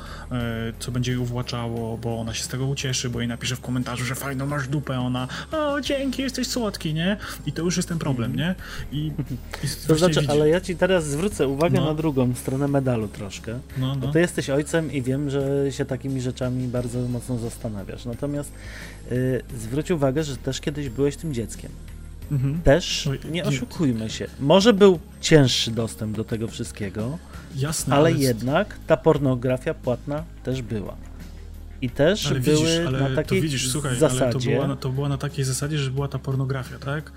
co 0.78 0.92
będzie 0.92 1.12
jej 1.12 1.20
uwłaczało, 1.20 1.98
bo 1.98 2.20
ona 2.20 2.34
się 2.34 2.44
z 2.44 2.48
tego 2.48 2.66
ucieszy, 2.66 3.10
bo 3.10 3.20
jej 3.20 3.28
napisze 3.28 3.56
w 3.56 3.60
komentarzu, 3.60 4.04
że 4.04 4.14
fajno 4.14 4.46
masz 4.46 4.68
dupę, 4.68 5.00
ona 5.00 5.28
o 5.52 5.80
dzięki, 5.80 6.22
jesteś 6.22 6.46
słodki, 6.46 6.94
nie? 6.94 7.16
I 7.46 7.52
to 7.52 7.62
już 7.62 7.76
jest 7.76 7.88
ten 7.88 7.98
problem, 7.98 8.36
nie? 8.36 8.54
I, 8.92 9.06
i 9.64 9.68
to 9.86 9.96
znaczy, 9.96 10.20
widzi... 10.20 10.32
ale 10.32 10.48
ja 10.48 10.60
ci 10.60 10.76
teraz 10.76 11.06
zwrócę 11.06 11.48
uwagę 11.48 11.80
no. 11.80 11.86
na 11.86 11.94
drugą 11.94 12.34
stronę 12.34 12.68
medalu 12.68 13.08
troszkę. 13.08 13.58
No, 13.78 13.86
no. 13.86 13.96
Bo 13.96 14.12
ty 14.12 14.20
jesteś 14.20 14.50
ojcem 14.50 14.92
i 14.92 15.02
wiem, 15.02 15.30
że 15.30 15.72
się 15.72 15.84
takimi 15.84 16.20
rzeczami 16.20 16.68
bardzo 16.68 17.08
mocno 17.08 17.38
zastanawiasz. 17.38 18.04
Natomiast 18.04 18.52
yy, 19.10 19.42
zwróć 19.58 19.90
uwagę, 19.90 20.24
że 20.24 20.36
też 20.36 20.60
kiedyś 20.60 20.88
byłeś 20.88 21.16
tym 21.16 21.34
dzieckiem. 21.34 21.70
Mhm. 22.32 22.60
Też 22.62 23.08
nie 23.30 23.44
oszukujmy 23.44 24.10
się. 24.10 24.26
Może 24.40 24.72
był 24.72 24.98
cięższy 25.20 25.70
dostęp 25.70 26.16
do 26.16 26.24
tego 26.24 26.48
wszystkiego, 26.48 27.18
Jasne, 27.56 27.94
ale, 27.94 28.08
ale 28.08 28.18
jednak 28.18 28.78
ta 28.86 28.96
pornografia 28.96 29.74
płatna 29.74 30.24
też 30.44 30.62
była. 30.62 30.96
I 31.82 31.90
też 31.90 32.26
ale 32.26 32.40
były 32.40 32.56
widzisz, 32.56 32.78
ale 32.86 33.00
na 33.00 33.16
takiej 33.16 33.38
to 33.38 33.42
widzisz, 33.42 33.70
słuchaj, 33.70 33.96
zasadzie... 33.96 34.24
ale 34.24 34.32
to 34.32 34.38
była, 34.38 34.76
to 34.76 34.88
była 34.88 35.08
na 35.08 35.18
takiej 35.18 35.44
zasadzie, 35.44 35.78
że 35.78 35.90
była 35.90 36.08
ta 36.08 36.18
pornografia, 36.18 36.78
tak? 36.78 37.12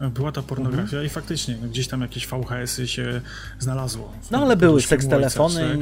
Była 0.00 0.32
ta 0.32 0.42
pornografia 0.42 0.82
mhm. 0.82 1.06
i 1.06 1.08
faktycznie 1.08 1.56
no, 1.62 1.68
gdzieś 1.68 1.88
tam 1.88 2.00
jakieś 2.00 2.26
VHS-y 2.26 2.88
się 2.88 3.20
znalazło. 3.58 4.12
No 4.30 4.38
ale 4.38 4.56
były 4.56 4.82
seks 4.82 5.08
telefony, 5.08 5.78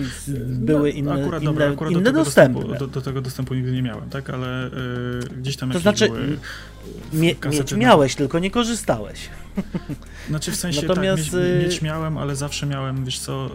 były 0.47 0.81
no, 0.81 0.87
inne, 0.87 1.13
akurat, 1.13 1.43
inne, 1.43 1.53
dobra, 1.53 1.71
akurat 1.71 1.93
inne 1.93 2.03
do 2.03 2.13
dostępy. 2.13 2.61
Dostępu, 2.61 2.79
do, 2.79 2.87
do, 2.87 3.01
tego 3.01 3.21
dostępu 3.21 3.55
nigdy 3.55 3.73
nie 3.73 3.83
miałem, 3.83 4.11
tak? 4.11 4.31
Ale 4.31 4.67
y, 4.67 4.71
gdzieś 5.41 5.57
tam 5.57 5.69
to 5.69 5.73
jakieś 5.73 5.83
znaczy, 5.83 6.09
były 6.09 6.39
mie 7.13 7.35
mieć 7.51 7.73
miałeś, 7.73 8.15
tylko 8.15 8.39
nie 8.39 8.51
korzystałeś. 8.51 9.29
Znaczy 10.29 10.51
w 10.51 10.57
sensie 10.57 10.87
Natomiast... 10.87 11.31
tak, 11.31 11.41
mieć, 11.41 11.65
mieć, 11.65 11.83
miałem, 11.83 12.19
ale 12.19 12.37
zawsze 12.37 12.67
miałem, 12.67 13.05
wiesz 13.05 13.19
co, 13.19 13.51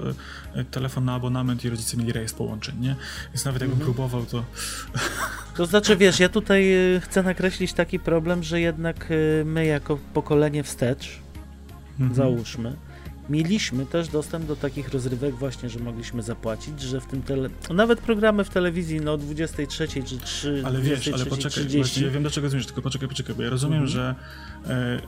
y, 0.55 0.65
telefon 0.65 1.05
na 1.05 1.13
abonament 1.13 1.65
i 1.65 1.69
rodzice 1.69 1.97
mieli 1.97 2.11
rejestr 2.11 2.37
połączeń, 2.37 2.75
nie? 2.79 2.95
Więc 3.27 3.45
nawet 3.45 3.61
jakbym 3.61 3.79
mhm. 3.79 3.93
próbował, 3.93 4.25
to... 4.25 4.43
To 5.55 5.65
znaczy, 5.65 5.95
wiesz, 5.95 6.19
ja 6.19 6.29
tutaj 6.29 6.73
y, 6.95 7.01
chcę 7.01 7.23
nakreślić 7.23 7.73
taki 7.73 7.99
problem, 7.99 8.43
że 8.43 8.61
jednak 8.61 9.07
my 9.45 9.65
jako 9.65 9.99
pokolenie 10.13 10.63
wstecz, 10.63 11.19
mhm. 11.99 12.15
załóżmy, 12.15 12.75
mieliśmy 13.29 13.85
też 13.85 14.07
dostęp 14.07 14.45
do 14.45 14.55
takich 14.55 14.89
rozrywek 14.89 15.35
właśnie, 15.35 15.69
że 15.69 15.79
mogliśmy 15.79 16.23
zapłacić, 16.23 16.81
że 16.81 17.01
w 17.01 17.05
tym 17.05 17.21
tele... 17.21 17.49
Nawet 17.69 17.99
programy 17.99 18.43
w 18.43 18.49
telewizji 18.49 19.01
no 19.01 19.13
o 19.13 19.17
23 19.17 19.87
czy 19.87 20.17
3 20.17 20.63
Ale 20.65 20.81
wiesz, 20.81 21.07
ale 21.07 21.25
poczekaj, 21.25 21.65
30. 21.65 22.03
ja 22.03 22.11
wiem 22.11 22.23
do 22.23 22.29
czego 22.29 22.49
zmierzasz, 22.49 22.67
tylko 22.67 22.81
poczekaj, 22.81 23.07
poczekaj, 23.07 23.35
bo 23.35 23.43
ja 23.43 23.49
rozumiem, 23.49 23.83
mhm. 23.83 23.91
że 23.91 24.15
e, 24.67 25.01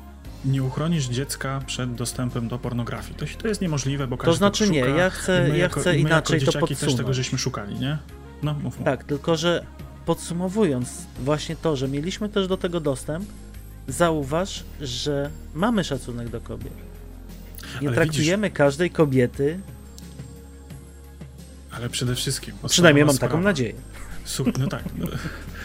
nie 0.45 0.63
uchronisz 0.63 1.05
dziecka 1.05 1.61
przed 1.65 1.95
dostępem 1.95 2.47
do 2.47 2.59
pornografii. 2.59 3.15
To, 3.15 3.25
to 3.41 3.47
jest 3.47 3.61
niemożliwe, 3.61 4.07
bo 4.07 4.17
każdy 4.17 4.31
To 4.31 4.37
znaczy 4.37 4.65
szuka, 4.65 4.73
nie, 4.73 4.79
ja 4.79 5.09
chcę, 5.09 5.49
ja 5.49 5.55
jako, 5.55 5.79
chcę 5.79 5.97
inaczej 5.97 6.39
to 6.39 6.45
podsumować. 6.45 6.79
też 6.79 6.95
tego 6.95 7.13
żeśmy 7.13 7.37
szukali, 7.37 7.79
nie? 7.79 7.97
No, 8.43 8.53
mów, 8.53 8.63
mów. 8.77 8.85
Tak, 8.85 9.03
tylko 9.03 9.37
że 9.37 9.65
podsumowując 10.05 10.89
właśnie 11.19 11.55
to, 11.55 11.75
że 11.75 11.87
mieliśmy 11.87 12.29
też 12.29 12.47
do 12.47 12.57
tego 12.57 12.79
dostęp, 12.79 13.25
zauważ, 13.87 14.63
że 14.81 15.29
mamy 15.53 15.83
szacunek 15.83 16.29
do 16.29 16.41
kobiet. 16.41 16.73
Nie 17.81 17.87
Ale 17.87 17.95
traktujemy 17.95 18.47
widzisz, 18.47 18.57
każdej 18.57 18.91
kobiety. 18.91 19.59
Ale 21.71 21.89
przede 21.89 22.15
wszystkim. 22.15 22.55
Przynajmniej 22.67 23.05
mam 23.05 23.15
sprawa. 23.15 23.31
taką 23.31 23.43
nadzieję. 23.43 23.73
no 24.59 24.67
tak. 24.67 24.83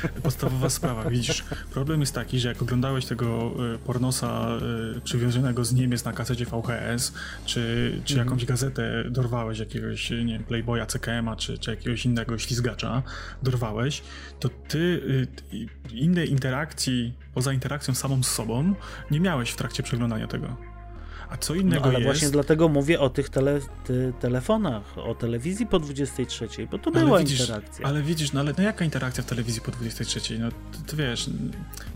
Podstawowa 0.22 0.70
sprawa. 0.70 1.11
Widzisz, 1.11 1.44
problem 1.72 2.00
jest 2.00 2.14
taki, 2.14 2.38
że 2.40 2.48
jak 2.48 2.62
oglądałeś 2.62 3.07
tego 3.07 3.55
y, 3.74 3.78
pornosa 3.78 4.48
y, 4.96 5.00
przywiązanego 5.00 5.64
z 5.64 5.72
Niemiec 5.72 6.05
na 6.05 6.12
kasecie 6.12 6.44
VHS, 6.44 7.12
czy, 7.44 7.92
czy 8.05 8.14
mm. 8.14 8.26
jakąś 8.26 8.44
gazetę 8.44 9.05
dorwałeś 9.11 9.59
jakiegoś, 9.59 10.11
nie 10.11 10.32
wiem, 10.32 10.44
Playboya, 10.44 10.86
CKM-a, 10.86 11.36
czy, 11.36 11.59
czy 11.59 11.70
jakiegoś 11.70 12.07
innego 12.07 12.38
ślizgacza, 12.38 13.02
dorwałeś, 13.42 14.02
to 14.40 14.48
ty 14.48 14.78
y, 15.52 15.66
innej 15.92 16.30
interakcji, 16.30 17.14
poza 17.34 17.52
interakcją 17.52 17.94
samą 17.94 18.22
z 18.22 18.30
sobą, 18.30 18.74
nie 19.11 19.20
miałeś 19.20 19.50
w 19.50 19.57
trakcie 19.57 19.82
przeglądania 19.82 20.26
tego. 20.26 20.74
A 21.31 21.37
co 21.37 21.55
innego 21.55 21.81
no, 21.81 21.87
ale 21.87 21.95
jest... 21.95 22.05
właśnie 22.05 22.31
dlatego 22.31 22.68
mówię 22.68 23.01
o 23.01 23.11
tych 23.11 23.29
tele, 23.29 23.61
ty, 23.85 24.12
telefonach, 24.20 24.99
o 24.99 25.14
telewizji 25.14 25.66
po 25.66 25.79
23, 25.79 26.49
bo 26.70 26.79
to 26.79 26.91
była 26.91 27.18
widzisz, 27.18 27.41
interakcja. 27.41 27.87
Ale 27.87 28.03
widzisz, 28.03 28.33
no 28.33 28.41
ale 28.41 28.55
no 28.59 28.64
jaka 28.64 28.85
interakcja 28.85 29.22
w 29.22 29.27
telewizji 29.27 29.62
po 29.62 29.70
23? 29.70 30.39
No 30.39 30.51
ty, 30.51 30.57
ty 30.87 30.97
wiesz, 30.97 31.31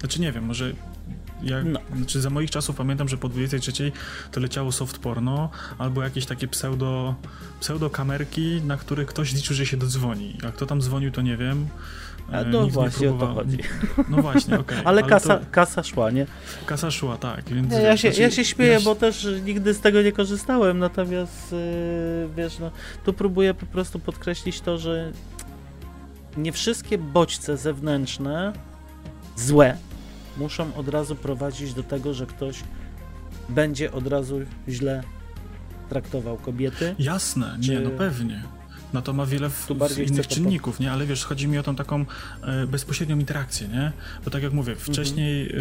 znaczy 0.01 0.20
nie 0.20 0.33
wiem, 0.33 0.45
może 0.45 0.72
ja, 1.43 1.62
no. 1.64 1.81
znaczy 1.97 2.20
za 2.20 2.31
moich 2.31 2.51
czasów 2.51 2.76
pamiętam, 2.76 3.09
że 3.09 3.16
po 3.16 3.29
23 3.29 3.93
to 4.31 4.41
leciało 4.41 4.72
soft 4.72 4.99
porno 4.99 5.51
albo 5.79 6.03
jakieś 6.03 6.26
takie 6.26 6.49
pseudo, 6.49 7.14
pseudo 7.61 7.91
kamerki, 7.91 8.61
na 8.66 8.76
których 8.76 9.09
ktoś 9.09 9.33
liczył, 9.33 9.57
że 9.57 9.66
się 9.66 9.76
dodzwoni. 9.76 10.39
A 10.49 10.53
kto 10.53 10.66
tam 10.66 10.81
dzwonił, 10.81 11.11
to 11.11 11.22
nie 11.22 11.37
wiem. 11.37 11.68
A 12.33 12.45
no 12.45 12.66
właśnie 12.66 13.11
o 13.11 13.12
to 13.12 13.26
chodzi. 13.26 13.59
No 14.09 14.22
właśnie, 14.22 14.59
okej. 14.59 14.79
Okay. 14.79 14.87
ale, 14.89 15.03
ale 15.03 15.11
kasa, 15.11 15.37
to... 15.37 15.47
kasa 15.51 15.83
szła, 15.83 16.11
nie? 16.11 16.26
Kasa 16.66 16.91
szła, 16.91 17.16
tak. 17.16 17.45
Więc, 17.45 17.72
ja, 17.72 17.97
się, 17.97 18.09
znaczy, 18.09 18.22
ja 18.22 18.31
się 18.31 18.45
śmieję, 18.45 18.72
ja... 18.72 18.81
bo 18.81 18.95
też 18.95 19.29
nigdy 19.45 19.74
z 19.74 19.81
tego 19.81 20.03
nie 20.03 20.12
korzystałem, 20.12 20.79
natomiast 20.79 21.53
yy, 21.53 22.29
wiesz, 22.37 22.59
no, 22.59 22.70
tu 23.05 23.12
próbuję 23.12 23.55
po 23.55 23.66
prostu 23.66 23.99
podkreślić 23.99 24.61
to, 24.61 24.79
że 24.79 25.12
nie 26.37 26.53
wszystkie 26.53 26.99
bodźce 26.99 27.57
zewnętrzne 27.57 28.53
złe 29.37 29.76
muszą 30.37 30.74
od 30.74 30.89
razu 30.89 31.16
prowadzić 31.16 31.74
do 31.74 31.83
tego, 31.83 32.14
że 32.14 32.26
ktoś 32.26 32.62
będzie 33.49 33.93
od 33.93 34.07
razu 34.07 34.41
źle 34.68 35.03
traktował 35.89 36.37
kobiety. 36.37 36.95
Jasne, 36.99 37.59
czy... 37.62 37.70
nie, 37.70 37.81
no 37.81 37.91
pewnie. 37.91 38.43
No 38.93 39.03
to 39.03 39.12
ma 39.12 39.26
wiele 39.26 39.51
w, 39.51 39.68
innych 40.07 40.26
czynników, 40.26 40.80
nie? 40.80 40.93
Ale 40.93 41.07
wiesz, 41.07 41.24
chodzi 41.24 41.49
mi 41.49 41.59
o 41.59 41.62
tą 41.62 41.76
taką 41.76 42.05
e, 42.43 42.66
bezpośrednią 42.66 43.18
interakcję, 43.18 43.68
nie? 43.68 43.93
Bo 44.24 44.30
tak 44.30 44.43
jak 44.43 44.53
mówię, 44.53 44.72
mhm. 44.72 44.93
wcześniej, 44.93 45.53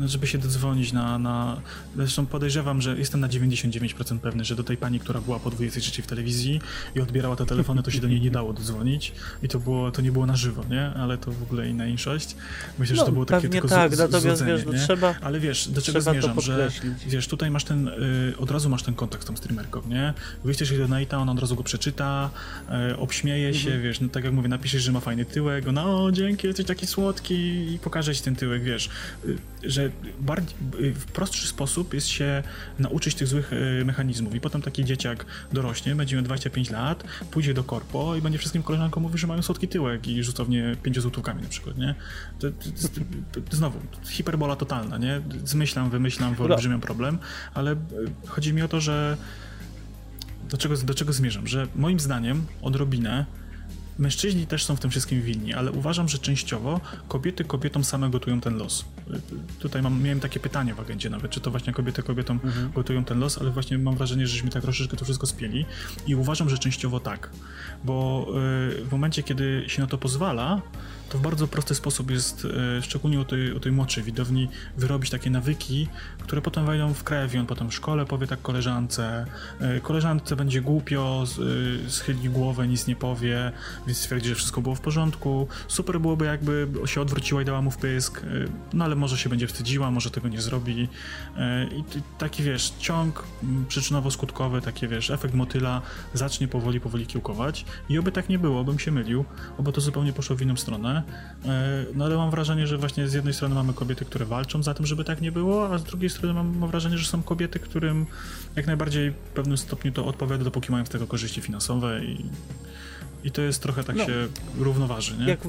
e, 0.00 0.08
żeby 0.08 0.26
się 0.26 0.38
dodzwonić 0.38 0.92
na, 0.92 1.18
na... 1.18 1.60
Zresztą 1.96 2.26
podejrzewam, 2.26 2.82
że 2.82 2.98
jestem 2.98 3.20
na 3.20 3.28
99% 3.28 4.18
pewny, 4.18 4.44
że 4.44 4.56
do 4.56 4.64
tej 4.64 4.76
pani, 4.76 5.00
która 5.00 5.20
była 5.20 5.38
po 5.38 5.50
23 5.50 6.02
w 6.02 6.06
telewizji 6.06 6.60
i 6.94 7.00
odbierała 7.00 7.36
te 7.36 7.46
telefony, 7.46 7.82
to 7.82 7.90
się 7.90 8.00
do 8.00 8.08
niej 8.08 8.20
nie 8.20 8.30
dało 8.30 8.52
dodzwonić 8.52 9.12
i 9.42 9.48
to 9.48 9.58
było, 9.58 9.90
to 9.90 10.02
nie 10.02 10.12
było 10.12 10.26
na 10.26 10.36
żywo, 10.36 10.64
nie? 10.70 10.86
Ale 10.86 11.18
to 11.18 11.32
w 11.32 11.42
ogóle 11.42 11.68
inna 11.68 11.86
inszość. 11.86 12.36
Myślę, 12.78 12.96
no, 12.96 13.00
że 13.02 13.06
to 13.06 13.12
było 13.12 13.26
takie 13.26 13.48
tylko 13.48 13.68
tak, 13.68 13.94
z, 13.94 13.98
natomiast 13.98 14.44
wiesz, 14.44 14.64
no, 14.66 14.72
trzeba 14.72 15.14
Ale 15.20 15.40
wiesz, 15.40 15.68
do 15.68 15.82
czego 15.82 16.00
zmierzam, 16.00 16.40
że 16.40 16.70
wiesz, 17.06 17.28
tutaj 17.28 17.50
masz 17.50 17.64
ten, 17.64 17.88
y, 17.88 18.34
od 18.38 18.50
razu 18.50 18.68
masz 18.68 18.82
ten 18.82 18.94
kontakt 18.94 19.22
z 19.24 19.26
tą 19.26 19.36
streamerką, 19.36 19.82
nie? 19.88 20.14
Wyjdziesz 20.44 20.70
jej 20.70 20.80
do 20.80 20.88
Nate'a, 20.88 21.16
ona 21.16 21.32
od 21.32 21.38
razu 21.38 21.56
go 21.56 21.62
przeczyta, 21.62 22.21
e, 22.68 22.96
obśmieje 22.96 23.54
się, 23.54 23.66
mhm. 23.66 23.82
wiesz, 23.82 24.00
no 24.00 24.08
tak 24.08 24.24
jak 24.24 24.32
mówię, 24.32 24.48
napiszesz, 24.48 24.82
że 24.82 24.92
ma 24.92 25.00
fajny 25.00 25.24
tyłek, 25.24 25.64
no 25.72 26.04
o, 26.04 26.12
dzięki, 26.12 26.46
jesteś 26.46 26.66
taki 26.66 26.86
słodki 26.86 27.34
i 27.74 27.78
pokaże 27.78 28.14
ci 28.14 28.22
ten 28.22 28.36
tyłek, 28.36 28.62
wiesz, 28.62 28.90
y, 29.24 29.38
że 29.62 29.90
bardziej, 30.20 30.56
y, 30.80 30.94
w 30.94 31.04
prostszy 31.06 31.48
sposób 31.48 31.94
jest 31.94 32.08
się 32.08 32.42
nauczyć 32.78 33.14
tych 33.14 33.28
złych 33.28 33.52
y, 33.52 33.84
mechanizmów 33.84 34.34
i 34.34 34.40
potem 34.40 34.62
taki 34.62 34.84
dzieciak 34.84 35.26
dorośnie, 35.52 35.94
będzie 35.94 36.16
miał 36.16 36.24
25 36.24 36.70
lat, 36.70 37.04
pójdzie 37.30 37.54
do 37.54 37.64
korpo 37.64 38.16
i 38.16 38.22
będzie 38.22 38.38
wszystkim 38.38 38.62
koleżankom 38.62 39.02
mówił, 39.02 39.18
że 39.18 39.26
mają 39.26 39.42
słodki 39.42 39.68
tyłek 39.68 40.08
i 40.08 40.22
rzucą 40.22 40.44
w 40.44 40.48
nie 40.48 40.76
pięciozłotówkami 40.82 41.42
na 41.42 41.48
przykład, 41.48 41.78
nie? 41.78 41.94
To, 42.38 42.50
to, 42.50 43.40
to, 43.50 43.56
znowu, 43.56 43.78
hiperbola 44.04 44.56
totalna, 44.56 44.98
nie? 44.98 45.20
Zmyślam, 45.44 45.90
wymyślam, 45.90 46.34
wyolbrzymiam 46.34 46.80
problem, 46.80 47.18
ale 47.54 47.76
chodzi 48.26 48.52
mi 48.52 48.62
o 48.62 48.68
to, 48.68 48.80
że 48.80 49.16
do 50.50 50.56
czego, 50.56 50.76
do 50.76 50.94
czego 50.94 51.12
zmierzam? 51.12 51.46
Że 51.46 51.66
moim 51.76 52.00
zdaniem 52.00 52.46
odrobinę 52.62 53.26
mężczyźni 53.98 54.46
też 54.46 54.64
są 54.64 54.76
w 54.76 54.80
tym 54.80 54.90
wszystkim 54.90 55.22
winni, 55.22 55.54
ale 55.54 55.72
uważam, 55.72 56.08
że 56.08 56.18
częściowo 56.18 56.80
kobiety 57.08 57.44
kobietom 57.44 57.84
same 57.84 58.10
gotują 58.10 58.40
ten 58.40 58.56
los. 58.56 58.84
Tutaj 59.58 59.82
mam, 59.82 60.02
miałem 60.02 60.20
takie 60.20 60.40
pytanie 60.40 60.74
w 60.74 60.80
agendzie 60.80 61.10
nawet, 61.10 61.30
czy 61.30 61.40
to 61.40 61.50
właśnie 61.50 61.72
kobiety 61.72 62.02
kobietom 62.02 62.40
mhm. 62.44 62.72
gotują 62.72 63.04
ten 63.04 63.18
los, 63.18 63.38
ale 63.38 63.50
właśnie 63.50 63.78
mam 63.78 63.96
wrażenie, 63.96 64.26
żeśmy 64.26 64.50
tak 64.50 64.62
troszeczkę 64.62 64.96
to 64.96 65.04
wszystko 65.04 65.26
spieli 65.26 65.66
i 66.06 66.14
uważam, 66.14 66.50
że 66.50 66.58
częściowo 66.58 67.00
tak, 67.00 67.30
bo 67.84 68.26
y, 68.28 68.84
w 68.84 68.88
momencie, 68.92 69.22
kiedy 69.22 69.64
się 69.66 69.82
na 69.82 69.88
to 69.88 69.98
pozwala, 69.98 70.62
to 71.08 71.18
w 71.18 71.22
bardzo 71.22 71.48
prosty 71.48 71.74
sposób 71.74 72.10
jest, 72.10 72.46
e, 72.78 72.82
szczególnie 72.82 73.20
u 73.20 73.24
tej, 73.24 73.52
u 73.52 73.60
tej 73.60 73.72
młodszej 73.72 74.04
widowni, 74.04 74.48
wyrobić 74.76 75.10
takie 75.10 75.30
nawyki, 75.30 75.88
które 76.22 76.42
potem 76.42 76.66
wejdą 76.66 76.94
w 76.94 77.04
krew 77.04 77.34
i 77.34 77.38
on 77.38 77.46
potem 77.46 77.70
w 77.70 77.74
szkole 77.74 78.06
powie 78.06 78.26
tak 78.26 78.42
koleżance, 78.42 79.26
e, 79.60 79.80
koleżance 79.80 80.36
będzie 80.36 80.60
głupio, 80.60 81.24
e, 81.86 81.90
schyli 81.90 82.30
głowę, 82.30 82.68
nic 82.68 82.86
nie 82.86 82.96
powie, 82.96 83.52
więc 83.86 83.98
stwierdzi, 83.98 84.28
że 84.28 84.34
wszystko 84.34 84.62
było 84.62 84.74
w 84.74 84.80
porządku. 84.80 85.48
Super 85.68 86.00
byłoby 86.00 86.24
jakby 86.24 86.68
się 86.86 87.00
odwróciła 87.00 87.42
i 87.42 87.44
dała 87.44 87.62
mu 87.62 87.70
w 87.70 87.76
pysk, 87.76 88.22
no 88.72 88.84
ale 88.84 88.96
może 88.96 89.18
się 89.18 89.28
będzie 89.28 89.46
wstydziła, 89.46 89.90
może 89.90 90.10
tego 90.10 90.28
nie 90.28 90.40
zrobi. 90.40 90.88
I 91.76 91.84
taki 92.18 92.42
wiesz, 92.42 92.72
ciąg 92.78 93.24
przyczynowo-skutkowy, 93.68 94.60
takie 94.60 94.88
wiesz, 94.88 95.10
efekt 95.10 95.34
motyla 95.34 95.82
zacznie 96.14 96.48
powoli, 96.48 96.80
powoli 96.80 97.06
kiełkować 97.06 97.64
i 97.88 97.98
oby 97.98 98.12
tak 98.12 98.28
nie 98.28 98.38
było, 98.38 98.64
bym 98.64 98.78
się 98.78 98.90
mylił, 98.90 99.24
oby 99.58 99.72
to 99.72 99.80
zupełnie 99.80 100.12
poszło 100.12 100.36
w 100.36 100.42
inną 100.42 100.56
stronę. 100.56 101.02
E, 101.44 101.84
no 101.94 102.04
ale 102.04 102.16
mam 102.16 102.30
wrażenie, 102.30 102.66
że 102.66 102.78
właśnie 102.78 103.08
z 103.08 103.12
jednej 103.12 103.34
strony 103.34 103.54
mamy 103.54 103.74
kobiety, 103.74 104.04
które 104.04 104.24
walczą 104.24 104.62
za 104.62 104.74
tym, 104.74 104.86
żeby 104.86 105.04
tak 105.04 105.20
nie 105.20 105.32
było, 105.32 105.74
a 105.74 105.78
z 105.78 105.84
drugiej 105.84 106.10
strony 106.12 106.34
mam, 106.34 106.58
mam 106.58 106.70
wrażenie, 106.70 106.98
że 106.98 107.10
są 107.10 107.22
kobiety, 107.22 107.58
którym 107.58 108.06
jak 108.56 108.66
najbardziej 108.66 109.10
w 109.10 109.14
pewnym 109.14 109.56
stopniu 109.56 109.92
to 109.92 110.06
odpowiada, 110.06 110.44
dopóki 110.44 110.72
mają 110.72 110.86
z 110.86 110.88
tego 110.88 111.06
korzyści 111.06 111.40
finansowe 111.40 112.04
i, 112.04 112.24
i 113.24 113.30
to 113.30 113.42
jest 113.42 113.62
trochę 113.62 113.84
tak 113.84 113.96
no, 113.96 114.06
się 114.06 114.28
równoważy, 114.58 115.18
nie? 115.18 115.26
Jak, 115.26 115.40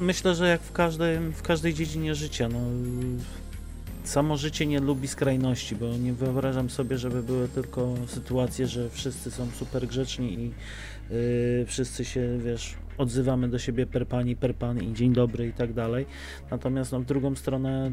myślę, 0.00 0.34
że 0.34 0.48
jak 0.48 0.62
w, 0.62 0.72
każdej, 0.72 1.18
w 1.32 1.42
każdej 1.42 1.74
dziedzinie 1.74 2.14
życia, 2.14 2.48
no 2.48 2.60
samo 4.04 4.36
życie 4.36 4.66
nie 4.66 4.80
lubi 4.80 5.08
skrajności, 5.08 5.76
bo 5.76 5.96
nie 5.96 6.12
wyobrażam 6.12 6.70
sobie, 6.70 6.98
żeby 6.98 7.22
były 7.22 7.48
tylko 7.48 7.94
sytuacje, 8.06 8.66
że 8.66 8.90
wszyscy 8.90 9.30
są 9.30 9.48
super 9.50 9.86
grzeczni 9.86 10.32
i 10.32 10.44
yy, 11.10 11.66
wszyscy 11.66 12.04
się, 12.04 12.38
wiesz, 12.44 12.74
odzywamy 12.98 13.48
do 13.48 13.58
siebie 13.58 13.86
per 13.86 14.06
pani, 14.06 14.36
per 14.36 14.54
pan 14.54 14.82
i 14.82 14.94
dzień 14.94 15.12
dobry 15.12 15.48
i 15.48 15.52
tak 15.52 15.72
dalej. 15.72 16.06
Natomiast 16.50 16.92
no, 16.92 17.00
w 17.00 17.04
drugą 17.04 17.36
stronę 17.36 17.92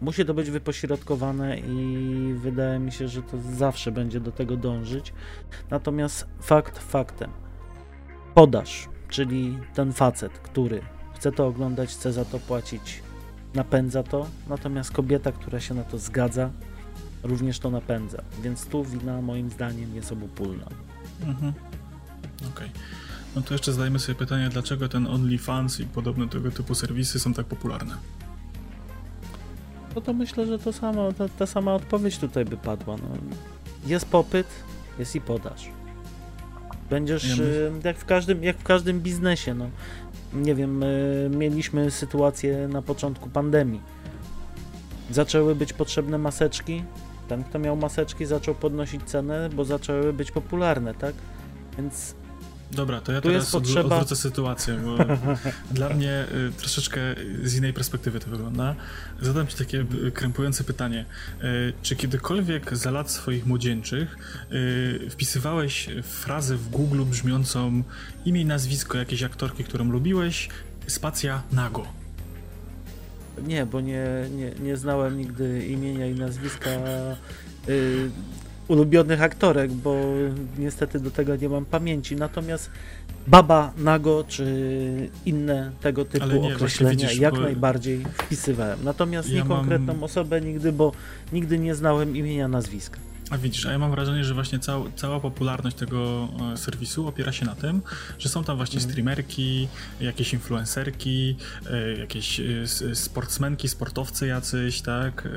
musi 0.00 0.24
to 0.24 0.34
być 0.34 0.50
wypośrodkowane 0.50 1.58
i 1.58 2.34
wydaje 2.34 2.78
mi 2.78 2.92
się, 2.92 3.08
że 3.08 3.22
to 3.22 3.38
zawsze 3.56 3.92
będzie 3.92 4.20
do 4.20 4.32
tego 4.32 4.56
dążyć. 4.56 5.12
Natomiast 5.70 6.26
fakt 6.40 6.78
faktem. 6.78 7.30
Podaż 8.34 8.88
czyli 9.10 9.58
ten 9.74 9.92
facet, 9.92 10.32
który 10.32 10.82
chce 11.14 11.32
to 11.32 11.46
oglądać, 11.46 11.90
chce 11.90 12.12
za 12.12 12.24
to 12.24 12.38
płacić, 12.38 13.02
napędza 13.54 14.02
to, 14.02 14.26
natomiast 14.48 14.90
kobieta, 14.90 15.32
która 15.32 15.60
się 15.60 15.74
na 15.74 15.82
to 15.82 15.98
zgadza, 15.98 16.50
również 17.22 17.58
to 17.58 17.70
napędza. 17.70 18.22
Więc 18.42 18.66
tu 18.66 18.84
wina 18.84 19.22
moim 19.22 19.50
zdaniem 19.50 19.94
jest 19.94 20.12
obopólna. 20.12 20.66
Mhm. 21.26 21.52
Okej. 22.38 22.50
Okay. 22.50 22.70
No 23.36 23.42
to 23.42 23.54
jeszcze 23.54 23.72
zadajmy 23.72 23.98
sobie 23.98 24.18
pytanie, 24.18 24.48
dlaczego 24.48 24.88
ten 24.88 25.06
OnlyFans 25.06 25.80
i 25.80 25.86
podobne 25.86 26.28
tego 26.28 26.50
typu 26.50 26.74
serwisy 26.74 27.20
są 27.20 27.34
tak 27.34 27.46
popularne? 27.46 27.94
No 29.94 30.00
to 30.00 30.12
myślę, 30.12 30.46
że 30.46 30.58
to 30.58 30.72
samo, 30.72 31.12
ta, 31.12 31.28
ta 31.28 31.46
sama 31.46 31.74
odpowiedź 31.74 32.18
tutaj 32.18 32.44
by 32.44 32.56
padła. 32.56 32.96
No. 32.96 33.08
Jest 33.86 34.06
popyt, 34.06 34.46
jest 34.98 35.14
i 35.14 35.20
podaż. 35.20 35.68
Będziesz 36.90 37.38
ja 37.38 37.44
jak, 37.84 37.98
w 37.98 38.04
każdym, 38.04 38.44
jak 38.44 38.56
w 38.56 38.62
każdym 38.62 39.00
biznesie. 39.00 39.54
No. 39.54 39.66
Nie 40.34 40.54
wiem, 40.54 40.84
mieliśmy 41.30 41.90
sytuację 41.90 42.68
na 42.68 42.82
początku 42.82 43.28
pandemii. 43.28 43.80
Zaczęły 45.10 45.54
być 45.54 45.72
potrzebne 45.72 46.18
maseczki. 46.18 46.84
Ten, 47.28 47.44
kto 47.44 47.58
miał 47.58 47.76
maseczki, 47.76 48.26
zaczął 48.26 48.54
podnosić 48.54 49.02
cenę, 49.02 49.48
bo 49.52 49.64
zaczęły 49.64 50.12
być 50.12 50.30
popularne, 50.30 50.94
tak? 50.94 51.14
Więc 51.78 52.14
Dobra, 52.72 53.00
to 53.00 53.12
ja 53.12 53.20
tu 53.20 53.28
teraz 53.28 53.50
potrzeba... 53.50 53.96
odwrócę 53.96 54.16
sytuację, 54.16 54.74
bo 54.84 54.96
dla 55.74 55.88
mnie 55.88 56.24
y, 56.48 56.52
troszeczkę 56.52 57.00
z 57.42 57.54
innej 57.54 57.72
perspektywy 57.72 58.20
to 58.20 58.30
wygląda. 58.30 58.74
Zadam 59.20 59.46
ci 59.46 59.56
takie 59.56 59.86
y, 60.06 60.12
krępujące 60.12 60.64
pytanie. 60.64 61.04
Y, 61.44 61.72
czy 61.82 61.96
kiedykolwiek 61.96 62.76
za 62.76 62.90
lat 62.90 63.10
swoich 63.10 63.46
młodzieńczych 63.46 64.16
y, 64.52 65.10
wpisywałeś 65.10 65.88
frazę 66.02 66.56
w 66.56 66.68
Google 66.68 67.04
brzmiącą 67.04 67.82
imię 68.24 68.40
i 68.40 68.44
nazwisko 68.44 68.98
jakiejś 68.98 69.22
aktorki, 69.22 69.64
którą 69.64 69.84
lubiłeś, 69.84 70.48
spacja 70.86 71.42
nago? 71.52 71.86
Nie, 73.46 73.66
bo 73.66 73.80
nie, 73.80 74.06
nie, 74.30 74.50
nie 74.60 74.76
znałem 74.76 75.18
nigdy 75.18 75.66
imienia 75.66 76.06
i 76.06 76.14
nazwiska 76.14 76.70
y, 77.68 78.10
ulubionych 78.70 79.22
aktorek, 79.22 79.72
bo 79.72 79.96
niestety 80.58 81.00
do 81.00 81.10
tego 81.10 81.36
nie 81.36 81.48
mam 81.48 81.64
pamięci. 81.64 82.16
Natomiast 82.16 82.70
Baba 83.26 83.72
Nago 83.78 84.24
czy 84.28 85.10
inne 85.26 85.70
tego 85.80 86.04
typu 86.04 86.26
nie, 86.26 86.54
określenia 86.54 86.90
widzisz, 86.90 87.18
jak 87.18 87.34
bo... 87.34 87.40
najbardziej 87.40 88.04
wpisywałem. 88.14 88.78
Natomiast 88.84 89.28
ja 89.28 89.42
nie 89.42 89.48
konkretną 89.48 89.94
mam... 89.94 90.02
osobę 90.04 90.40
nigdy, 90.40 90.72
bo 90.72 90.92
nigdy 91.32 91.58
nie 91.58 91.74
znałem 91.74 92.16
imienia, 92.16 92.48
nazwiska. 92.48 92.98
A 93.30 93.38
widzisz, 93.38 93.66
a 93.66 93.72
ja 93.72 93.78
mam 93.78 93.90
wrażenie, 93.90 94.24
że 94.24 94.34
właśnie 94.34 94.58
cał, 94.58 94.84
cała 94.96 95.20
popularność 95.20 95.76
tego 95.76 96.28
e, 96.52 96.56
serwisu 96.56 97.08
opiera 97.08 97.32
się 97.32 97.46
na 97.46 97.54
tym, 97.54 97.82
że 98.18 98.28
są 98.28 98.44
tam 98.44 98.56
właśnie 98.56 98.78
mm. 98.78 98.90
streamerki, 98.90 99.68
jakieś 100.00 100.32
influencerki, 100.32 101.36
e, 101.70 101.98
jakieś 101.98 102.40
e, 102.40 102.66
sportsmenki, 102.94 103.68
sportowcy 103.68 104.26
jacyś, 104.26 104.80
tak, 104.80 105.28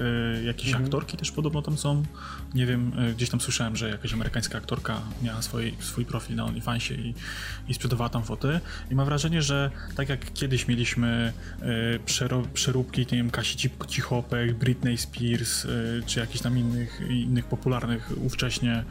jakieś 0.45 0.69
mm. 0.69 0.83
aktorki 0.83 1.17
też 1.17 1.31
podobno 1.31 1.61
tam 1.61 1.77
są. 1.77 2.03
Nie 2.55 2.65
wiem, 2.65 2.91
gdzieś 3.15 3.29
tam 3.29 3.41
słyszałem, 3.41 3.75
że 3.75 3.89
jakaś 3.89 4.13
amerykańska 4.13 4.57
aktorka 4.57 5.01
miała 5.23 5.41
swój, 5.41 5.75
swój 5.79 6.05
profil 6.05 6.35
na 6.35 6.45
OnlyFansie 6.45 6.95
i, 6.95 7.13
i 7.67 7.73
sprzedawała 7.73 8.09
tam 8.09 8.23
foty. 8.23 8.59
I 8.91 8.95
mam 8.95 9.05
wrażenie, 9.05 9.41
że 9.41 9.71
tak 9.95 10.09
jak 10.09 10.33
kiedyś 10.33 10.67
mieliśmy 10.67 11.33
przeróbki, 12.53 13.01
nie 13.01 13.17
wiem, 13.17 13.29
Kasi 13.29 13.69
Cichopek, 13.87 14.53
Britney 14.53 14.97
Spears, 14.97 15.67
czy 16.05 16.19
jakichś 16.19 16.41
tam 16.41 16.57
innych, 16.57 17.01
innych 17.09 17.45
popularnych 17.45 18.11
ówcześnie 18.17 18.83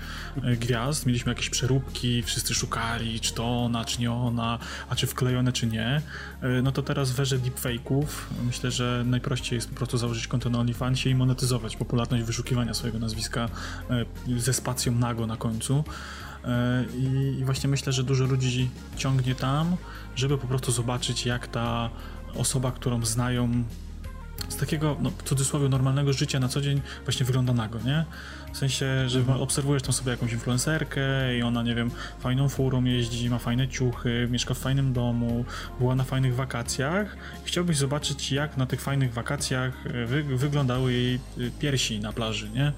e, 0.43 0.57
gwiazd. 0.57 1.07
Mieliśmy 1.07 1.33
jakieś 1.33 1.51
przeróbki, 1.51 2.23
wszyscy 2.23 2.55
szukali, 2.55 3.21
czy 3.21 3.35
to 3.35 3.65
ona, 3.65 3.85
czy 3.85 4.01
nie 4.01 4.13
ona, 4.13 4.59
a 4.89 4.97
czy 4.97 5.07
wklejone, 5.07 5.53
czy 5.53 5.67
nie. 5.67 6.03
E, 6.43 6.63
no 6.63 6.73
to 6.73 6.83
teraz 6.83 7.11
w 7.11 7.21
erze 7.21 7.39
deepfake'ów 7.39 8.07
myślę, 8.47 8.71
że 8.71 9.05
najprościej 9.07 9.57
jest 9.57 9.69
po 9.69 9.77
prostu 9.77 9.99
założyć 9.99 10.27
konto 10.27 10.51
na 10.51 10.59
OnlyFansie 10.59 11.11
i 11.11 11.15
monetyzować 11.15 11.77
popularność 11.77 12.25
wyszukiwania 12.25 12.75
swojego 12.75 12.99
nazwiska 12.99 13.49
e, 13.91 14.41
ze 14.41 14.53
spacją 14.53 14.93
nago 14.93 15.27
na 15.27 15.37
końcu. 15.37 15.85
I 16.99 17.45
właśnie 17.45 17.69
myślę, 17.71 17.93
że 17.93 18.05
dużo 18.05 18.25
ludzi 18.25 18.71
ciągnie 18.97 19.35
tam, 19.35 19.77
żeby 20.17 20.39
po 20.39 20.47
prostu 20.47 20.73
zobaczyć, 20.73 21.27
jak 21.27 21.47
ta 21.47 21.91
osoba, 22.35 22.73
którą 22.73 23.05
znają, 23.05 23.65
z 24.49 24.57
takiego, 24.57 24.97
no, 25.01 25.11
w 25.11 25.23
cudzysłowie, 25.23 25.69
normalnego 25.69 26.13
życia 26.13 26.41
na 26.41 26.49
co 26.49 26.61
dzień 26.61 26.81
właśnie 27.05 27.27
wygląda 27.27 27.53
nago, 27.53 27.79
nie? 27.85 28.05
W 28.53 28.57
sensie, 28.57 29.09
że 29.09 29.25
obserwujesz 29.41 29.83
tam 29.83 29.93
sobie 29.93 30.11
jakąś 30.11 30.33
influencerkę 30.33 31.03
i 31.39 31.43
ona, 31.43 31.63
nie 31.63 31.75
wiem, 31.75 31.91
fajną 32.21 32.49
furą 32.49 32.85
jeździ, 32.85 33.31
ma 33.31 33.39
fajne 33.39 33.69
ciuchy, 33.69 34.29
mieszka 34.31 34.55
w 34.55 34.59
fajnym 34.59 34.93
domu, 34.93 35.45
była 35.79 35.95
na 35.95 36.05
fajnych 36.05 36.35
wakacjach 36.35 37.17
chciałbyś 37.45 37.77
zobaczyć, 37.77 38.33
jak 38.33 38.57
na 38.57 38.67
tych 38.67 38.81
fajnych 38.81 39.13
wakacjach 39.13 39.87
e, 39.87 40.07
wy 40.07 40.23
wyglądały 40.23 40.93
jej 40.93 41.15
e, 41.15 41.19
piersi 41.59 42.01
na 42.01 42.13
plaży, 42.13 42.51
nie? 42.51 42.73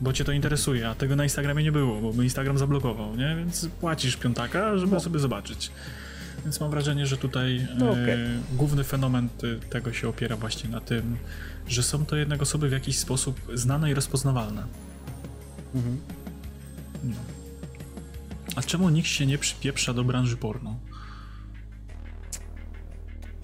Bo 0.00 0.12
cię 0.12 0.24
to 0.24 0.32
interesuje, 0.32 0.88
a 0.88 0.94
tego 0.94 1.16
na 1.16 1.24
Instagramie 1.24 1.62
nie 1.64 1.72
było, 1.72 2.12
bo 2.12 2.22
Instagram 2.22 2.58
zablokował, 2.58 3.16
nie? 3.16 3.36
Więc 3.36 3.68
płacisz 3.80 4.16
piątaka, 4.16 4.78
żeby 4.78 4.92
no. 4.92 5.00
sobie 5.00 5.18
zobaczyć. 5.18 5.70
Więc 6.44 6.60
mam 6.60 6.70
wrażenie, 6.70 7.06
że 7.06 7.16
tutaj 7.16 7.66
no, 7.78 7.90
okay. 7.90 8.12
e, 8.12 8.18
główny 8.52 8.84
fenomen 8.84 9.28
tego 9.70 9.92
się 9.92 10.08
opiera 10.08 10.36
właśnie 10.36 10.70
na 10.70 10.80
tym, 10.80 11.16
że 11.68 11.82
są 11.82 12.06
to 12.06 12.16
jednak 12.16 12.42
osoby 12.42 12.68
w 12.68 12.72
jakiś 12.72 12.98
sposób 12.98 13.40
znane 13.54 13.90
i 13.90 13.94
rozpoznawalne. 13.94 14.91
Mhm. 15.74 16.00
No. 17.04 17.16
A 18.56 18.62
czemu 18.62 18.88
nikt 18.88 19.08
się 19.08 19.26
nie 19.26 19.38
przypieprza 19.38 19.94
do 19.94 20.04
branży 20.04 20.36
porno? 20.36 20.76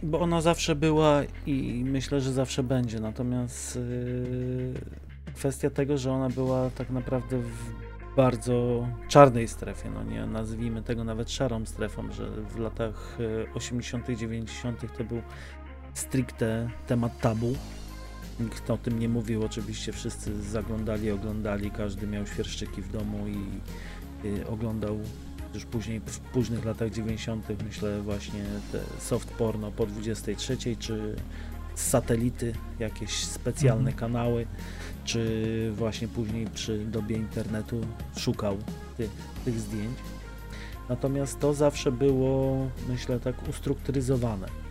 Bo 0.03 0.21
ona 0.21 0.41
zawsze 0.41 0.75
była 0.75 1.23
i 1.47 1.83
myślę, 1.85 2.21
że 2.21 2.33
zawsze 2.33 2.63
będzie. 2.63 3.01
Natomiast 3.01 3.77
yy, 3.77 4.75
kwestia 5.35 5.71
tego, 5.71 5.99
że 5.99 6.13
ona 6.13 6.29
była 6.29 6.71
tak 6.71 6.91
naprawdę 6.91 7.39
w 7.39 7.89
bardzo 8.17 8.87
czarnej 9.09 9.49
strefie, 9.49 9.91
no 9.91 10.03
nie 10.03 10.27
nazwijmy 10.27 10.83
tego 10.83 11.05
nawet 11.05 11.31
szarą 11.31 11.67
strefą, 11.67 12.13
że 12.13 12.31
w 12.31 12.59
latach 12.59 13.19
80., 13.55 14.09
y, 14.09 14.17
90. 14.17 14.97
to 14.99 15.05
był 15.05 15.23
stricte 15.95 16.71
temat 16.87 17.21
tabu 17.21 17.55
Nikt 18.41 18.71
o 18.71 18.79
tym 18.79 18.99
nie 18.99 19.09
mówił, 19.09 19.45
oczywiście 19.45 19.93
wszyscy 19.93 20.43
zaglądali, 20.43 21.11
oglądali, 21.11 21.71
każdy 21.71 22.07
miał 22.07 22.27
świerszczyki 22.27 22.83
w 22.83 22.93
domu 22.93 23.27
i 23.29 23.61
y, 24.27 24.47
oglądał 24.47 24.99
już 25.55 25.65
później 25.65 26.01
w 26.07 26.19
późnych 26.19 26.65
latach 26.65 26.91
90. 26.91 27.47
myślę 27.65 28.03
właśnie 28.03 28.45
te 28.73 28.81
soft 29.01 29.31
porno 29.31 29.71
po 29.71 29.87
23 29.87 30.77
czy 30.79 31.17
satelity, 31.75 32.53
jakieś 32.79 33.25
specjalne 33.25 33.91
mhm. 33.91 33.97
kanały, 33.97 34.47
czy 35.05 35.73
właśnie 35.77 36.09
później 36.09 36.47
przy 36.47 36.79
dobie 36.79 37.17
internetu 37.17 37.81
szukał 38.17 38.57
tych, 38.97 39.11
tych 39.45 39.61
zdjęć. 39.61 39.99
Natomiast 40.89 41.41
to 41.41 41.55
zawsze 41.55 41.93
było, 41.93 42.57
myślę, 42.89 43.21
tak 43.21 43.49
ustrukturyzowane 43.49 44.68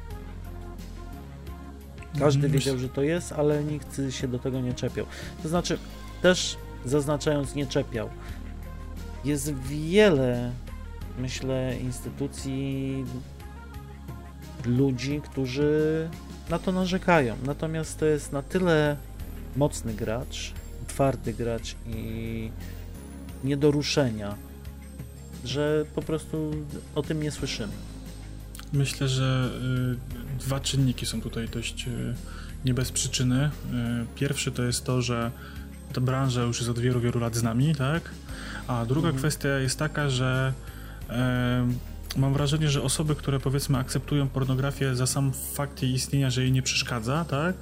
każdy 2.19 2.45
mhm. 2.45 2.53
wiedział, 2.53 2.77
że 2.77 2.89
to 2.89 3.01
jest, 3.01 3.31
ale 3.31 3.63
nikt 3.63 4.01
się 4.09 4.27
do 4.27 4.39
tego 4.39 4.61
nie 4.61 4.73
czepiał. 4.73 5.05
To 5.43 5.49
znaczy, 5.49 5.77
też 6.21 6.57
zaznaczając, 6.85 7.55
nie 7.55 7.67
czepiał. 7.67 8.09
Jest 9.25 9.53
wiele, 9.53 10.51
myślę, 11.19 11.77
instytucji, 11.81 13.05
ludzi, 14.65 15.21
którzy 15.31 16.09
na 16.49 16.59
to 16.59 16.71
narzekają. 16.71 17.35
Natomiast 17.45 17.99
to 17.99 18.05
jest 18.05 18.31
na 18.31 18.41
tyle 18.41 18.97
mocny 19.55 19.93
gracz, 19.93 20.53
twardy 20.87 21.33
gracz 21.33 21.75
i 21.87 22.51
nie 23.43 23.57
do 23.57 23.71
ruszenia, 23.71 24.35
że 25.45 25.85
po 25.95 26.01
prostu 26.01 26.51
o 26.95 27.01
tym 27.01 27.23
nie 27.23 27.31
słyszymy. 27.31 27.73
Myślę, 28.73 29.07
że 29.07 29.51
y, 30.26 30.26
dwa 30.39 30.59
czynniki 30.59 31.05
są 31.05 31.21
tutaj 31.21 31.49
dość 31.49 31.87
y, 31.87 32.15
nie 32.65 32.73
bez 32.73 32.91
przyczyny. 32.91 33.45
Y, 33.45 33.49
pierwszy 34.15 34.51
to 34.51 34.63
jest 34.63 34.85
to, 34.85 35.01
że 35.01 35.31
ta 35.93 36.01
branża 36.01 36.41
już 36.41 36.57
jest 36.57 36.69
od 36.69 36.79
wielu, 36.79 36.99
wielu 36.99 37.19
lat 37.19 37.35
z 37.35 37.43
nami, 37.43 37.75
tak? 37.75 38.09
A 38.67 38.85
druga 38.85 39.07
mhm. 39.07 39.17
kwestia 39.17 39.49
jest 39.49 39.79
taka, 39.79 40.09
że 40.09 40.53
mam 42.17 42.33
wrażenie, 42.33 42.69
że 42.69 42.81
osoby, 42.81 43.15
które 43.15 43.39
powiedzmy 43.39 43.77
akceptują 43.77 44.27
pornografię 44.27 44.95
za 44.95 45.07
sam 45.07 45.31
fakt 45.53 45.81
jej 45.81 45.93
istnienia, 45.93 46.29
że 46.29 46.41
jej 46.41 46.51
nie 46.51 46.61
przeszkadza, 46.61 47.25
tak? 47.25 47.55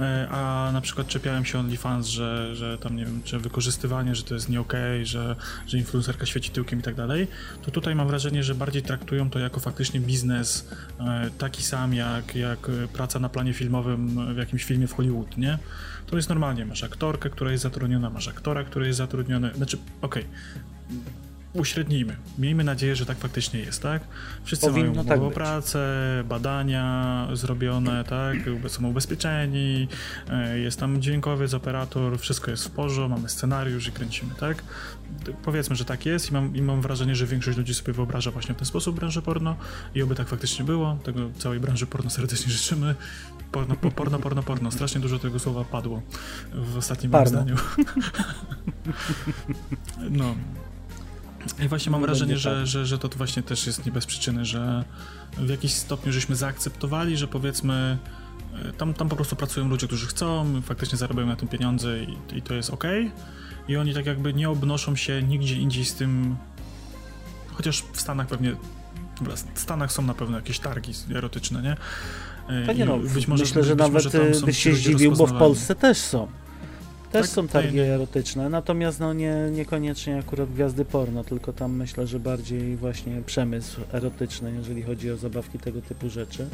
E, 0.00 0.28
a 0.30 0.70
na 0.72 0.80
przykład 0.80 1.06
czepiałem 1.06 1.44
się 1.44 1.58
OnlyFans, 1.58 2.06
że, 2.06 2.56
że 2.56 2.78
tam 2.78 2.96
nie 2.96 3.04
wiem, 3.04 3.22
czy 3.24 3.38
wykorzystywanie, 3.38 4.14
że 4.14 4.22
to 4.22 4.34
jest 4.34 4.48
nie 4.48 4.60
okej, 4.60 4.96
okay, 4.96 5.06
że, 5.06 5.36
że 5.66 5.78
influencerka 5.78 6.26
świeci 6.26 6.50
tyłkiem 6.50 6.78
i 6.78 6.82
tak 6.82 6.94
dalej, 6.94 7.26
to 7.62 7.70
tutaj 7.70 7.94
mam 7.94 8.08
wrażenie, 8.08 8.42
że 8.42 8.54
bardziej 8.54 8.82
traktują 8.82 9.30
to 9.30 9.38
jako 9.38 9.60
faktycznie 9.60 10.00
biznes 10.00 10.68
e, 11.00 11.30
taki 11.38 11.62
sam 11.62 11.94
jak, 11.94 12.34
jak 12.34 12.58
praca 12.92 13.18
na 13.18 13.28
planie 13.28 13.52
filmowym 13.52 14.34
w 14.34 14.36
jakimś 14.36 14.64
filmie 14.64 14.86
w 14.86 14.92
Hollywood, 14.92 15.36
nie? 15.36 15.58
To 16.06 16.16
jest 16.16 16.28
normalnie, 16.28 16.66
masz 16.66 16.84
aktorkę, 16.84 17.30
która 17.30 17.52
jest 17.52 17.62
zatrudniona, 17.62 18.10
masz 18.10 18.28
aktora, 18.28 18.64
który 18.64 18.86
jest 18.86 18.98
zatrudniony, 18.98 19.54
znaczy, 19.54 19.78
okej, 20.02 20.24
okay 20.24 21.17
uśrednijmy. 21.58 22.16
Miejmy 22.38 22.64
nadzieję, 22.64 22.96
że 22.96 23.06
tak 23.06 23.18
faktycznie 23.18 23.60
jest, 23.60 23.82
tak? 23.82 24.02
Wszyscy 24.44 24.66
Powinno 24.66 24.92
mają 24.92 25.04
tak 25.04 25.20
o 25.20 25.30
pracę, 25.30 25.88
badania 26.28 27.28
zrobione, 27.32 28.04
tak? 28.04 28.36
Są 28.68 28.88
ubezpieczeni, 28.88 29.88
e, 30.30 30.58
jest 30.58 30.80
tam 30.80 31.02
dźwiękowiec, 31.02 31.54
operator, 31.54 32.18
wszystko 32.18 32.50
jest 32.50 32.64
w 32.64 32.70
porządku, 32.70 32.88
mamy 33.08 33.28
scenariusz 33.28 33.88
i 33.88 33.92
kręcimy, 33.92 34.34
tak? 34.40 34.62
Powiedzmy, 35.42 35.76
że 35.76 35.84
tak 35.84 36.06
jest 36.06 36.30
i 36.30 36.32
mam, 36.32 36.56
i 36.56 36.62
mam 36.62 36.80
wrażenie, 36.80 37.14
że 37.14 37.26
większość 37.26 37.58
ludzi 37.58 37.74
sobie 37.74 37.92
wyobraża 37.92 38.30
właśnie 38.30 38.54
w 38.54 38.58
ten 38.58 38.66
sposób 38.66 38.96
branżę 38.96 39.22
porno 39.22 39.56
i 39.94 40.02
oby 40.02 40.14
tak 40.14 40.28
faktycznie 40.28 40.64
było. 40.64 40.98
Tego 41.04 41.20
całej 41.38 41.60
branży 41.60 41.86
porno 41.86 42.10
serdecznie 42.10 42.52
życzymy. 42.58 42.94
Porno, 43.52 43.76
porno, 43.76 44.18
porno, 44.18 44.42
porno. 44.42 44.70
Strasznie 44.70 45.00
dużo 45.00 45.18
tego 45.18 45.38
słowa 45.38 45.64
padło 45.64 46.02
w 46.52 46.76
ostatnim 46.76 47.12
zdaniu. 47.26 47.56
no. 50.10 50.34
I 51.64 51.68
właśnie 51.68 51.92
mam 51.92 52.00
wrażenie, 52.00 52.38
że, 52.38 52.50
tak. 52.50 52.66
że, 52.66 52.86
że 52.86 52.98
to 52.98 53.08
właśnie 53.08 53.42
też 53.42 53.66
jest 53.66 53.86
nie 53.86 53.92
bez 53.92 54.06
przyczyny, 54.06 54.44
że 54.44 54.84
w 55.36 55.48
jakiś 55.48 55.72
stopniu 55.72 56.12
żeśmy 56.12 56.36
zaakceptowali, 56.36 57.16
że 57.16 57.28
powiedzmy 57.28 57.98
e, 58.64 58.72
tam, 58.72 58.94
tam 58.94 59.08
po 59.08 59.16
prostu 59.16 59.36
pracują 59.36 59.68
ludzie, 59.68 59.86
którzy 59.86 60.06
chcą, 60.06 60.62
faktycznie 60.62 60.98
zarabiają 60.98 61.26
na 61.26 61.36
tym 61.36 61.48
pieniądze 61.48 62.02
i, 62.02 62.36
i 62.36 62.42
to 62.42 62.54
jest 62.54 62.70
ok. 62.70 62.84
I 63.68 63.76
oni 63.76 63.94
tak 63.94 64.06
jakby 64.06 64.34
nie 64.34 64.50
obnoszą 64.50 64.96
się 64.96 65.22
nigdzie 65.22 65.56
indziej 65.56 65.84
z 65.84 65.94
tym, 65.94 66.36
chociaż 67.52 67.84
w 67.92 68.00
Stanach 68.00 68.26
pewnie, 68.26 68.56
w 69.54 69.60
Stanach 69.60 69.92
są 69.92 70.02
na 70.02 70.14
pewno 70.14 70.36
jakieś 70.36 70.58
targi 70.58 70.92
erotyczne, 71.14 71.62
nie? 71.62 71.76
Panie 72.66 72.84
no, 72.84 72.98
być 72.98 73.28
może, 73.28 73.44
myślę, 73.44 73.64
że 73.64 73.74
nawet 73.74 74.04
byś 74.44 74.58
się 74.58 74.74
zdziwił, 74.74 75.12
bo 75.12 75.26
w 75.26 75.32
Polsce 75.38 75.74
też 75.74 75.98
są. 75.98 76.28
Też 77.12 77.26
tak? 77.26 77.30
są 77.30 77.48
targi 77.48 77.78
erotyczne, 77.78 78.48
natomiast 78.48 79.00
no 79.00 79.12
nie, 79.12 79.34
niekoniecznie 79.52 80.18
akurat 80.18 80.52
gwiazdy 80.52 80.84
porno, 80.84 81.24
tylko 81.24 81.52
tam 81.52 81.72
myślę, 81.72 82.06
że 82.06 82.20
bardziej 82.20 82.76
właśnie 82.76 83.22
przemysł 83.26 83.80
erotyczny, 83.92 84.52
jeżeli 84.58 84.82
chodzi 84.82 85.10
o 85.10 85.16
zabawki 85.16 85.58
tego 85.58 85.82
typu 85.82 86.08
rzeczy. 86.10 86.48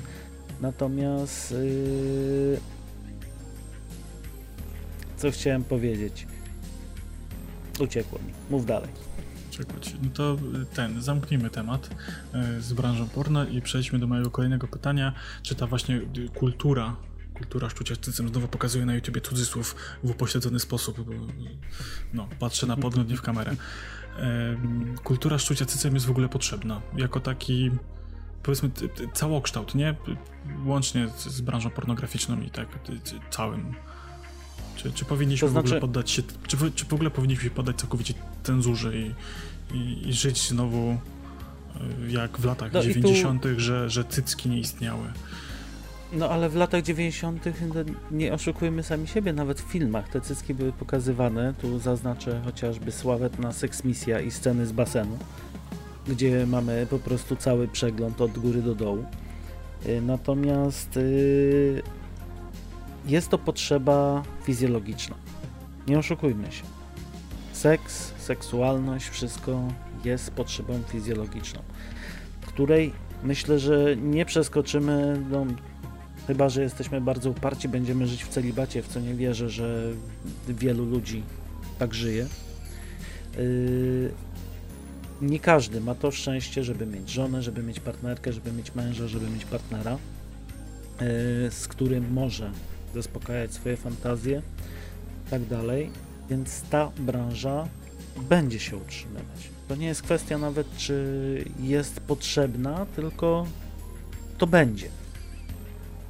Natomiast 0.61 1.50
yy... 1.50 2.59
co 5.16 5.30
chciałem 5.30 5.64
powiedzieć? 5.64 6.26
Uciekło 7.80 8.18
mi. 8.18 8.32
Mów 8.50 8.66
dalej. 8.66 8.88
Uciekło 9.50 9.80
ci. 9.80 9.94
No 10.02 10.11
to 10.14 10.36
ten, 10.74 11.02
zamknijmy 11.02 11.50
temat 11.50 11.90
yy, 12.34 12.62
z 12.62 12.72
branżą 12.72 13.09
porno 13.09 13.46
i 13.46 13.62
przejdźmy 13.62 13.98
do 13.98 14.07
mojego 14.07 14.30
kolejnego 14.30 14.68
pytania. 14.68 15.12
Czy 15.42 15.55
ta 15.55 15.66
właśnie 15.66 16.00
kultura 16.34 16.96
kultura 17.35 17.70
szczucia 17.70 17.97
cycem 17.97 18.28
znowu 18.28 18.49
pokazuje 18.49 18.87
na 18.87 18.95
YouTubie 18.95 19.20
cudzysłów 19.20 19.76
w 20.05 20.11
upośledzony 20.11 20.61
sposób. 20.61 21.11
No, 22.14 22.28
patrzę 22.39 22.66
na 22.66 22.76
podgląd, 22.76 23.09
nie 23.11 23.16
w 23.16 23.22
kamerę. 23.22 23.57
kultura 25.05 25.39
szczucia 25.39 25.64
cycem 25.66 25.95
jest 25.95 26.07
w 26.07 26.11
ogóle 26.11 26.28
potrzebna. 26.28 26.80
Jako 26.97 27.20
taki, 27.20 27.70
powiedzmy, 28.43 28.70
całokształt, 29.14 29.74
nie? 29.74 29.95
Łącznie 30.64 31.09
z 31.16 31.41
branżą 31.41 31.70
pornograficzną 31.70 32.41
i 32.41 32.51
tak 32.51 32.68
całym. 33.30 33.74
Czy, 34.76 34.93
czy 34.93 35.05
powinniśmy 35.05 35.49
to 35.49 35.53
znaczy... 35.53 35.64
w 35.64 35.70
ogóle 35.70 35.80
poddać 35.80 36.11
się, 36.11 36.22
czy, 36.47 36.57
czy 36.74 36.85
w 36.85 36.95
ogóle 36.95 37.11
powinniśmy 37.11 37.45
się 37.45 37.51
poddać 37.51 37.76
całkowicie 37.76 38.14
cenzurze 38.43 38.97
i, 38.97 39.14
i, 39.74 40.09
i 40.09 40.12
żyć 40.12 40.49
znowu 40.49 40.78
e, 40.89 40.99
jak 42.11 42.39
w 42.39 42.45
latach 42.45 42.72
no 42.72 42.82
90., 42.82 43.43
tu... 43.43 43.49
że, 43.57 43.91
że 43.91 44.05
cycki 44.05 44.49
nie 44.49 44.59
istniały. 44.59 45.12
No 46.17 46.29
ale 46.29 46.49
w 46.49 46.57
latach 46.57 46.83
90. 46.83 47.45
nie 48.11 48.33
oszukujmy 48.33 48.83
sami 48.83 49.07
siebie, 49.07 49.33
nawet 49.33 49.61
w 49.61 49.65
filmach 49.65 50.09
te 50.09 50.21
cycki 50.21 50.55
były 50.55 50.73
pokazywane. 50.73 51.55
Tu 51.61 51.79
zaznaczę 51.79 52.41
chociażby 52.45 52.93
sławetna 52.93 53.53
seksmisja 53.53 54.21
i 54.21 54.31
sceny 54.31 54.67
z 54.67 54.73
basenu, 54.73 55.19
gdzie 56.09 56.47
mamy 56.47 56.87
po 56.91 56.99
prostu 56.99 57.37
cały 57.37 57.69
przegląd 57.69 58.21
od 58.21 58.39
góry 58.39 58.62
do 58.62 58.75
dołu. 58.75 59.05
Y, 59.87 60.01
natomiast 60.01 60.97
yy, 60.97 61.83
jest 63.07 63.29
to 63.29 63.39
potrzeba 63.39 64.23
fizjologiczna. 64.43 65.17
Nie 65.89 65.99
oszukujmy 65.99 66.53
się. 66.53 66.62
Seks, 67.53 68.12
seksualność, 68.19 69.09
wszystko 69.09 69.69
jest 70.05 70.31
potrzebą 70.31 70.81
fizjologiczną, 70.89 71.62
której 72.47 72.93
myślę, 73.23 73.59
że 73.59 73.97
nie 73.97 74.25
przeskoczymy. 74.25 75.23
No, 75.31 75.47
Chyba, 76.27 76.49
że 76.49 76.62
jesteśmy 76.62 77.01
bardzo 77.01 77.31
uparci, 77.31 77.68
będziemy 77.68 78.07
żyć 78.07 78.25
w 78.25 78.29
celibacie, 78.29 78.83
w 78.83 78.89
co 78.89 79.01
nie 79.01 79.14
wierzę, 79.14 79.51
że 79.51 79.93
wielu 80.49 80.85
ludzi 80.85 81.22
tak 81.79 81.95
żyje. 81.95 82.27
Yy, 83.37 84.12
nie 85.22 85.41
każdy 85.41 85.81
ma 85.81 85.95
to 85.95 86.11
szczęście, 86.11 86.64
żeby 86.64 86.87
mieć 86.87 87.11
żonę, 87.11 87.43
żeby 87.43 87.62
mieć 87.62 87.81
partnerkę, 87.81 88.33
żeby 88.33 88.53
mieć 88.53 88.75
męża, 88.75 89.09
żeby 89.09 89.31
mieć 89.31 89.45
partnera, 89.45 89.93
yy, 89.93 91.51
z 91.51 91.68
którym 91.68 92.12
może 92.12 92.51
zaspokajać 92.95 93.53
swoje 93.53 93.77
fantazje, 93.77 94.43
tak 95.31 95.45
dalej. 95.45 95.91
Więc 96.31 96.62
ta 96.62 96.91
branża 96.99 97.68
będzie 98.29 98.61
się 98.61 98.77
utrzymywać. 98.77 99.51
To 99.68 99.77
nie 99.77 99.87
jest 99.87 100.03
kwestia 100.03 100.39
nawet, 100.39 100.77
czy 100.77 101.45
jest 101.61 102.01
potrzebna, 102.01 102.87
tylko 102.97 103.47
to 104.39 104.47
będzie 104.47 104.89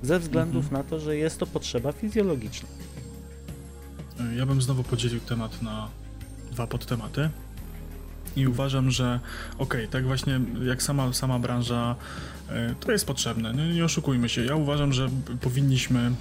ze 0.04 0.18
względów 0.18 0.64
mhm. 0.64 0.82
na 0.82 0.90
to, 0.90 1.00
że 1.00 1.16
jest 1.16 1.38
to 1.38 1.46
potrzeba 1.46 1.92
fizjologiczna. 1.92 2.68
Ja 4.36 4.46
bym 4.46 4.62
znowu 4.62 4.82
podzielił 4.82 5.20
temat 5.20 5.62
na 5.62 5.88
dwa 6.52 6.66
podtematy. 6.66 7.30
I 8.36 8.46
uważam, 8.46 8.90
że 8.90 9.20
okej, 9.58 9.80
okay, 9.80 9.88
tak 9.88 10.06
właśnie 10.06 10.40
jak 10.66 10.82
sama, 10.82 11.12
sama 11.12 11.38
branża, 11.38 11.96
e, 12.48 12.74
to 12.80 12.92
jest 12.92 13.06
potrzebne. 13.06 13.54
Nie, 13.54 13.74
nie 13.74 13.84
oszukujmy 13.84 14.28
się. 14.28 14.44
Ja 14.44 14.54
uważam, 14.54 14.92
że 14.92 15.08
powinniśmy, 15.40 16.12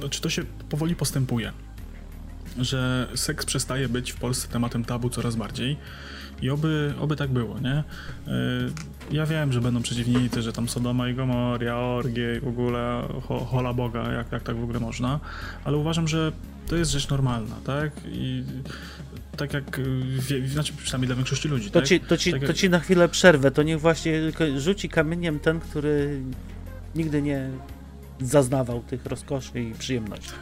no, 0.00 0.08
czy 0.08 0.20
to 0.20 0.30
się 0.30 0.44
powoli 0.68 0.96
postępuje, 0.96 1.52
że 2.58 3.08
seks 3.14 3.46
przestaje 3.46 3.88
być 3.88 4.12
w 4.12 4.16
Polsce 4.16 4.48
tematem 4.48 4.84
tabu 4.84 5.10
coraz 5.10 5.36
bardziej 5.36 5.76
i 6.42 6.50
oby, 6.50 6.94
oby 7.00 7.16
tak 7.16 7.30
było, 7.30 7.58
nie? 7.58 7.70
E, 7.74 7.84
ja 9.10 9.26
wiem, 9.26 9.52
że 9.52 9.60
będą 9.60 9.82
przeciwnicy, 9.82 10.42
że 10.42 10.52
tam 10.52 10.68
Sodoma 10.68 11.08
i 11.08 11.14
Gomoria, 11.14 11.76
orgie 11.76 12.36
i 12.36 12.40
w 12.40 12.48
ogóle 12.48 13.02
ho, 13.28 13.38
hola 13.38 13.72
Boga, 13.72 14.12
jak, 14.12 14.32
jak 14.32 14.42
tak 14.42 14.56
w 14.56 14.62
ogóle 14.62 14.80
można, 14.80 15.20
ale 15.64 15.76
uważam, 15.76 16.08
że 16.08 16.32
to 16.66 16.76
jest 16.76 16.90
rzecz 16.90 17.08
normalna, 17.08 17.56
tak? 17.66 17.90
I 18.06 18.44
tak 19.36 19.52
jak, 19.52 19.80
wie, 20.18 20.48
znaczy 20.48 20.72
przynajmniej 20.82 21.06
dla 21.06 21.16
większości 21.16 21.48
ludzi, 21.48 21.70
to 21.70 21.80
tak? 21.80 21.88
Ci, 21.88 22.00
to, 22.00 22.16
ci, 22.16 22.32
tak 22.32 22.46
to 22.46 22.52
ci 22.52 22.70
na 22.70 22.78
chwilę 22.78 23.08
przerwę, 23.08 23.50
to 23.50 23.62
niech 23.62 23.80
właśnie 23.80 24.20
rzuci 24.56 24.88
kamieniem 24.88 25.40
ten, 25.40 25.60
który 25.60 26.22
nigdy 26.94 27.22
nie 27.22 27.50
zaznawał 28.20 28.82
tych 28.82 29.06
rozkoszy 29.06 29.60
i 29.60 29.74
przyjemności. 29.74 30.32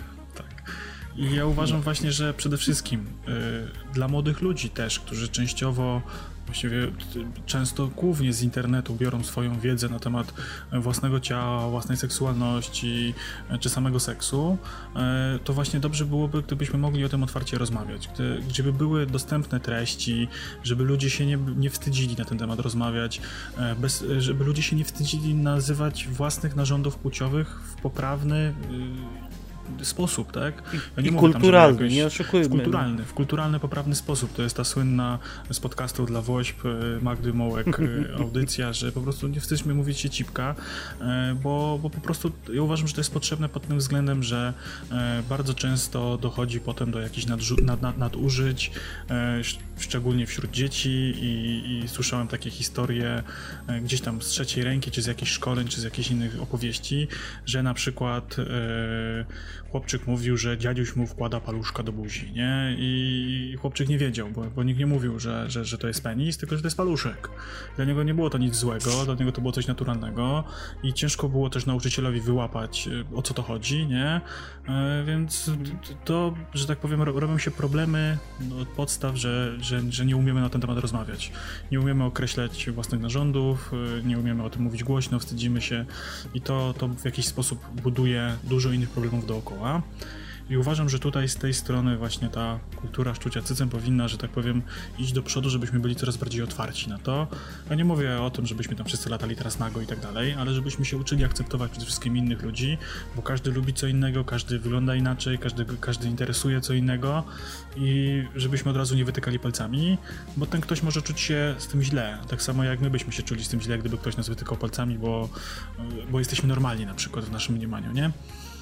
Ja 1.20 1.46
uważam 1.46 1.80
właśnie, 1.80 2.12
że 2.12 2.34
przede 2.34 2.56
wszystkim 2.56 3.00
y, 3.00 3.92
dla 3.92 4.08
młodych 4.08 4.40
ludzi 4.40 4.70
też, 4.70 5.00
którzy 5.00 5.28
częściowo 5.28 6.02
właściwie 6.46 6.92
często 7.46 7.86
głównie 7.86 8.32
z 8.32 8.42
internetu 8.42 8.94
biorą 8.94 9.24
swoją 9.24 9.60
wiedzę 9.60 9.88
na 9.88 9.98
temat 9.98 10.34
własnego 10.72 11.20
ciała, 11.20 11.68
własnej 11.68 11.98
seksualności 11.98 13.14
czy 13.60 13.68
samego 13.68 14.00
seksu, 14.00 14.58
y, 15.36 15.38
to 15.38 15.52
właśnie 15.52 15.80
dobrze 15.80 16.04
byłoby, 16.04 16.42
gdybyśmy 16.42 16.78
mogli 16.78 17.04
o 17.04 17.08
tym 17.08 17.22
otwarcie 17.22 17.58
rozmawiać, 17.58 18.08
gdy, 18.08 18.42
gdyby 18.48 18.72
były 18.72 19.06
dostępne 19.06 19.60
treści, 19.60 20.28
żeby 20.62 20.84
ludzie 20.84 21.10
się 21.10 21.26
nie, 21.26 21.36
nie 21.56 21.70
wstydzili 21.70 22.16
na 22.16 22.24
ten 22.24 22.38
temat 22.38 22.60
rozmawiać, 22.60 23.20
y, 23.72 23.76
bez, 23.80 24.04
żeby 24.18 24.44
ludzie 24.44 24.62
się 24.62 24.76
nie 24.76 24.84
wstydzili 24.84 25.34
nazywać 25.34 26.08
własnych 26.08 26.56
narządów 26.56 26.96
płciowych 26.96 27.60
w 27.64 27.82
poprawny 27.82 28.54
sposób, 29.82 30.32
tak? 30.32 30.62
Ja 30.96 31.02
I 31.02 31.12
kulturalny, 31.12 31.76
tam, 31.76 31.84
jakoś, 31.84 31.96
nie 31.96 32.06
oszukujmy. 32.06 32.46
W 32.46 32.50
kulturalny, 32.50 33.04
w 33.04 33.14
kulturalny, 33.14 33.60
poprawny 33.60 33.94
sposób. 33.94 34.32
To 34.32 34.42
jest 34.42 34.56
ta 34.56 34.64
słynna 34.64 35.18
z 35.50 35.60
podcastu 35.60 36.06
dla 36.06 36.22
Wośp 36.22 36.64
e, 36.64 36.68
Magdy 37.04 37.32
Mołek 37.32 37.66
e, 37.68 37.82
audycja, 38.22 38.72
że 38.72 38.92
po 38.92 39.00
prostu 39.00 39.28
nie 39.28 39.40
wstydźmy 39.40 39.74
mówić 39.74 39.98
się 39.98 40.10
cipka, 40.10 40.54
e, 41.00 41.36
bo, 41.42 41.78
bo 41.82 41.90
po 41.90 42.00
prostu 42.00 42.32
ja 42.52 42.62
uważam, 42.62 42.88
że 42.88 42.94
to 42.94 43.00
jest 43.00 43.12
potrzebne 43.12 43.48
pod 43.48 43.66
tym 43.66 43.78
względem, 43.78 44.22
że 44.22 44.52
bardzo 45.28 45.54
często 45.54 46.18
dochodzi 46.18 46.60
potem 46.60 46.90
do 46.90 47.00
jakichś 47.00 47.26
nadżu- 47.26 47.62
nad, 47.62 47.82
nad, 47.82 47.98
nadużyć, 47.98 48.70
szczególnie 49.78 50.26
wśród 50.26 50.50
dzieci 50.50 50.90
i, 51.20 51.82
i 51.84 51.88
słyszałem 51.88 52.28
takie 52.28 52.50
historie 52.50 53.22
gdzieś 53.82 54.00
tam 54.00 54.22
z 54.22 54.26
trzeciej 54.26 54.64
ręki, 54.64 54.90
czy 54.90 55.02
z 55.02 55.06
jakichś 55.06 55.32
szkoleń, 55.32 55.68
czy 55.68 55.80
z 55.80 55.84
jakichś 55.84 56.10
innych 56.10 56.42
opowieści, 56.42 57.08
że 57.46 57.62
na 57.62 57.74
przykład 57.74 58.36
chłopczyk 59.70 60.06
mówił, 60.06 60.36
że 60.36 60.58
dziadziuś 60.58 60.96
mu 60.96 61.06
wkłada 61.06 61.40
paluszka 61.40 61.82
do 61.82 61.92
buzi, 61.92 62.32
nie? 62.32 62.76
I 62.78 63.56
chłopczyk 63.60 63.88
nie 63.88 63.98
wiedział, 63.98 64.28
bo, 64.30 64.44
bo 64.44 64.62
nikt 64.62 64.80
nie 64.80 64.86
mówił, 64.86 65.18
że, 65.18 65.50
że, 65.50 65.64
że 65.64 65.78
to 65.78 65.88
jest 65.88 66.02
penis, 66.02 66.38
tylko 66.38 66.56
że 66.56 66.62
to 66.62 66.66
jest 66.66 66.76
paluszek. 66.76 67.30
Dla 67.76 67.84
niego 67.84 68.02
nie 68.02 68.14
było 68.14 68.30
to 68.30 68.38
nic 68.38 68.54
złego, 68.54 69.04
dla 69.04 69.14
niego 69.14 69.32
to 69.32 69.40
było 69.40 69.52
coś 69.52 69.66
naturalnego 69.66 70.44
i 70.82 70.92
ciężko 70.92 71.28
było 71.28 71.50
też 71.50 71.66
nauczycielowi 71.66 72.20
wyłapać, 72.20 72.88
e, 72.88 73.16
o 73.16 73.22
co 73.22 73.34
to 73.34 73.42
chodzi, 73.42 73.86
nie? 73.86 74.20
E, 74.68 75.04
więc 75.06 75.50
to, 76.04 76.34
że 76.54 76.66
tak 76.66 76.78
powiem, 76.78 77.02
robią 77.02 77.38
się 77.38 77.50
problemy 77.50 78.18
no, 78.40 78.58
od 78.58 78.68
podstaw, 78.68 79.16
że, 79.16 79.56
że, 79.60 79.92
że 79.92 80.06
nie 80.06 80.16
umiemy 80.16 80.40
na 80.40 80.48
ten 80.48 80.60
temat 80.60 80.78
rozmawiać. 80.78 81.32
Nie 81.72 81.80
umiemy 81.80 82.04
określać 82.04 82.70
własnych 82.70 83.00
narządów, 83.00 83.72
e, 83.98 84.02
nie 84.02 84.18
umiemy 84.18 84.42
o 84.42 84.50
tym 84.50 84.62
mówić 84.62 84.84
głośno, 84.84 85.18
wstydzimy 85.18 85.60
się 85.60 85.84
i 86.34 86.40
to, 86.40 86.74
to 86.78 86.88
w 86.88 87.04
jakiś 87.04 87.26
sposób 87.26 87.66
buduje 87.82 88.36
dużo 88.44 88.72
innych 88.72 88.90
problemów 88.90 89.26
dookoła. 89.26 89.49
I 90.50 90.56
uważam, 90.56 90.88
że 90.88 90.98
tutaj 90.98 91.28
z 91.28 91.36
tej 91.36 91.54
strony 91.54 91.96
właśnie 91.96 92.28
ta 92.28 92.58
kultura 92.76 93.14
szczucia 93.14 93.42
cycem 93.42 93.68
powinna, 93.68 94.08
że 94.08 94.18
tak 94.18 94.30
powiem, 94.30 94.62
iść 94.98 95.12
do 95.12 95.22
przodu, 95.22 95.50
żebyśmy 95.50 95.80
byli 95.80 95.96
coraz 95.96 96.16
bardziej 96.16 96.42
otwarci 96.42 96.88
na 96.88 96.98
to. 96.98 97.26
Ja 97.70 97.76
nie 97.76 97.84
mówię 97.84 98.22
o 98.22 98.30
tym, 98.30 98.46
żebyśmy 98.46 98.76
tam 98.76 98.86
wszyscy 98.86 99.10
latali 99.10 99.36
teraz 99.36 99.58
nago 99.58 99.80
i 99.80 99.86
tak 99.86 100.00
dalej, 100.00 100.32
ale 100.32 100.54
żebyśmy 100.54 100.84
się 100.84 100.96
uczyli 100.96 101.24
akceptować 101.24 101.70
przede 101.70 101.86
wszystkim 101.86 102.16
innych 102.16 102.42
ludzi, 102.42 102.78
bo 103.16 103.22
każdy 103.22 103.50
lubi 103.50 103.74
co 103.74 103.86
innego, 103.86 104.24
każdy 104.24 104.58
wygląda 104.58 104.94
inaczej, 104.94 105.38
każdy, 105.38 105.66
każdy 105.80 106.08
interesuje 106.08 106.60
co 106.60 106.74
innego 106.74 107.24
i 107.76 108.22
żebyśmy 108.36 108.70
od 108.70 108.76
razu 108.76 108.96
nie 108.96 109.04
wytykali 109.04 109.38
palcami, 109.38 109.98
bo 110.36 110.46
ten 110.46 110.60
ktoś 110.60 110.82
może 110.82 111.02
czuć 111.02 111.20
się 111.20 111.54
z 111.58 111.66
tym 111.66 111.82
źle, 111.82 112.18
tak 112.28 112.42
samo 112.42 112.64
jak 112.64 112.80
my 112.80 112.90
byśmy 112.90 113.12
się 113.12 113.22
czuli 113.22 113.44
z 113.44 113.48
tym 113.48 113.60
źle, 113.60 113.78
gdyby 113.78 113.98
ktoś 113.98 114.16
nas 114.16 114.28
wytykał 114.28 114.56
palcami, 114.56 114.98
bo, 114.98 115.28
bo 116.10 116.18
jesteśmy 116.18 116.48
normalni 116.48 116.86
na 116.86 116.94
przykład 116.94 117.24
w 117.24 117.32
naszym 117.32 117.54
mniemaniu, 117.54 117.92
nie? 117.92 118.10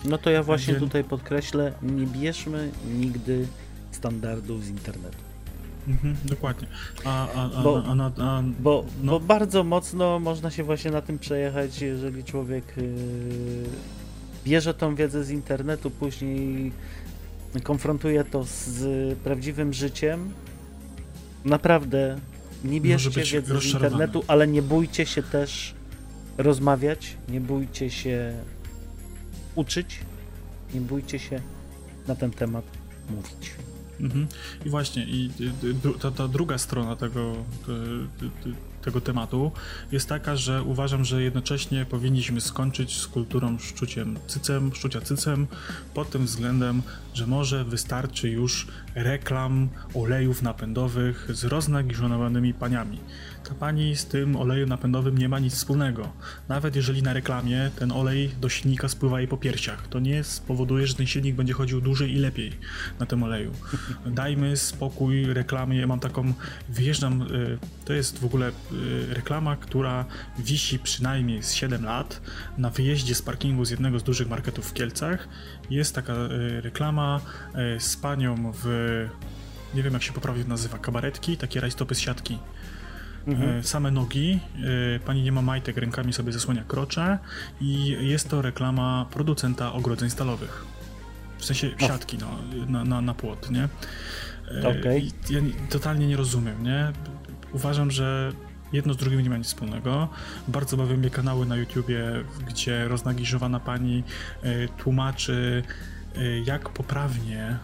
No 0.05 0.19
to 0.19 0.31
ja 0.31 0.43
właśnie 0.43 0.75
tutaj 0.75 1.05
podkreślę, 1.05 1.73
nie 1.83 2.07
bierzmy 2.07 2.71
nigdy 2.99 3.47
standardów 3.91 4.65
z 4.65 4.69
internetu. 4.69 5.29
Mhm, 5.89 6.17
dokładnie. 6.25 6.69
A, 7.05 7.29
a, 7.33 7.45
a, 7.45 7.63
bo, 7.63 7.83
bo, 8.59 8.85
no. 9.03 9.13
bo, 9.13 9.21
bardzo 9.21 9.65
mocno 9.65 10.19
można 10.19 10.51
się 10.51 10.65
właśnie 10.65 10.91
na 10.91 11.03
tym 11.03 11.19
przejechać, 11.19 11.81
jeżeli 11.81 12.25
człowiek 12.25 12.65
yy, 12.77 12.85
bierze 14.45 14.75
tą 14.75 14.95
wiedzę 14.95 15.25
z 15.25 15.31
internetu, 15.31 15.91
później 15.91 16.73
konfrontuje 17.63 18.25
to 18.25 18.45
z 18.45 19.19
prawdziwym 19.19 19.73
życiem. 19.73 20.33
Naprawdę 21.45 22.19
nie 22.65 22.81
bierzcie 22.81 23.23
wiedzy 23.23 23.61
z 23.61 23.65
internetu, 23.65 24.25
ale 24.27 24.49
nie 24.49 24.63
bójcie 24.63 25.07
się 25.07 25.23
też 25.23 25.75
rozmawiać, 26.39 27.17
nie 27.29 27.41
bójcie 27.41 27.91
się 27.91 28.35
uczyć, 29.59 30.01
nie 30.75 30.81
bójcie 30.81 31.19
się 31.19 31.41
na 32.09 32.15
ten 32.15 32.31
temat 32.31 32.65
mówić. 33.11 33.55
Mhm. 34.01 34.27
I 34.67 34.71
właśnie, 34.71 35.05
i 35.05 35.31
ta, 36.01 36.11
ta 36.11 36.29
druga 36.29 36.59
strona 36.59 36.97
tego, 36.97 37.37
tego 38.83 39.01
tematu 39.01 39.53
jest 39.93 40.09
taka, 40.09 40.37
że 40.37 40.63
uważam, 40.63 41.05
że 41.05 41.23
jednocześnie 41.23 41.87
powinniśmy 41.87 42.41
skończyć 42.41 42.97
z 42.97 43.07
kulturą 43.07 43.59
szczuciem 43.59 44.19
cycem, 44.27 44.75
szczucia 44.75 45.01
cycem 45.01 45.47
pod 45.95 46.11
tym 46.11 46.25
względem, 46.25 46.83
że 47.15 47.27
może 47.27 47.65
wystarczy 47.65 48.31
już 48.31 48.67
reklam 48.95 49.69
olejów 49.95 50.43
napędowych 50.43 51.29
z 51.33 51.45
roznagiżonymi 51.45 52.55
paniami. 52.55 53.01
Ta 53.49 53.55
pani 53.55 53.97
z 53.97 54.07
tym 54.07 54.37
oleju 54.37 54.67
napędowym 54.67 55.19
nie 55.19 55.29
ma 55.29 55.39
nic 55.39 55.55
wspólnego. 55.55 56.13
Nawet 56.49 56.77
jeżeli 56.77 57.03
na 57.03 57.13
reklamie 57.13 57.71
ten 57.79 57.93
olej 57.93 58.31
do 58.41 58.49
silnika 58.49 58.89
spływa 58.89 59.19
jej 59.21 59.29
po 59.29 59.37
piersiach, 59.37 59.89
to 59.89 60.01
nie 60.01 60.25
spowoduje, 60.25 60.87
że 60.87 60.95
ten 60.95 61.07
silnik 61.07 61.37
będzie 61.37 61.53
chodził 61.53 61.81
dłużej 61.81 62.13
i 62.13 62.19
lepiej 62.19 62.53
na 62.99 63.07
tym 63.07 63.23
oleju. 63.23 63.53
Dajmy 64.07 64.57
spokój 64.57 65.35
reklamie. 65.35 65.79
Ja 65.79 65.87
mam 65.87 66.01
taką, 66.01 66.33
wyjeżdżam, 66.69 67.23
y, 67.23 67.59
to 67.85 67.93
jest 67.93 68.19
w 68.19 68.25
ogóle 68.25 68.49
y, 68.49 68.53
reklama, 69.15 69.57
która 69.57 70.05
wisi 70.39 70.79
przynajmniej 70.79 71.43
z 71.43 71.53
7 71.53 71.85
lat 71.85 72.21
na 72.59 72.71
wyjeździe 72.71 73.15
z 73.15 73.23
parkingu 73.23 73.65
z 73.65 73.71
jednego 73.71 73.99
z 73.99 74.03
dużych 74.03 74.29
marketów 74.29 74.71
w 74.71 74.73
Kielcach. 74.73 75.29
Jest 75.71 75.95
taka 75.95 76.13
y, 76.13 76.61
reklama 76.61 77.21
z 77.79 77.97
panią 77.97 78.53
w 78.63 78.69
nie 79.75 79.83
wiem 79.83 79.93
jak 79.93 80.03
się 80.03 80.13
poprawnie 80.13 80.45
nazywa, 80.45 80.79
kabaretki, 80.79 81.37
takie 81.37 81.61
rajstopy 81.61 81.95
z 81.95 81.99
siatki. 81.99 82.39
Mhm. 83.29 83.59
E, 83.59 83.63
same 83.63 83.91
nogi, 83.91 84.41
e, 84.97 85.01
pani 85.01 85.23
nie 85.23 85.33
ma 85.33 85.43
majtek, 85.43 85.77
rękami 85.77 86.13
sobie 86.13 86.33
zasłania 86.33 86.65
krocze 86.65 87.19
i 87.61 87.97
jest 88.01 88.29
to 88.29 88.43
reklama 88.43 89.07
producenta 89.11 89.73
ogrodzeń 89.73 90.11
stalowych. 90.11 90.65
W 91.39 91.45
sensie 91.45 91.71
siatki 91.79 92.19
no, 92.19 92.27
na, 92.69 92.85
na, 92.85 93.01
na 93.01 93.15
płot, 93.15 93.51
nie? 93.51 93.69
E, 94.63 94.79
okay. 94.81 95.03
Ja 95.31 95.41
totalnie 95.71 96.07
nie 96.07 96.17
rozumiem, 96.17 96.63
nie? 96.63 96.93
Uważam, 97.53 97.91
że 97.91 98.33
jedno 98.73 98.95
z 98.95 98.97
drugim 98.97 99.21
nie 99.21 99.31
ma 99.31 99.37
nic 99.37 99.47
wspólnego. 99.47 100.09
Bardzo 100.49 100.77
bawią 100.77 100.97
mnie 100.97 101.11
kanały 101.11 101.47
na 101.47 101.57
YouTubie, 101.57 102.03
gdzie 102.49 102.89
roznagiżowana 102.89 103.61
pani 103.61 104.05
tłumaczy, 104.79 105.63
jak 106.45 106.69
poprawnie 106.69 107.59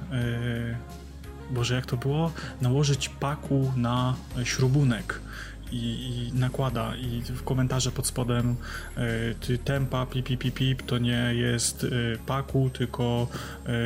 Boże, 1.51 1.75
jak 1.75 1.87
to 1.87 1.97
było? 1.97 2.33
Nałożyć 2.61 3.09
paku 3.09 3.73
na 3.77 4.15
śrubunek 4.45 5.21
i, 5.75 6.31
i 6.33 6.39
nakłada 6.39 6.97
i 6.97 7.23
w 7.23 7.43
komentarze 7.43 7.93
pod 7.93 8.07
spodem 8.07 8.57
y, 9.49 9.59
tempa 9.59 10.07
pip, 10.07 10.27
pip, 10.27 10.41
pip, 10.41 10.55
pip 10.55 10.83
to 10.83 10.99
nie 10.99 11.35
jest 11.35 11.85
y, 11.85 12.19
paku, 12.27 12.71
tylko 12.71 13.29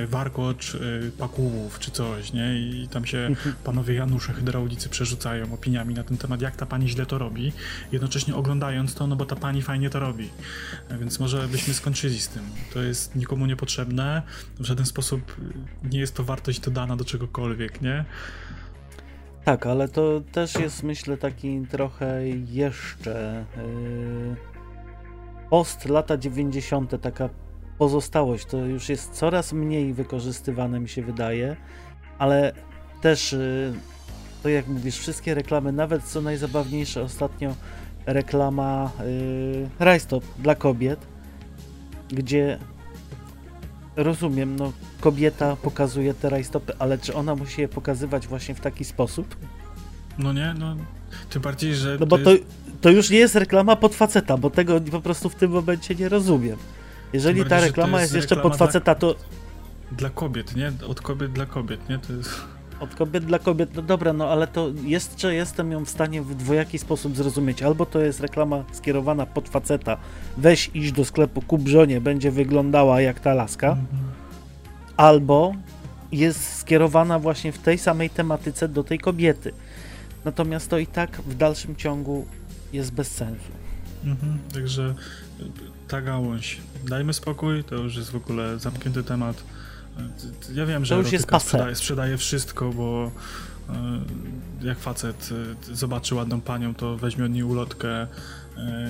y, 0.02 0.06
warkocz 0.06 0.76
pakułów 1.18 1.78
czy 1.78 1.90
coś, 1.90 2.32
nie? 2.32 2.58
I 2.58 2.88
tam 2.88 3.06
się 3.06 3.18
mhm. 3.18 3.54
panowie 3.64 3.94
Janusze 3.94 4.32
hydraulicy 4.32 4.88
przerzucają 4.88 5.52
opiniami 5.52 5.94
na 5.94 6.04
ten 6.04 6.16
temat, 6.16 6.40
jak 6.40 6.56
ta 6.56 6.66
pani 6.66 6.88
źle 6.88 7.06
to 7.06 7.18
robi, 7.18 7.52
jednocześnie 7.92 8.34
oglądając 8.34 8.94
to, 8.94 9.06
no 9.06 9.16
bo 9.16 9.26
ta 9.26 9.36
pani 9.36 9.62
fajnie 9.62 9.90
to 9.90 9.98
robi. 9.98 10.30
Więc 11.00 11.20
może 11.20 11.48
byśmy 11.48 11.74
skończyli 11.74 12.20
z 12.20 12.28
tym. 12.28 12.42
To 12.74 12.82
jest 12.82 13.16
nikomu 13.16 13.46
niepotrzebne, 13.46 14.22
w 14.60 14.64
żaden 14.64 14.86
sposób 14.86 15.36
nie 15.84 15.98
jest 15.98 16.14
to 16.14 16.24
wartość 16.24 16.60
dodana 16.60 16.96
do 16.96 17.04
czegokolwiek, 17.04 17.82
nie? 17.82 18.04
Tak, 19.48 19.66
ale 19.66 19.88
to 19.88 20.20
też 20.32 20.54
jest 20.54 20.82
myślę 20.82 21.16
taki 21.16 21.60
trochę 21.70 22.28
jeszcze 22.28 23.44
yy, 23.56 24.36
post 25.50 25.84
lata 25.84 26.16
90. 26.16 27.02
taka 27.02 27.28
pozostałość. 27.78 28.44
To 28.46 28.56
już 28.56 28.88
jest 28.88 29.12
coraz 29.12 29.52
mniej 29.52 29.94
wykorzystywane 29.94 30.80
mi 30.80 30.88
się 30.88 31.02
wydaje, 31.02 31.56
ale 32.18 32.52
też 33.00 33.32
yy, 33.32 33.72
to 34.42 34.48
jak 34.48 34.66
mówisz, 34.66 34.98
wszystkie 34.98 35.34
reklamy, 35.34 35.72
nawet 35.72 36.02
co 36.02 36.20
najzabawniejsze 36.20 37.02
ostatnio 37.02 37.54
reklama 38.06 38.90
yy, 38.98 39.68
Rajstop 39.78 40.24
dla 40.38 40.54
kobiet, 40.54 41.06
gdzie 42.08 42.58
rozumiem, 44.02 44.56
no 44.56 44.72
kobieta 45.00 45.56
pokazuje 45.56 46.14
te 46.14 46.30
rajstopy, 46.30 46.72
ale 46.78 46.98
czy 46.98 47.14
ona 47.14 47.34
musi 47.34 47.60
je 47.60 47.68
pokazywać 47.68 48.26
właśnie 48.26 48.54
w 48.54 48.60
taki 48.60 48.84
sposób? 48.84 49.36
No 50.18 50.32
nie, 50.32 50.54
no 50.58 50.76
tym 51.30 51.42
bardziej, 51.42 51.74
że... 51.74 51.96
No 52.00 52.06
bo 52.06 52.18
to, 52.18 52.30
jest... 52.30 52.44
to 52.80 52.90
już 52.90 53.10
nie 53.10 53.18
jest 53.18 53.34
reklama 53.34 53.76
pod 53.76 53.94
faceta, 53.94 54.36
bo 54.36 54.50
tego 54.50 54.80
po 54.80 55.00
prostu 55.00 55.28
w 55.28 55.34
tym 55.34 55.50
momencie 55.50 55.94
nie 55.94 56.08
rozumiem. 56.08 56.56
Jeżeli 57.12 57.40
bardziej, 57.40 57.58
ta 57.58 57.66
reklama 57.66 58.00
jest, 58.00 58.14
jest, 58.14 58.30
jeszcze 58.30 58.42
pod 58.42 58.56
faceta, 58.56 58.94
to... 58.94 59.14
Dla 59.92 60.10
kobiet, 60.10 60.56
nie? 60.56 60.72
Od 60.88 61.00
kobiet 61.00 61.32
dla 61.32 61.46
kobiet, 61.46 61.88
nie? 61.88 61.98
To 61.98 62.12
jest... 62.12 62.30
Od 62.80 62.94
kobiet 62.94 63.24
dla 63.24 63.38
kobiet, 63.38 63.74
no 63.74 63.82
dobra, 63.82 64.12
no 64.12 64.28
ale 64.28 64.46
to 64.46 64.68
jeszcze 64.84 65.34
jestem 65.34 65.72
ją 65.72 65.84
w 65.84 65.88
stanie 65.88 66.22
w 66.22 66.34
dwojaki 66.34 66.78
sposób 66.78 67.16
zrozumieć. 67.16 67.62
Albo 67.62 67.86
to 67.86 68.00
jest 68.00 68.20
reklama 68.20 68.64
skierowana 68.72 69.26
pod 69.26 69.48
faceta, 69.48 69.96
weź 70.36 70.70
iść 70.74 70.92
do 70.92 71.04
sklepu, 71.04 71.42
kup 71.42 71.68
żonie, 71.68 72.00
będzie 72.00 72.30
wyglądała 72.30 73.00
jak 73.00 73.20
ta 73.20 73.34
laska. 73.34 73.68
Mhm. 73.68 73.86
Albo 74.96 75.54
jest 76.12 76.56
skierowana 76.56 77.18
właśnie 77.18 77.52
w 77.52 77.58
tej 77.58 77.78
samej 77.78 78.10
tematyce 78.10 78.68
do 78.68 78.84
tej 78.84 78.98
kobiety. 78.98 79.52
Natomiast 80.24 80.70
to 80.70 80.78
i 80.78 80.86
tak 80.86 81.10
w 81.22 81.34
dalszym 81.34 81.76
ciągu 81.76 82.26
jest 82.72 82.92
bez 82.92 83.10
sensu. 83.10 83.52
Mhm, 84.04 84.38
także 84.54 84.94
ta 85.88 86.02
gałąź, 86.02 86.60
dajmy 86.88 87.12
spokój, 87.12 87.64
to 87.64 87.74
już 87.74 87.96
jest 87.96 88.10
w 88.10 88.16
ogóle 88.16 88.58
zamknięty 88.58 89.02
temat 89.02 89.42
ja 90.54 90.66
wiem, 90.66 90.84
że 90.84 90.94
to 90.94 91.00
już 91.00 91.12
jest 91.12 91.28
sprzedaje, 91.40 91.74
sprzedaje 91.74 92.16
wszystko, 92.16 92.72
bo 92.72 93.10
e, 93.68 94.00
jak 94.66 94.78
facet 94.78 95.30
e, 95.70 95.74
zobaczy 95.74 96.14
ładną 96.14 96.40
panią, 96.40 96.74
to 96.74 96.96
weźmie 96.96 97.24
od 97.24 97.30
niej 97.30 97.42
ulotkę, 97.42 98.02
e, 98.02 98.06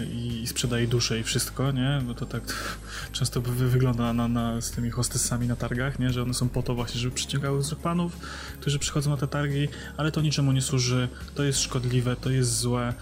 i 0.04 0.46
sprzedaje 0.46 0.86
duszę 0.86 1.20
i 1.20 1.22
wszystko, 1.22 1.72
nie? 1.72 2.02
Bo 2.06 2.14
to 2.14 2.26
tak 2.26 2.42
często 3.12 3.40
wygląda 3.40 4.12
na, 4.12 4.28
na, 4.28 4.60
z 4.60 4.70
tymi 4.70 4.90
hostessami 4.90 5.48
na 5.48 5.56
targach, 5.56 5.98
nie? 5.98 6.12
Że 6.12 6.22
one 6.22 6.34
są 6.34 6.48
po 6.48 6.62
to 6.62 6.74
właśnie, 6.74 7.00
żeby 7.00 7.14
przyciągały 7.14 7.58
wzrok 7.58 7.80
panów, 7.80 8.16
którzy 8.60 8.78
przychodzą 8.78 9.10
na 9.10 9.16
te 9.16 9.28
targi, 9.28 9.68
ale 9.96 10.12
to 10.12 10.20
niczemu 10.20 10.52
nie 10.52 10.62
służy, 10.62 11.08
to 11.34 11.44
jest 11.44 11.60
szkodliwe, 11.60 12.16
to 12.16 12.30
jest 12.30 12.58
złe. 12.58 12.94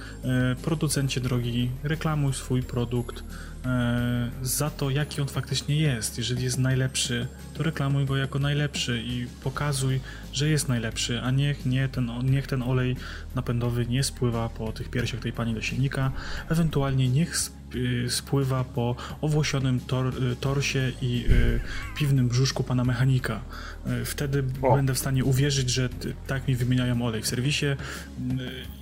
Producencie 0.63 1.21
drogi, 1.21 1.71
reklamuj 1.83 2.35
swój 2.35 2.63
produkt, 2.63 3.23
za 4.43 4.71
to, 4.71 4.91
jaki 4.91 5.21
on 5.21 5.29
faktycznie 5.29 5.77
jest. 5.77 6.19
Jeżeli 6.19 6.45
jest 6.45 6.59
najlepszy, 6.59 7.27
to 7.55 7.63
reklamuj 7.63 8.07
go 8.07 8.17
jako 8.17 8.39
najlepszy 8.39 9.03
i 9.07 9.27
pokazuj, 9.45 10.01
że 10.33 10.49
jest 10.49 10.69
najlepszy, 10.69 11.23
a 11.23 11.31
niech, 11.31 11.67
nie 11.67 11.89
ten, 11.89 12.11
niech 12.23 12.47
ten 12.47 12.63
olej 12.63 12.97
napędowy 13.35 13.87
nie 13.87 14.05
spływa 14.05 14.49
po 14.49 14.73
tych 14.73 14.89
piersiach 14.89 15.21
tej 15.21 15.33
pani 15.33 15.55
do 15.55 15.63
silnika, 15.63 16.13
ewentualnie 16.49 17.09
niech 17.09 17.37
y, 17.75 18.11
spływa 18.11 18.65
po 18.65 18.97
owłosionym 19.21 19.81
tor, 19.81 20.07
y, 20.07 20.37
torsie 20.37 20.93
i 21.03 21.25
piwnym 21.97 22.29
brzuszku 22.29 22.65
pana 22.65 22.85
mechanika. 22.85 23.41
Wtedy 24.05 24.45
o. 24.63 24.77
będę 24.77 24.95
w 24.95 24.99
stanie 24.99 25.25
uwierzyć, 25.25 25.71
że 25.71 25.89
tak 26.27 26.49
mi 26.49 26.57
wymieniają 26.57 27.03
olej 27.03 27.23
w 27.23 27.27
serwisie 27.27 27.67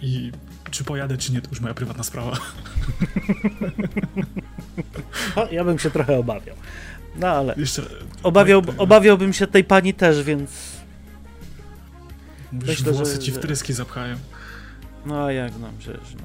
i 0.03 0.33
czy 0.71 0.85
pojadę, 0.85 1.19
czy 1.19 1.33
nie, 1.33 1.43
to 1.43 1.51
już 1.51 1.61
moja 1.61 1.75
prywatna 1.75 2.05
sprawa. 2.05 2.37
No, 5.37 5.49
ja 5.51 5.65
bym 5.65 5.79
się 5.79 5.91
trochę 5.91 6.19
obawiał. 6.19 6.57
No 7.17 7.27
ale. 7.29 7.55
Jeszcze... 7.57 7.83
Obawiał, 8.23 8.63
obawiałbym 8.79 9.33
się 9.33 9.47
tej 9.47 9.65
pani 9.65 9.95
też, 9.95 10.23
więc. 10.23 10.51
Myślę, 12.53 12.93
włosy 12.93 13.13
że, 13.13 13.19
ci 13.19 13.33
w 13.33 13.39
tryski 13.39 13.73
zapchają. 13.73 14.17
No 15.07 15.25
a 15.25 15.33
jak 15.33 15.53
no, 15.61 15.69
przecież. 15.79 16.15
No. 16.15 16.23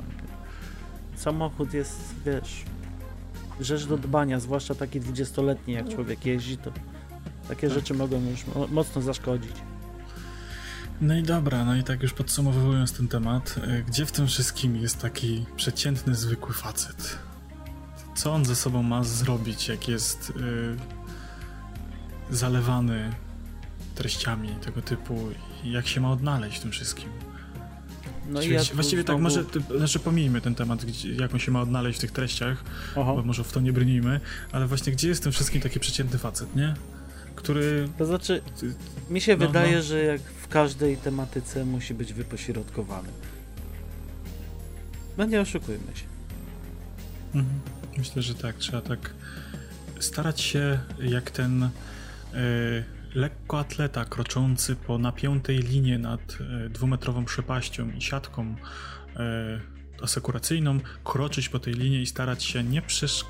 Samochód 1.15 1.73
jest, 1.73 1.99
wiesz, 2.25 2.63
rzecz 3.59 3.85
do 3.85 3.97
dbania, 3.97 4.39
zwłaszcza 4.39 4.75
taki 4.75 4.99
dwudziestoletni, 4.99 5.73
jak 5.73 5.89
człowiek 5.89 6.25
jeździ, 6.25 6.57
to 6.57 6.71
takie 7.47 7.67
tak. 7.67 7.77
rzeczy 7.77 7.93
mogą 7.93 8.21
już 8.29 8.69
mocno 8.71 9.01
zaszkodzić. 9.01 9.53
No 11.01 11.17
i 11.17 11.23
dobra, 11.23 11.65
no 11.65 11.75
i 11.75 11.83
tak 11.83 12.03
już 12.03 12.13
podsumowując 12.13 12.93
ten 12.93 13.07
temat, 13.07 13.55
e, 13.63 13.83
gdzie 13.83 14.05
w 14.05 14.11
tym 14.11 14.27
wszystkim 14.27 14.75
jest 14.75 15.01
taki 15.01 15.45
przeciętny, 15.55 16.15
zwykły 16.15 16.53
facet? 16.53 17.17
Co 18.19 18.33
on 18.33 18.45
ze 18.45 18.55
sobą 18.55 18.83
ma 18.83 19.03
zrobić, 19.03 19.67
jak 19.67 19.87
jest 19.87 20.33
yy, 20.35 20.75
zalewany 22.29 23.13
treściami 23.95 24.49
tego 24.49 24.81
typu 24.81 25.29
i 25.63 25.71
jak 25.71 25.87
się 25.87 26.01
ma 26.01 26.11
odnaleźć 26.11 26.57
w 26.57 26.61
tym 26.61 26.71
wszystkim? 26.71 27.09
No 28.29 28.41
i 28.41 28.49
ja 28.49 28.61
właściwie 28.73 29.03
tak, 29.03 29.19
może, 29.19 29.43
znaczy 29.77 29.99
pomijmy 29.99 30.41
ten 30.41 30.55
temat, 30.55 30.85
gdzie, 30.85 31.13
jak 31.13 31.33
on 31.33 31.39
się 31.39 31.51
ma 31.51 31.61
odnaleźć 31.61 31.99
w 31.99 32.01
tych 32.01 32.11
treściach, 32.11 32.63
Aha. 32.91 33.13
bo 33.15 33.23
może 33.23 33.43
w 33.43 33.51
to 33.51 33.59
nie 33.59 33.73
brnijmy, 33.73 34.19
ale 34.51 34.67
właśnie 34.67 34.93
gdzie 34.93 35.07
jest 35.07 35.21
w 35.21 35.23
tym 35.23 35.31
wszystkim 35.31 35.61
taki 35.61 35.79
przeciętny 35.79 36.19
facet, 36.19 36.55
nie? 36.55 36.73
Który... 37.35 37.89
To 37.97 38.05
znaczy, 38.05 38.41
mi 39.09 39.21
się 39.21 39.37
no, 39.37 39.47
wydaje, 39.47 39.75
no. 39.75 39.81
że 39.81 40.03
jak 40.03 40.21
każdej 40.49 40.97
tematyce 40.97 41.65
musi 41.65 41.93
być 41.93 42.13
wypośrodkowany. 42.13 43.09
No 45.17 45.25
nie 45.25 45.41
oszukujmy 45.41 45.95
się. 45.95 46.05
Mhm. 47.35 47.78
Myślę, 47.99 48.21
że 48.21 48.35
tak. 48.35 48.55
Trzeba 48.55 48.81
tak 48.81 49.13
starać 49.99 50.41
się 50.41 50.79
jak 50.99 51.31
ten 51.31 51.63
y, 51.63 51.69
lekkoatleta 53.15 54.05
kroczący 54.05 54.75
po 54.75 54.97
napiętej 54.97 55.57
linie 55.57 55.99
nad 55.99 56.37
y, 56.65 56.69
dwumetrową 56.69 57.25
przepaścią 57.25 57.91
i 57.91 58.01
siatką 58.01 58.55
y, 58.55 59.19
asekuracyjną, 60.03 60.79
kroczyć 61.03 61.49
po 61.49 61.59
tej 61.59 61.73
linie 61.73 62.01
i 62.01 62.05
starać 62.05 62.43
się 62.43 62.63
nie, 62.63 62.81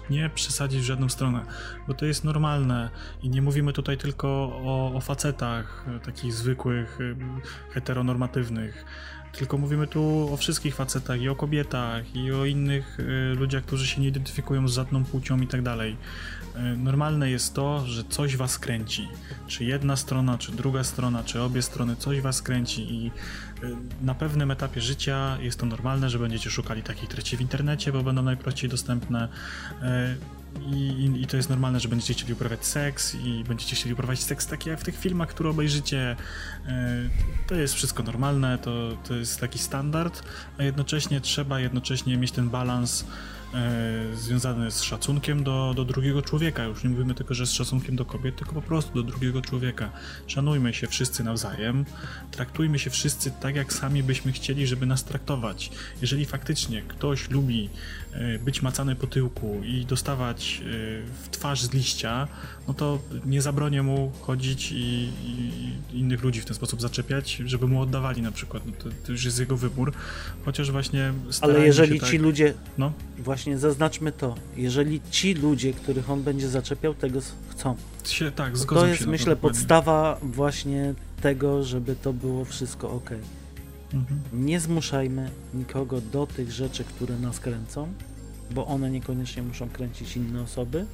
nie 0.10 0.30
przesadzić 0.30 0.82
w 0.82 0.84
żadną 0.84 1.10
stronę, 1.10 1.46
bo 1.88 1.94
to 1.94 2.06
jest 2.06 2.24
normalne 2.24 2.90
i 3.24 3.30
nie 3.30 3.42
mówimy 3.42 3.74
tutaj 3.74 3.98
tylko 3.98 4.28
o, 4.64 4.92
o 4.96 5.02
facetach 5.02 5.86
takich 6.06 6.34
zwykłych, 6.34 7.00
heteronormatywnych 7.72 8.86
tylko 9.32 9.58
mówimy 9.58 9.88
tu 9.88 10.34
o 10.34 10.38
wszystkich 10.38 10.76
facetach 10.76 11.22
i 11.22 11.30
o 11.30 11.36
kobietach 11.36 12.16
i 12.16 12.32
o 12.32 12.46
innych 12.46 13.00
y, 13.00 13.36
ludziach, 13.36 13.64
którzy 13.64 13.88
się 13.88 14.02
nie 14.02 14.08
identyfikują 14.08 14.68
z 14.68 14.74
żadną 14.74 15.06
płcią 15.06 15.42
i 15.42 15.48
tak 15.48 15.62
dalej. 15.62 15.98
Y, 16.56 16.78
normalne 16.78 17.30
jest 17.30 17.54
to, 17.54 17.86
że 17.86 18.04
coś 18.04 18.38
was 18.38 18.60
kręci. 18.60 19.08
Czy 19.48 19.64
jedna 19.64 19.96
strona, 19.96 20.38
czy 20.38 20.52
druga 20.52 20.84
strona, 20.84 21.24
czy 21.24 21.42
obie 21.42 21.62
strony, 21.62 21.96
coś 21.96 22.22
was 22.22 22.42
kręci 22.42 22.94
i 22.94 23.12
y, 23.64 23.76
na 24.02 24.16
pewnym 24.16 24.52
etapie 24.52 24.82
życia 24.82 25.38
jest 25.42 25.60
to 25.60 25.66
normalne, 25.66 26.10
że 26.10 26.20
będziecie 26.20 26.50
szukali 26.50 26.84
takich 26.84 27.10
treści 27.10 27.38
w 27.38 27.42
internecie, 27.42 27.92
bo 27.92 28.04
będą 28.04 28.22
najprościej 28.22 28.70
dostępne. 28.70 29.30
I, 30.72 31.12
I, 31.22 31.28
to 31.28 31.38
jest 31.38 31.50
normalne, 31.50 31.80
że 31.80 31.90
będziecie 31.90 32.14
chcieli 32.14 32.34
uprawiać 32.34 32.66
seks 32.66 33.16
i 33.16 33.44
będziecie 33.48 33.76
chcieli 33.76 33.94
uprawiać 33.94 34.24
seks 34.24 34.48
taki 34.48 34.70
jak 34.70 34.80
w 34.80 34.84
tych 34.84 34.98
filmach, 34.98 35.30
które 35.30 35.50
obejrzycie. 35.50 36.16
E, 36.68 37.10
to 37.48 37.56
jest 37.56 37.74
wszystko 37.74 38.04
normalne, 38.04 38.58
to, 38.58 38.98
to 39.08 39.16
jest 39.16 39.40
taki 39.40 39.60
standard, 39.60 40.24
a 40.60 40.64
jednocześnie 40.64 41.22
trzeba 41.22 41.60
jednocześnie 41.60 42.18
mieć 42.18 42.32
ten 42.32 42.50
balans 42.50 43.06
e, 43.54 44.16
związany 44.16 44.72
z 44.72 44.82
szacunkiem 44.82 45.44
do, 45.44 45.74
do 45.76 45.86
drugiego 45.86 46.22
człowieka. 46.22 46.64
Już 46.64 46.84
nie 46.84 46.90
mówimy 46.90 47.16
tylko, 47.16 47.34
że 47.34 47.48
z 47.48 47.52
szacunkiem 47.52 47.96
do 47.96 48.06
kobiet, 48.06 48.36
tylko 48.36 48.54
po 48.54 48.62
prostu 48.62 49.04
do 49.04 49.04
drugiego 49.04 49.42
człowieka. 49.42 49.90
Szanujmy 50.28 50.74
się 50.74 50.88
wszyscy 50.88 51.24
nawzajem, 51.24 51.86
traktujmy 52.32 52.80
się 52.80 52.90
wszyscy 52.90 53.32
tak, 53.32 53.56
jak 53.56 53.74
sami 53.74 54.04
byśmy 54.04 54.32
chcieli, 54.32 54.68
żeby 54.68 54.86
nas 54.86 55.04
traktować. 55.04 55.72
Jeżeli 56.02 56.26
faktycznie 56.26 56.82
ktoś 56.82 57.30
lubi 57.30 57.70
E, 58.14 58.40
być 58.40 58.62
macany 58.62 58.96
po 58.96 59.08
tyłku 59.08 59.62
i 59.64 59.86
dostawać 59.86 60.62
e, 60.62 60.66
w 61.24 61.30
twarz 61.32 61.62
z 61.62 61.74
liścia, 61.74 62.28
no 62.68 62.74
to 62.74 63.00
nie 63.26 63.42
zabronię 63.42 63.84
mu 63.84 64.12
chodzić 64.22 64.72
i, 64.72 65.10
i, 65.26 66.00
innych 66.00 66.24
ludzi 66.24 66.42
w 66.42 66.46
ten 66.46 66.56
sposób 66.56 66.82
zaczepiać, 66.82 67.42
żeby 67.46 67.68
mu 67.68 67.82
oddawali 67.82 68.22
na 68.22 68.32
przykład. 68.32 68.66
No 68.66 68.72
to, 68.84 68.90
to 69.06 69.12
już 69.12 69.26
jest 69.26 69.40
jego 69.40 69.58
wybór, 69.58 69.94
chociaż 70.50 70.72
właśnie 70.72 71.14
Ale 71.42 71.66
jeżeli 71.66 72.00
ci 72.00 72.12
tak... 72.12 72.22
ludzie, 72.22 72.54
no? 72.78 72.92
właśnie 73.18 73.58
zaznaczmy 73.58 74.12
to, 74.12 74.36
jeżeli 74.58 75.02
ci 75.12 75.34
ludzie, 75.34 75.74
których 75.74 76.10
on 76.10 76.24
będzie 76.24 76.50
zaczepiał, 76.50 76.94
tego 76.94 77.20
chcą. 77.50 77.76
Się, 78.06 78.32
tak, 78.32 78.58
zgodzę 78.58 78.82
To 78.82 78.88
jest, 78.88 79.06
myślę, 79.06 79.36
podstawa 79.36 80.18
właśnie 80.24 80.94
tego, 81.22 81.64
żeby 81.64 81.96
to 81.96 82.14
było 82.14 82.46
wszystko 82.46 82.92
ok. 82.92 83.10
Mhm. 83.94 84.20
Nie 84.34 84.60
zmuszajmy 84.60 85.30
nikogo 85.54 86.02
do 86.02 86.28
tych 86.28 86.52
rzeczy, 86.52 86.84
które 86.84 87.20
nas 87.20 87.40
kręcą, 87.40 87.88
bo 88.52 88.66
one 88.66 88.92
niekoniecznie 88.92 89.44
muszą 89.44 89.70
kręcić 89.70 90.18
inne 90.18 90.42
osoby. 90.42 90.86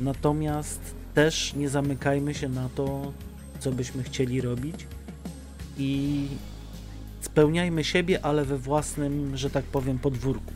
Natomiast 0.00 0.80
też 1.14 1.54
nie 1.54 1.68
zamykajmy 1.68 2.34
się 2.34 2.48
na 2.48 2.68
to, 2.68 3.12
co 3.60 3.72
byśmy 3.72 4.02
chcieli 4.02 4.40
robić 4.40 4.86
i 5.78 6.26
spełniajmy 7.20 7.84
siebie, 7.84 8.24
ale 8.24 8.44
we 8.44 8.58
własnym, 8.58 9.36
że 9.36 9.50
tak 9.50 9.64
powiem, 9.64 9.98
podwórku. 9.98 10.52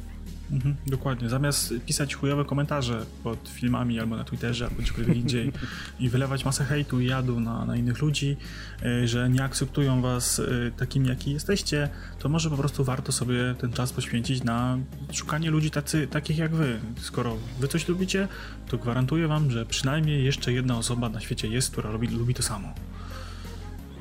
Mhm, 0.52 0.76
dokładnie. 0.86 1.28
Zamiast 1.28 1.74
pisać 1.86 2.14
chujowe 2.14 2.44
komentarze 2.44 3.06
pod 3.22 3.48
filmami 3.48 4.00
albo 4.00 4.16
na 4.16 4.24
Twitterze, 4.24 4.64
albo 4.64 4.82
gdziekolwiek 4.82 5.16
indziej 5.16 5.52
i 6.00 6.08
wylewać 6.08 6.44
masę 6.44 6.64
hejtu 6.64 7.00
i 7.00 7.06
jadu 7.06 7.40
na, 7.40 7.64
na 7.64 7.76
innych 7.76 8.02
ludzi, 8.02 8.36
y, 8.82 9.08
że 9.08 9.30
nie 9.30 9.44
akceptują 9.44 10.02
was 10.02 10.38
y, 10.38 10.72
takimi, 10.76 11.08
jaki 11.08 11.32
jesteście, 11.32 11.88
to 12.18 12.28
może 12.28 12.50
po 12.50 12.56
prostu 12.56 12.84
warto 12.84 13.12
sobie 13.12 13.54
ten 13.58 13.72
czas 13.72 13.92
poświęcić 13.92 14.44
na 14.44 14.78
szukanie 15.12 15.50
ludzi 15.50 15.70
tacy, 15.70 16.06
takich 16.06 16.38
jak 16.38 16.54
wy. 16.54 16.80
Skoro 17.00 17.36
wy 17.60 17.68
coś 17.68 17.88
lubicie, 17.88 18.28
to 18.68 18.78
gwarantuję 18.78 19.28
wam, 19.28 19.50
że 19.50 19.66
przynajmniej 19.66 20.24
jeszcze 20.24 20.52
jedna 20.52 20.78
osoba 20.78 21.08
na 21.08 21.20
świecie 21.20 21.48
jest, 21.48 21.70
która 21.70 21.90
lubi, 21.90 22.08
lubi 22.08 22.34
to 22.34 22.42
samo. 22.42 22.74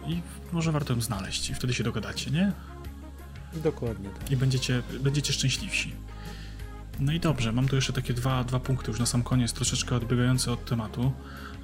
I 0.07 0.21
może 0.53 0.71
warto 0.71 0.93
ją 0.93 1.01
znaleźć 1.01 1.49
i 1.49 1.55
wtedy 1.55 1.73
się 1.73 1.83
dogadacie, 1.83 2.31
nie? 2.31 2.51
Dokładnie 3.63 4.09
tak. 4.09 4.31
I 4.31 4.37
będziecie, 4.37 4.83
będziecie 4.99 5.33
szczęśliwsi. 5.33 5.93
No 6.99 7.11
i 7.11 7.19
dobrze, 7.19 7.51
mam 7.51 7.67
tu 7.67 7.75
jeszcze 7.75 7.93
takie 7.93 8.13
dwa, 8.13 8.43
dwa 8.43 8.59
punkty 8.59 8.91
już 8.91 8.99
na 8.99 9.05
sam 9.05 9.23
koniec, 9.23 9.53
troszeczkę 9.53 9.95
odbiegające 9.95 10.51
od 10.51 10.65
tematu. 10.65 11.11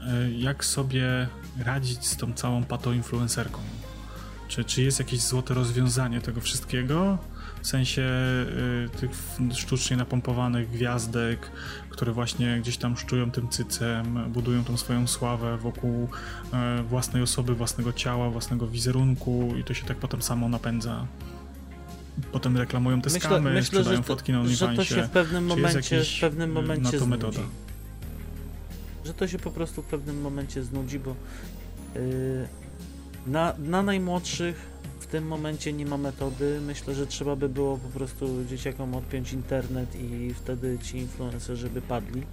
E, 0.01 0.31
jak 0.31 0.65
sobie 0.65 1.27
radzić 1.59 2.07
z 2.07 2.17
tą 2.17 2.33
całą 2.33 2.63
patoinfluencerką? 2.63 3.59
Czy, 4.47 4.63
czy 4.63 4.81
jest 4.81 4.99
jakieś 4.99 5.21
złote 5.21 5.53
rozwiązanie 5.53 6.21
tego 6.21 6.41
wszystkiego? 6.41 7.17
W 7.61 7.67
sensie 7.67 8.01
y, 8.01 8.89
tych 8.99 9.11
sztucznie 9.53 9.97
napompowanych 9.97 10.69
gwiazdek, 10.69 11.51
które 11.97 12.11
właśnie 12.11 12.57
gdzieś 12.61 12.77
tam 12.77 12.97
szczują 12.97 13.31
tym 13.31 13.49
cycem, 13.49 14.31
budują 14.31 14.63
tą 14.63 14.77
swoją 14.77 15.07
sławę 15.07 15.57
wokół 15.57 16.07
y, 16.79 16.83
własnej 16.83 17.23
osoby, 17.23 17.55
własnego 17.55 17.93
ciała, 17.93 18.29
własnego 18.29 18.67
wizerunku 18.67 19.53
i 19.59 19.63
to 19.63 19.73
się 19.73 19.85
tak 19.85 19.97
potem 19.97 20.21
samo 20.21 20.49
napędza 20.49 21.07
potem 22.31 22.57
reklamują 22.57 23.01
te 23.01 23.09
myślę, 23.09 23.19
skamy, 23.19 23.49
myślę, 23.49 23.63
sprzedają 23.63 23.97
że 23.97 24.03
fotki 24.03 24.31
na 24.31 24.39
OnlyFansie. 24.39 24.83
Że 24.83 24.95
to 24.95 24.95
się 24.95 25.03
w 25.03 25.09
pewnym 25.09 25.45
momencie, 25.45 26.03
w 26.03 26.19
pewnym 26.21 26.51
momencie 26.51 26.83
na 26.83 26.91
to 26.91 26.97
znudzi. 26.97 27.11
metoda. 27.11 27.39
Że 29.05 29.13
to 29.13 29.27
się 29.27 29.39
po 29.39 29.51
prostu 29.51 29.81
w 29.81 29.85
pewnym 29.85 30.21
momencie 30.21 30.63
znudzi, 30.63 30.99
bo 30.99 31.15
yy, 31.95 32.01
na, 33.27 33.53
na 33.59 33.83
najmłodszych 33.83 34.67
w 35.07 35.11
tym 35.11 35.27
momencie 35.27 35.73
nie 35.73 35.85
ma 35.85 35.97
metody. 35.97 36.61
Myślę, 36.61 36.95
że 36.95 37.07
trzeba 37.07 37.35
by 37.35 37.49
było 37.49 37.77
po 37.77 37.89
prostu 37.89 38.45
dzieciakom 38.49 38.95
odpiąć 38.95 39.33
internet 39.33 39.95
i 39.95 40.33
wtedy 40.33 40.79
ci 40.79 40.97
influencerzy 40.97 41.69
by 41.69 41.81
padli. 41.81 42.23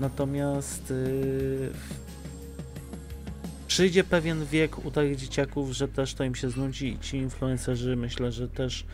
Natomiast 0.00 0.90
yy, 0.90 1.70
przyjdzie 3.66 4.04
pewien 4.04 4.46
wiek 4.46 4.84
u 4.84 4.90
tych 4.90 5.16
dzieciaków, 5.16 5.72
że 5.72 5.88
też 5.88 6.14
to 6.14 6.24
im 6.24 6.34
się 6.34 6.50
znudzi 6.50 6.88
i 6.88 6.98
ci 6.98 7.16
influencerzy 7.16 7.96
myślę, 7.96 8.32
że 8.32 8.48
też 8.48 8.86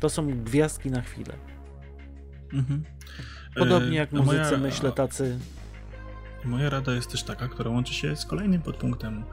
to 0.00 0.10
są 0.10 0.44
gwiazdki 0.44 0.90
na 0.90 1.02
chwilę. 1.02 1.34
Mhm. 2.52 2.84
Podobnie 3.54 3.96
jak 3.96 4.12
muzycy, 4.12 4.36
moja, 4.36 4.56
myślę, 4.58 4.92
tacy. 4.92 5.38
Moja 6.44 6.70
rada 6.70 6.94
jest 6.94 7.10
też 7.10 7.22
taka, 7.22 7.48
która 7.48 7.70
łączy 7.70 7.94
się 7.94 8.16
z 8.16 8.24
kolejnym 8.24 8.62
podpunktem, 8.62 9.24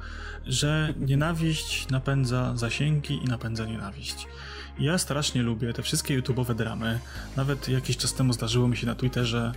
że 0.45 0.93
nienawiść 0.99 1.89
napędza 1.89 2.57
zasięgi 2.57 3.23
i 3.23 3.25
napędza 3.25 3.65
nienawiść. 3.65 4.27
Ja 4.79 4.97
strasznie 4.97 5.41
lubię 5.41 5.73
te 5.73 5.83
wszystkie 5.83 6.21
YouTube'owe 6.21 6.55
dramy. 6.55 6.99
Nawet 7.35 7.69
jakiś 7.69 7.97
czas 7.97 8.13
temu 8.13 8.33
zdarzyło 8.33 8.67
mi 8.67 8.77
się 8.77 8.87
na 8.87 8.95
Twitterze 8.95 9.51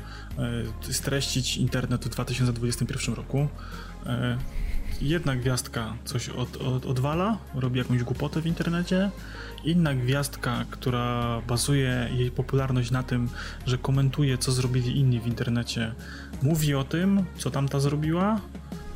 e, 0.88 0.92
streścić 0.92 1.56
internet 1.56 2.04
w 2.04 2.08
2021 2.08 3.14
roku. 3.14 3.48
E, 4.06 4.38
jedna 5.00 5.36
gwiazdka 5.36 5.94
coś 6.04 6.28
od, 6.28 6.56
od, 6.56 6.86
odwala, 6.86 7.38
robi 7.54 7.78
jakąś 7.78 8.02
głupotę 8.02 8.40
w 8.40 8.46
internecie, 8.46 9.10
inna 9.64 9.94
gwiazdka, 9.94 10.64
która 10.70 11.40
bazuje 11.48 12.08
jej 12.16 12.30
popularność 12.30 12.90
na 12.90 13.02
tym, 13.02 13.28
że 13.66 13.78
komentuje, 13.78 14.38
co 14.38 14.52
zrobili 14.52 14.98
inni 14.98 15.20
w 15.20 15.26
internecie, 15.26 15.94
mówi 16.42 16.74
o 16.74 16.84
tym, 16.84 17.24
co 17.38 17.50
tamta 17.50 17.80
zrobiła. 17.80 18.40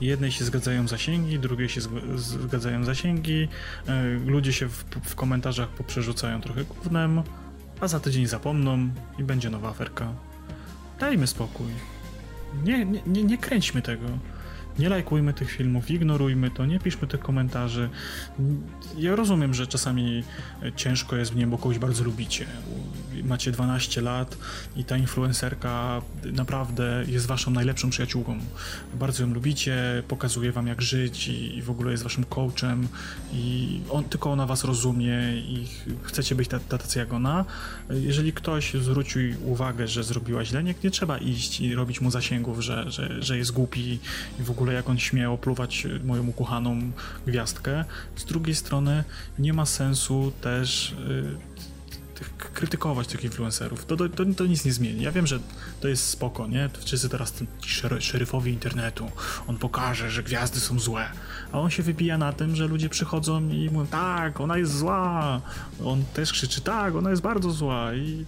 Jednej 0.01 0.33
się 0.33 0.45
zgadzają 0.45 0.89
zasięgi, 0.89 1.39
drugiej 1.39 1.69
się 1.69 1.81
zgadzają 2.17 2.85
zasięgi, 2.85 3.49
e, 3.89 4.05
ludzie 4.27 4.53
się 4.53 4.69
w, 4.69 4.85
w 5.05 5.15
komentarzach 5.15 5.69
poprzerzucają 5.69 6.41
trochę 6.41 6.65
gównem, 6.65 7.23
a 7.81 7.89
za 7.89 8.01
tydzień 8.01 8.27
zapomną 8.27 8.89
i 9.19 9.25
będzie 9.25 9.51
nowa 9.51 9.69
aferka. 9.69 10.13
Dajmy 11.01 11.27
spokój. 11.27 11.67
Nie, 12.65 12.85
nie, 12.85 13.03
nie, 13.07 13.25
nie 13.25 13.39
kręćmy 13.39 13.83
tego. 13.83 14.07
Nie 14.79 14.89
lajkujmy 14.89 15.33
tych 15.33 15.51
filmów, 15.51 15.91
ignorujmy 15.91 16.51
to, 16.51 16.67
nie 16.67 16.81
piszmy 16.81 17.09
tych 17.09 17.21
komentarzy. 17.21 17.91
Ja 18.99 19.17
rozumiem, 19.17 19.55
że 19.55 19.67
czasami 19.67 20.25
ciężko 20.77 21.17
jest 21.17 21.33
w 21.33 21.37
nim, 21.37 21.51
bo 21.51 21.59
kogoś 21.59 21.79
bardzo 21.79 22.05
lubicie. 22.05 22.47
Macie 23.25 23.53
12 23.53 24.01
lat 24.01 24.39
i 24.77 24.85
ta 24.85 24.97
influencerka 24.97 26.03
naprawdę 26.25 27.05
jest 27.09 27.27
waszą 27.27 27.51
najlepszą 27.51 27.91
przyjaciółką. 27.91 28.39
Bardzo 28.95 29.23
ją 29.23 29.35
lubicie, 29.35 30.03
pokazuje 30.09 30.53
wam 30.53 30.67
jak 30.67 30.83
żyć 30.83 31.29
i 31.29 31.63
w 31.63 31.71
ogóle 31.71 31.91
jest 31.91 32.03
waszym 32.03 32.25
coachem 32.25 32.89
i 33.33 33.81
on, 33.91 34.05
tylko 34.05 34.33
ona 34.33 34.47
was 34.47 34.65
rozumie 34.65 35.19
i 35.37 35.67
chcecie 36.03 36.35
być 36.35 36.49
tacy 36.69 36.99
jak 36.99 37.13
ona. 37.13 37.45
Jeżeli 37.91 38.33
ktoś 38.33 38.75
zwrócił 38.75 39.35
uwagę, 39.45 39.89
że 39.89 40.05
zrobiła 40.05 40.45
źle, 40.45 40.65
nie, 40.65 40.75
nie 40.85 40.91
trzeba 40.91 41.19
iść 41.19 41.61
i 41.61 41.75
robić 41.75 42.01
mu 42.01 42.11
zasięgów, 42.11 42.61
że, 42.61 42.91
że, 42.91 43.23
że 43.23 43.39
jest 43.39 43.53
głupi 43.53 43.99
i 44.41 44.43
w 44.43 44.51
ogóle 44.51 44.73
jak 44.73 44.89
on 44.89 44.99
śmie 44.99 45.31
opluwać 45.31 45.87
moją 46.05 46.27
ukochaną 46.27 46.93
gwiazdkę. 47.27 47.85
Z 48.17 48.25
drugiej 48.25 48.55
strony 48.55 49.05
nie 49.39 49.53
ma 49.53 49.67
sensu 49.67 50.33
też 50.41 50.93
y, 50.93 51.56
krytykować 52.57 53.07
tych 53.07 53.25
influencerów. 53.25 53.87
To, 53.87 53.97
to, 53.97 54.25
to, 54.37 54.47
nic 54.47 54.65
nie 54.65 54.73
zmieni. 54.73 55.03
Ja 55.03 55.13
wiem, 55.13 55.27
że 55.27 55.39
to 55.81 55.89
jest 55.89 56.09
spoko, 56.09 56.47
nie? 56.47 56.71
Wszyscy 56.85 57.09
teraz 57.09 57.35
ci 57.61 57.71
szeryfowie 58.01 58.53
internetu. 58.53 59.11
On 59.47 59.59
pokaże, 59.59 60.11
że 60.11 60.23
gwiazdy 60.23 60.61
są 60.61 60.79
złe. 60.79 61.07
A 61.53 61.61
on 61.61 61.71
się 61.71 61.83
wybija 61.83 62.19
na 62.19 62.33
tym, 62.33 62.57
że 62.57 62.67
ludzie 62.67 62.89
przychodzą 62.89 63.49
i 63.49 63.71
mówią, 63.73 63.87
tak, 63.87 64.41
ona 64.41 64.59
jest 64.59 64.79
zła. 64.79 65.41
On 65.85 66.05
też 66.15 66.33
krzyczy, 66.33 66.61
tak, 66.61 66.95
ona 66.95 67.11
jest 67.11 67.23
bardzo 67.23 67.51
zła. 67.51 67.95
I 67.95 68.25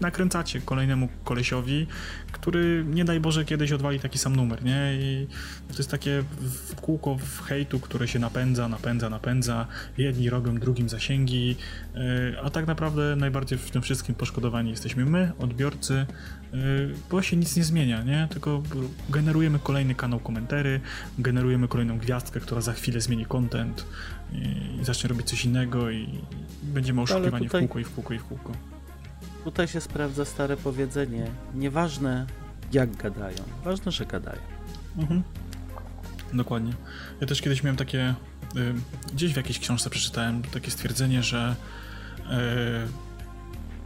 nakręcacie 0.00 0.60
kolejnemu 0.60 1.08
kolesiowi, 1.24 1.86
który 2.32 2.84
nie 2.88 3.04
daj 3.04 3.20
Boże 3.20 3.44
kiedyś 3.44 3.72
odwali 3.72 4.00
taki 4.00 4.18
sam 4.18 4.36
numer, 4.36 4.64
nie? 4.64 4.92
I 4.94 5.26
to 5.68 5.76
jest 5.78 5.90
takie 5.90 6.24
w 6.40 6.74
kółko 6.74 7.14
w 7.14 7.40
hejtu, 7.40 7.80
które 7.80 8.08
się 8.08 8.18
napędza, 8.18 8.68
napędza, 8.68 9.10
napędza. 9.10 9.66
Jedni 9.98 10.30
robią 10.30 10.54
drugim 10.54 10.88
zasięgi, 10.88 11.56
e, 11.94 12.42
a 12.42 12.50
tak 12.50 12.66
naprawdę 12.66 13.16
najbardziej 13.16 13.58
w 13.58 13.70
tym 13.70 13.82
wszystkim 13.82 14.14
poszkodowani 14.14 14.70
jesteśmy 14.70 15.04
my, 15.04 15.32
odbiorcy, 15.38 15.94
e, 15.94 16.06
bo 17.10 17.22
się 17.22 17.36
nic 17.36 17.56
nie 17.56 17.64
zmienia, 17.64 18.02
nie? 18.02 18.28
Tylko 18.30 18.62
generujemy 19.10 19.58
kolejny 19.58 19.94
kanał 19.94 20.20
komentarzy, 20.20 20.80
generujemy 21.18 21.68
kolejną 21.68 21.98
gwiazdkę, 21.98 22.40
która 22.40 22.60
za 22.60 22.72
chwilę 22.72 23.00
zmieni 23.00 23.26
content 23.26 23.86
i 24.32 24.84
zacznie 24.84 25.08
robić 25.08 25.26
coś 25.26 25.44
innego 25.44 25.90
i 25.90 26.08
będziemy 26.62 27.00
oszukiwani 27.00 27.46
tutaj... 27.46 27.66
w 27.66 27.68
kółko 27.68 27.78
i 27.78 27.84
w 27.84 27.90
kółko 27.94 28.14
i 28.14 28.18
w 28.18 28.24
kółko. 28.24 28.71
Tutaj 29.44 29.68
się 29.68 29.80
sprawdza 29.80 30.24
stare 30.24 30.56
powiedzenie: 30.56 31.26
nieważne 31.54 32.26
jak 32.72 32.96
gadają, 32.96 33.42
ważne, 33.64 33.92
że 33.92 34.06
gadają. 34.06 34.40
Mhm. 34.98 35.22
Dokładnie. 36.32 36.72
Ja 37.20 37.26
też 37.26 37.40
kiedyś 37.42 37.62
miałem 37.62 37.76
takie, 37.76 38.14
y, 38.56 38.74
gdzieś 39.12 39.32
w 39.32 39.36
jakiejś 39.36 39.58
książce 39.58 39.90
przeczytałem 39.90 40.42
takie 40.42 40.70
stwierdzenie, 40.70 41.22
że 41.22 41.56
y, 42.20 42.24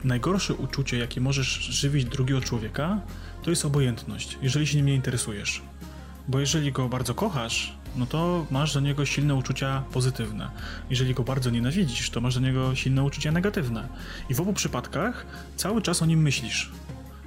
najgorsze 0.04 0.54
uczucie, 0.54 0.98
jakie 0.98 1.20
możesz 1.20 1.46
żywić 1.46 2.04
drugiego 2.04 2.40
człowieka, 2.40 3.00
to 3.42 3.50
jest 3.50 3.64
obojętność, 3.64 4.38
jeżeli 4.42 4.66
się 4.66 4.76
nim 4.76 4.86
nie 4.86 4.94
interesujesz. 4.94 5.62
Bo 6.28 6.40
jeżeli 6.40 6.72
go 6.72 6.88
bardzo 6.88 7.14
kochasz, 7.14 7.76
no 7.96 8.06
to 8.06 8.46
masz 8.50 8.74
do 8.74 8.80
niego 8.80 9.06
silne 9.06 9.34
uczucia 9.34 9.82
pozytywne. 9.92 10.50
Jeżeli 10.90 11.14
go 11.14 11.22
bardzo 11.22 11.50
nienawidzisz, 11.50 12.10
to 12.10 12.20
masz 12.20 12.34
do 12.34 12.40
niego 12.40 12.74
silne 12.74 13.02
uczucia 13.04 13.32
negatywne. 13.32 13.88
I 14.30 14.34
w 14.34 14.40
obu 14.40 14.52
przypadkach 14.52 15.26
cały 15.56 15.82
czas 15.82 16.02
o 16.02 16.06
nim 16.06 16.22
myślisz. 16.22 16.70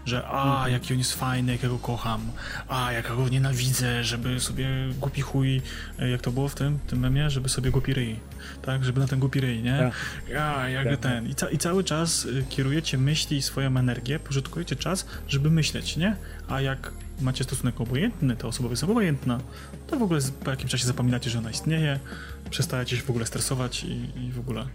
Że 0.09 0.27
a, 0.27 0.53
mhm. 0.53 0.71
jaki 0.73 0.93
on 0.93 0.99
jest 0.99 1.13
fajny, 1.13 1.51
jak 1.51 1.63
ja 1.63 1.69
go 1.69 1.79
kocham, 1.79 2.21
a, 2.67 2.91
jak 2.91 3.09
ja 3.09 3.15
go 3.15 3.29
nienawidzę, 3.29 4.03
żeby 4.03 4.39
sobie 4.39 4.67
głupi 4.99 5.21
chuj, 5.21 5.61
e, 5.99 6.09
jak 6.09 6.21
to 6.21 6.31
było 6.31 6.49
w 6.49 6.55
tym, 6.55 6.79
tym 6.87 6.99
memie, 6.99 7.29
żeby 7.29 7.49
sobie 7.49 7.71
głupi 7.71 7.93
ryj, 7.93 8.19
tak, 8.61 8.85
żeby 8.85 8.99
na 8.99 9.07
ten 9.07 9.19
głupi 9.19 9.39
ryj, 9.39 9.63
nie? 9.63 9.77
Tak. 9.77 9.93
A, 10.41 10.69
jak 10.69 10.87
tak, 10.87 10.99
ten. 10.99 11.27
I, 11.27 11.35
ca 11.35 11.49
I, 11.49 11.57
cały 11.57 11.83
czas 11.83 12.25
y, 12.25 12.45
kierujecie 12.49 12.97
myśli 12.97 13.37
i 13.37 13.41
swoją 13.41 13.77
energię, 13.77 14.19
pożytkujecie 14.19 14.75
czas, 14.75 15.05
żeby 15.27 15.49
myśleć, 15.49 15.97
nie? 15.97 16.15
A 16.47 16.61
jak 16.61 16.91
macie 17.21 17.43
stosunek 17.43 17.81
obojętny, 17.81 18.35
ta 18.35 18.47
osoba 18.47 18.69
jest 18.69 18.83
obojętna, 18.83 19.39
to 19.87 19.97
w 19.97 20.03
ogóle 20.03 20.19
po 20.43 20.51
jakimś 20.51 20.71
czasie 20.71 20.85
zapominacie, 20.87 21.29
że 21.29 21.39
ona 21.39 21.51
istnieje, 21.51 21.99
przestajecie 22.49 22.97
się 22.97 23.03
w 23.03 23.09
ogóle 23.09 23.25
stresować 23.25 23.83
i, 23.83 24.25
i 24.25 24.31
w 24.31 24.39
ogóle 24.39 24.65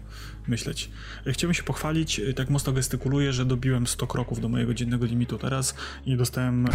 myśleć. 0.47 0.89
Chciałbym 1.27 1.53
się 1.53 1.63
pochwalić, 1.63 2.21
tak 2.35 2.49
mocno 2.49 2.73
gestykuluję, 2.73 3.33
że 3.33 3.45
dobiłem 3.45 3.87
100 3.87 4.07
kroków 4.07 4.41
do 4.41 4.49
mojego 4.49 4.73
dziennego 4.73 5.05
limitu 5.05 5.37
teraz 5.37 5.75
i 6.05 6.17
dostałem 6.17 6.65
e, 6.65 6.69
e, 6.69 6.71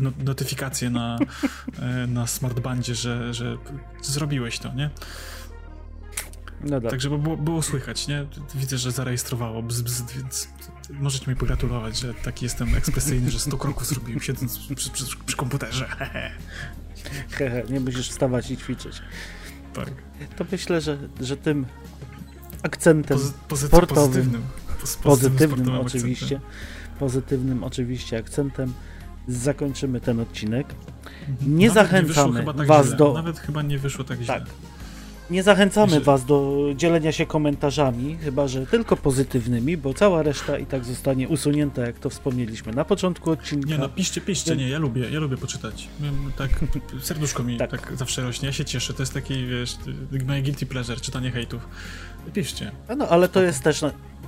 no, 0.00 0.12
notyfikację 0.24 0.90
na, 0.90 1.18
na 2.08 2.26
smartbandzie, 2.26 2.94
że, 2.94 3.34
że 3.34 3.58
zrobiłeś 4.02 4.58
to, 4.58 4.74
nie? 4.74 4.90
No 6.60 6.80
tak. 6.80 6.90
Także 6.90 7.10
było, 7.10 7.36
było 7.36 7.62
słychać, 7.62 8.08
nie? 8.08 8.26
Widzę, 8.54 8.78
że 8.78 8.92
zarejestrowało, 8.92 9.62
bzz, 9.62 9.82
bzz, 9.82 10.02
więc 10.16 10.48
możecie 10.90 11.30
mi 11.30 11.36
pogratulować, 11.36 11.98
że 11.98 12.14
taki 12.14 12.44
jestem 12.44 12.74
ekspresyjny, 12.74 13.30
że 13.30 13.38
100 13.38 13.58
kroków 13.58 13.86
zrobiłem 13.86 14.20
siedząc 14.20 14.58
przy, 14.58 14.90
przy, 14.90 15.04
przy 15.26 15.36
komputerze. 15.36 15.86
Hehe, 17.30 17.62
nie 17.70 17.80
musisz 17.80 18.10
wstawać 18.10 18.50
i 18.50 18.56
ćwiczyć. 18.56 19.02
Tak. 19.74 19.90
To 20.36 20.44
myślę, 20.52 20.80
że, 20.80 20.98
że 21.20 21.36
tym 21.36 21.66
akcentem 22.64 23.18
Pozy 23.18 23.32
pozyty 23.48 23.68
sportowym, 23.68 24.04
pozytywnym, 24.04 24.42
pozytywnym, 25.02 25.48
pozytywnym 25.48 25.80
oczywiście, 25.86 26.36
akcentem. 26.36 26.98
pozytywnym 26.98 27.64
oczywiście 27.64 28.18
akcentem 28.18 28.72
zakończymy 29.28 30.00
ten 30.00 30.20
odcinek. 30.20 30.66
Mhm. 31.28 31.58
Nie 31.58 31.68
Nawet 31.68 31.90
zachęcamy 31.90 32.40
nie 32.44 32.52
tak 32.54 32.66
was 32.66 32.86
źle. 32.86 32.96
do... 32.96 33.12
Nawet 33.12 33.38
chyba 33.38 33.62
nie 33.62 33.78
wyszło 33.78 34.04
tak, 34.04 34.18
tak. 34.18 34.24
źle. 34.24 34.44
Nie 35.30 35.42
zachęcamy 35.42 36.00
Was 36.00 36.24
do 36.24 36.66
dzielenia 36.76 37.12
się 37.12 37.26
komentarzami, 37.26 38.16
chyba 38.16 38.48
że 38.48 38.66
tylko 38.66 38.96
pozytywnymi, 38.96 39.76
bo 39.76 39.94
cała 39.94 40.22
reszta 40.22 40.58
i 40.58 40.66
tak 40.66 40.84
zostanie 40.84 41.28
usunięta, 41.28 41.86
jak 41.86 41.98
to 41.98 42.10
wspomnieliśmy 42.10 42.72
na 42.72 42.84
początku 42.84 43.30
odcinka. 43.30 43.68
Nie 43.68 43.78
no, 43.78 43.88
piszcie, 43.88 44.20
piszcie, 44.20 44.56
nie, 44.56 44.68
ja 44.68 44.78
lubię, 44.78 45.10
ja 45.10 45.20
lubię 45.20 45.36
poczytać. 45.36 45.88
Tak, 46.36 46.50
serduszko 47.00 47.42
mi 47.42 47.56
tak. 47.56 47.70
tak 47.70 47.92
zawsze 47.96 48.22
rośnie, 48.22 48.46
ja 48.46 48.52
się 48.52 48.64
cieszę, 48.64 48.94
to 48.94 49.02
jest 49.02 49.14
taki, 49.14 49.46
wiesz, 49.46 49.76
moje 50.26 50.42
guilty 50.42 50.66
pleasure, 50.66 51.00
czytanie 51.00 51.30
hejtów. 51.30 51.68
Piszcie. 52.32 52.72
No, 52.96 53.08
ale 53.08 53.28
to 53.28 53.42
jest 53.42 53.62
też, 53.62 53.80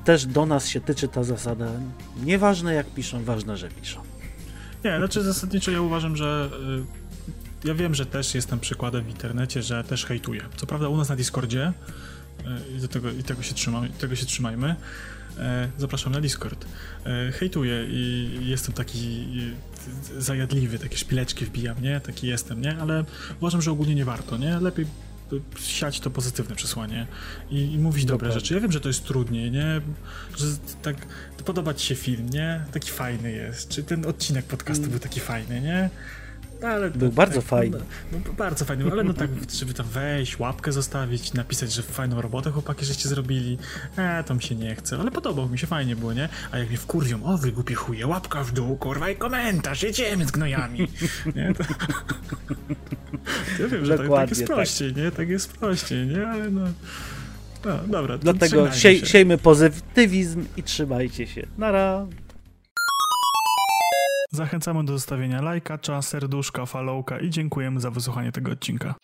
też 0.04 0.26
do 0.26 0.46
nas 0.46 0.68
się 0.68 0.80
tyczy 0.80 1.08
ta 1.08 1.24
zasada. 1.24 1.66
Nieważne 2.24 2.74
jak 2.74 2.86
piszą, 2.86 3.24
ważne, 3.24 3.56
że 3.56 3.68
piszą. 3.68 4.00
Nie, 4.84 4.98
znaczy 4.98 5.22
zasadniczo 5.22 5.70
ja 5.70 5.80
uważam, 5.80 6.16
że 6.16 6.50
y, 7.05 7.05
ja 7.64 7.74
wiem, 7.74 7.94
że 7.94 8.06
też 8.06 8.34
jestem 8.34 8.60
przykładem 8.60 9.04
w 9.04 9.08
internecie, 9.08 9.62
że 9.62 9.84
też 9.84 10.06
hejtuję. 10.06 10.42
Co 10.56 10.66
prawda 10.66 10.88
u 10.88 10.96
nas 10.96 11.08
na 11.08 11.16
Discordzie 11.16 11.72
e, 12.44 12.76
i, 12.76 12.80
do 12.80 12.88
tego, 12.88 13.10
i 13.10 13.22
tego, 13.22 13.42
się 13.42 13.54
trzymaj, 13.54 13.90
tego 13.90 14.16
się 14.16 14.26
trzymajmy. 14.26 14.76
E, 15.38 15.68
zapraszam 15.78 16.12
na 16.12 16.20
Discord. 16.20 16.66
E, 17.06 17.32
hejtuję 17.32 17.86
i 17.88 18.30
jestem 18.42 18.74
taki 18.74 19.26
zajadliwy, 20.18 20.78
takie 20.78 20.96
szpileczki 20.96 21.44
wbijam, 21.46 21.82
nie? 21.82 22.00
Taki 22.00 22.26
jestem, 22.26 22.60
nie? 22.60 22.76
Ale 22.78 23.04
uważam, 23.40 23.62
że 23.62 23.70
ogólnie 23.70 23.94
nie 23.94 24.04
warto, 24.04 24.36
nie? 24.36 24.60
Lepiej 24.60 24.86
siać 25.58 26.00
to 26.00 26.10
pozytywne 26.10 26.56
przesłanie 26.56 27.06
i, 27.50 27.72
i 27.72 27.78
mówić 27.78 28.04
dobre 28.04 28.32
rzeczy. 28.32 28.54
Ja 28.54 28.60
wiem, 28.60 28.72
że 28.72 28.80
to 28.80 28.88
jest 28.88 29.04
trudniej, 29.04 29.50
nie? 29.50 29.80
Że 30.36 30.46
tak 30.82 30.96
podoba 31.44 31.74
ci 31.74 31.86
się 31.86 31.94
film, 31.94 32.30
nie? 32.30 32.64
Taki 32.72 32.90
fajny 32.90 33.32
jest. 33.32 33.68
Czy 33.68 33.82
ten 33.82 34.06
odcinek 34.06 34.44
podcastu 34.44 34.86
był 34.86 34.98
taki 34.98 35.20
fajny, 35.20 35.60
nie? 35.60 35.90
No, 36.62 36.68
Ale 36.68 36.90
Był 36.90 37.08
tak, 37.08 37.14
bardzo 37.14 37.40
tak, 37.40 37.48
fajny. 37.48 37.78
No, 38.12 38.18
no, 38.26 38.32
bardzo 38.32 38.64
fajny, 38.64 38.92
ale 38.92 39.04
no 39.04 39.14
tak, 39.14 39.30
żeby 39.58 39.74
tam 39.74 39.86
wejść, 39.86 40.38
łapkę 40.38 40.72
zostawić, 40.72 41.32
napisać, 41.32 41.72
że 41.72 41.82
fajną 41.82 42.22
robotę 42.22 42.50
chłopaki 42.50 42.84
żeście 42.84 43.08
zrobili, 43.08 43.58
e, 43.96 44.24
to 44.24 44.34
mi 44.34 44.42
się 44.42 44.54
nie 44.54 44.74
chce, 44.74 44.98
ale 44.98 45.10
podobał 45.10 45.48
mi 45.48 45.58
się, 45.58 45.66
fajnie 45.66 45.96
było, 45.96 46.12
nie? 46.12 46.28
A 46.50 46.58
jak 46.58 46.68
mnie 46.68 46.78
wkurwią, 46.78 47.24
o 47.24 47.38
wy 47.38 47.52
głupie 47.52 47.74
chuje, 47.74 48.06
łapka 48.06 48.44
w 48.44 48.52
dół, 48.52 48.76
kurwa 48.76 49.10
i 49.10 49.16
komentarz, 49.16 49.82
jedziemy 49.82 50.24
z 50.24 50.30
gnojami, 50.30 50.88
nie? 51.36 51.54
To... 51.54 51.64
Ja 53.60 53.68
wiem, 53.68 53.86
że 53.86 53.98
tak, 53.98 54.08
tak 54.08 54.28
jest 54.28 54.46
tak. 54.46 54.56
prościej, 54.56 54.94
nie? 54.94 55.10
Tak 55.10 55.28
jest 55.28 55.52
prościej, 55.52 56.06
nie? 56.06 56.28
Ale 56.28 56.50
no... 56.50 56.60
No, 57.64 57.78
dobra, 57.86 58.18
Dlatego 58.18 58.72
siej, 58.72 59.06
siejmy 59.06 59.38
pozytywizm 59.38 60.44
i 60.56 60.62
trzymajcie 60.62 61.26
się. 61.26 61.46
Nara. 61.58 62.06
Zachęcamy 64.30 64.84
do 64.84 64.92
zostawienia 64.92 65.42
lajka, 65.42 65.78
cza, 65.78 66.02
serduszka, 66.02 66.66
followka 66.66 67.20
i 67.20 67.30
dziękujemy 67.30 67.80
za 67.80 67.90
wysłuchanie 67.90 68.32
tego 68.32 68.52
odcinka. 68.52 68.94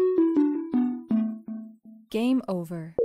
Game 2.11 2.47
over. 2.47 3.02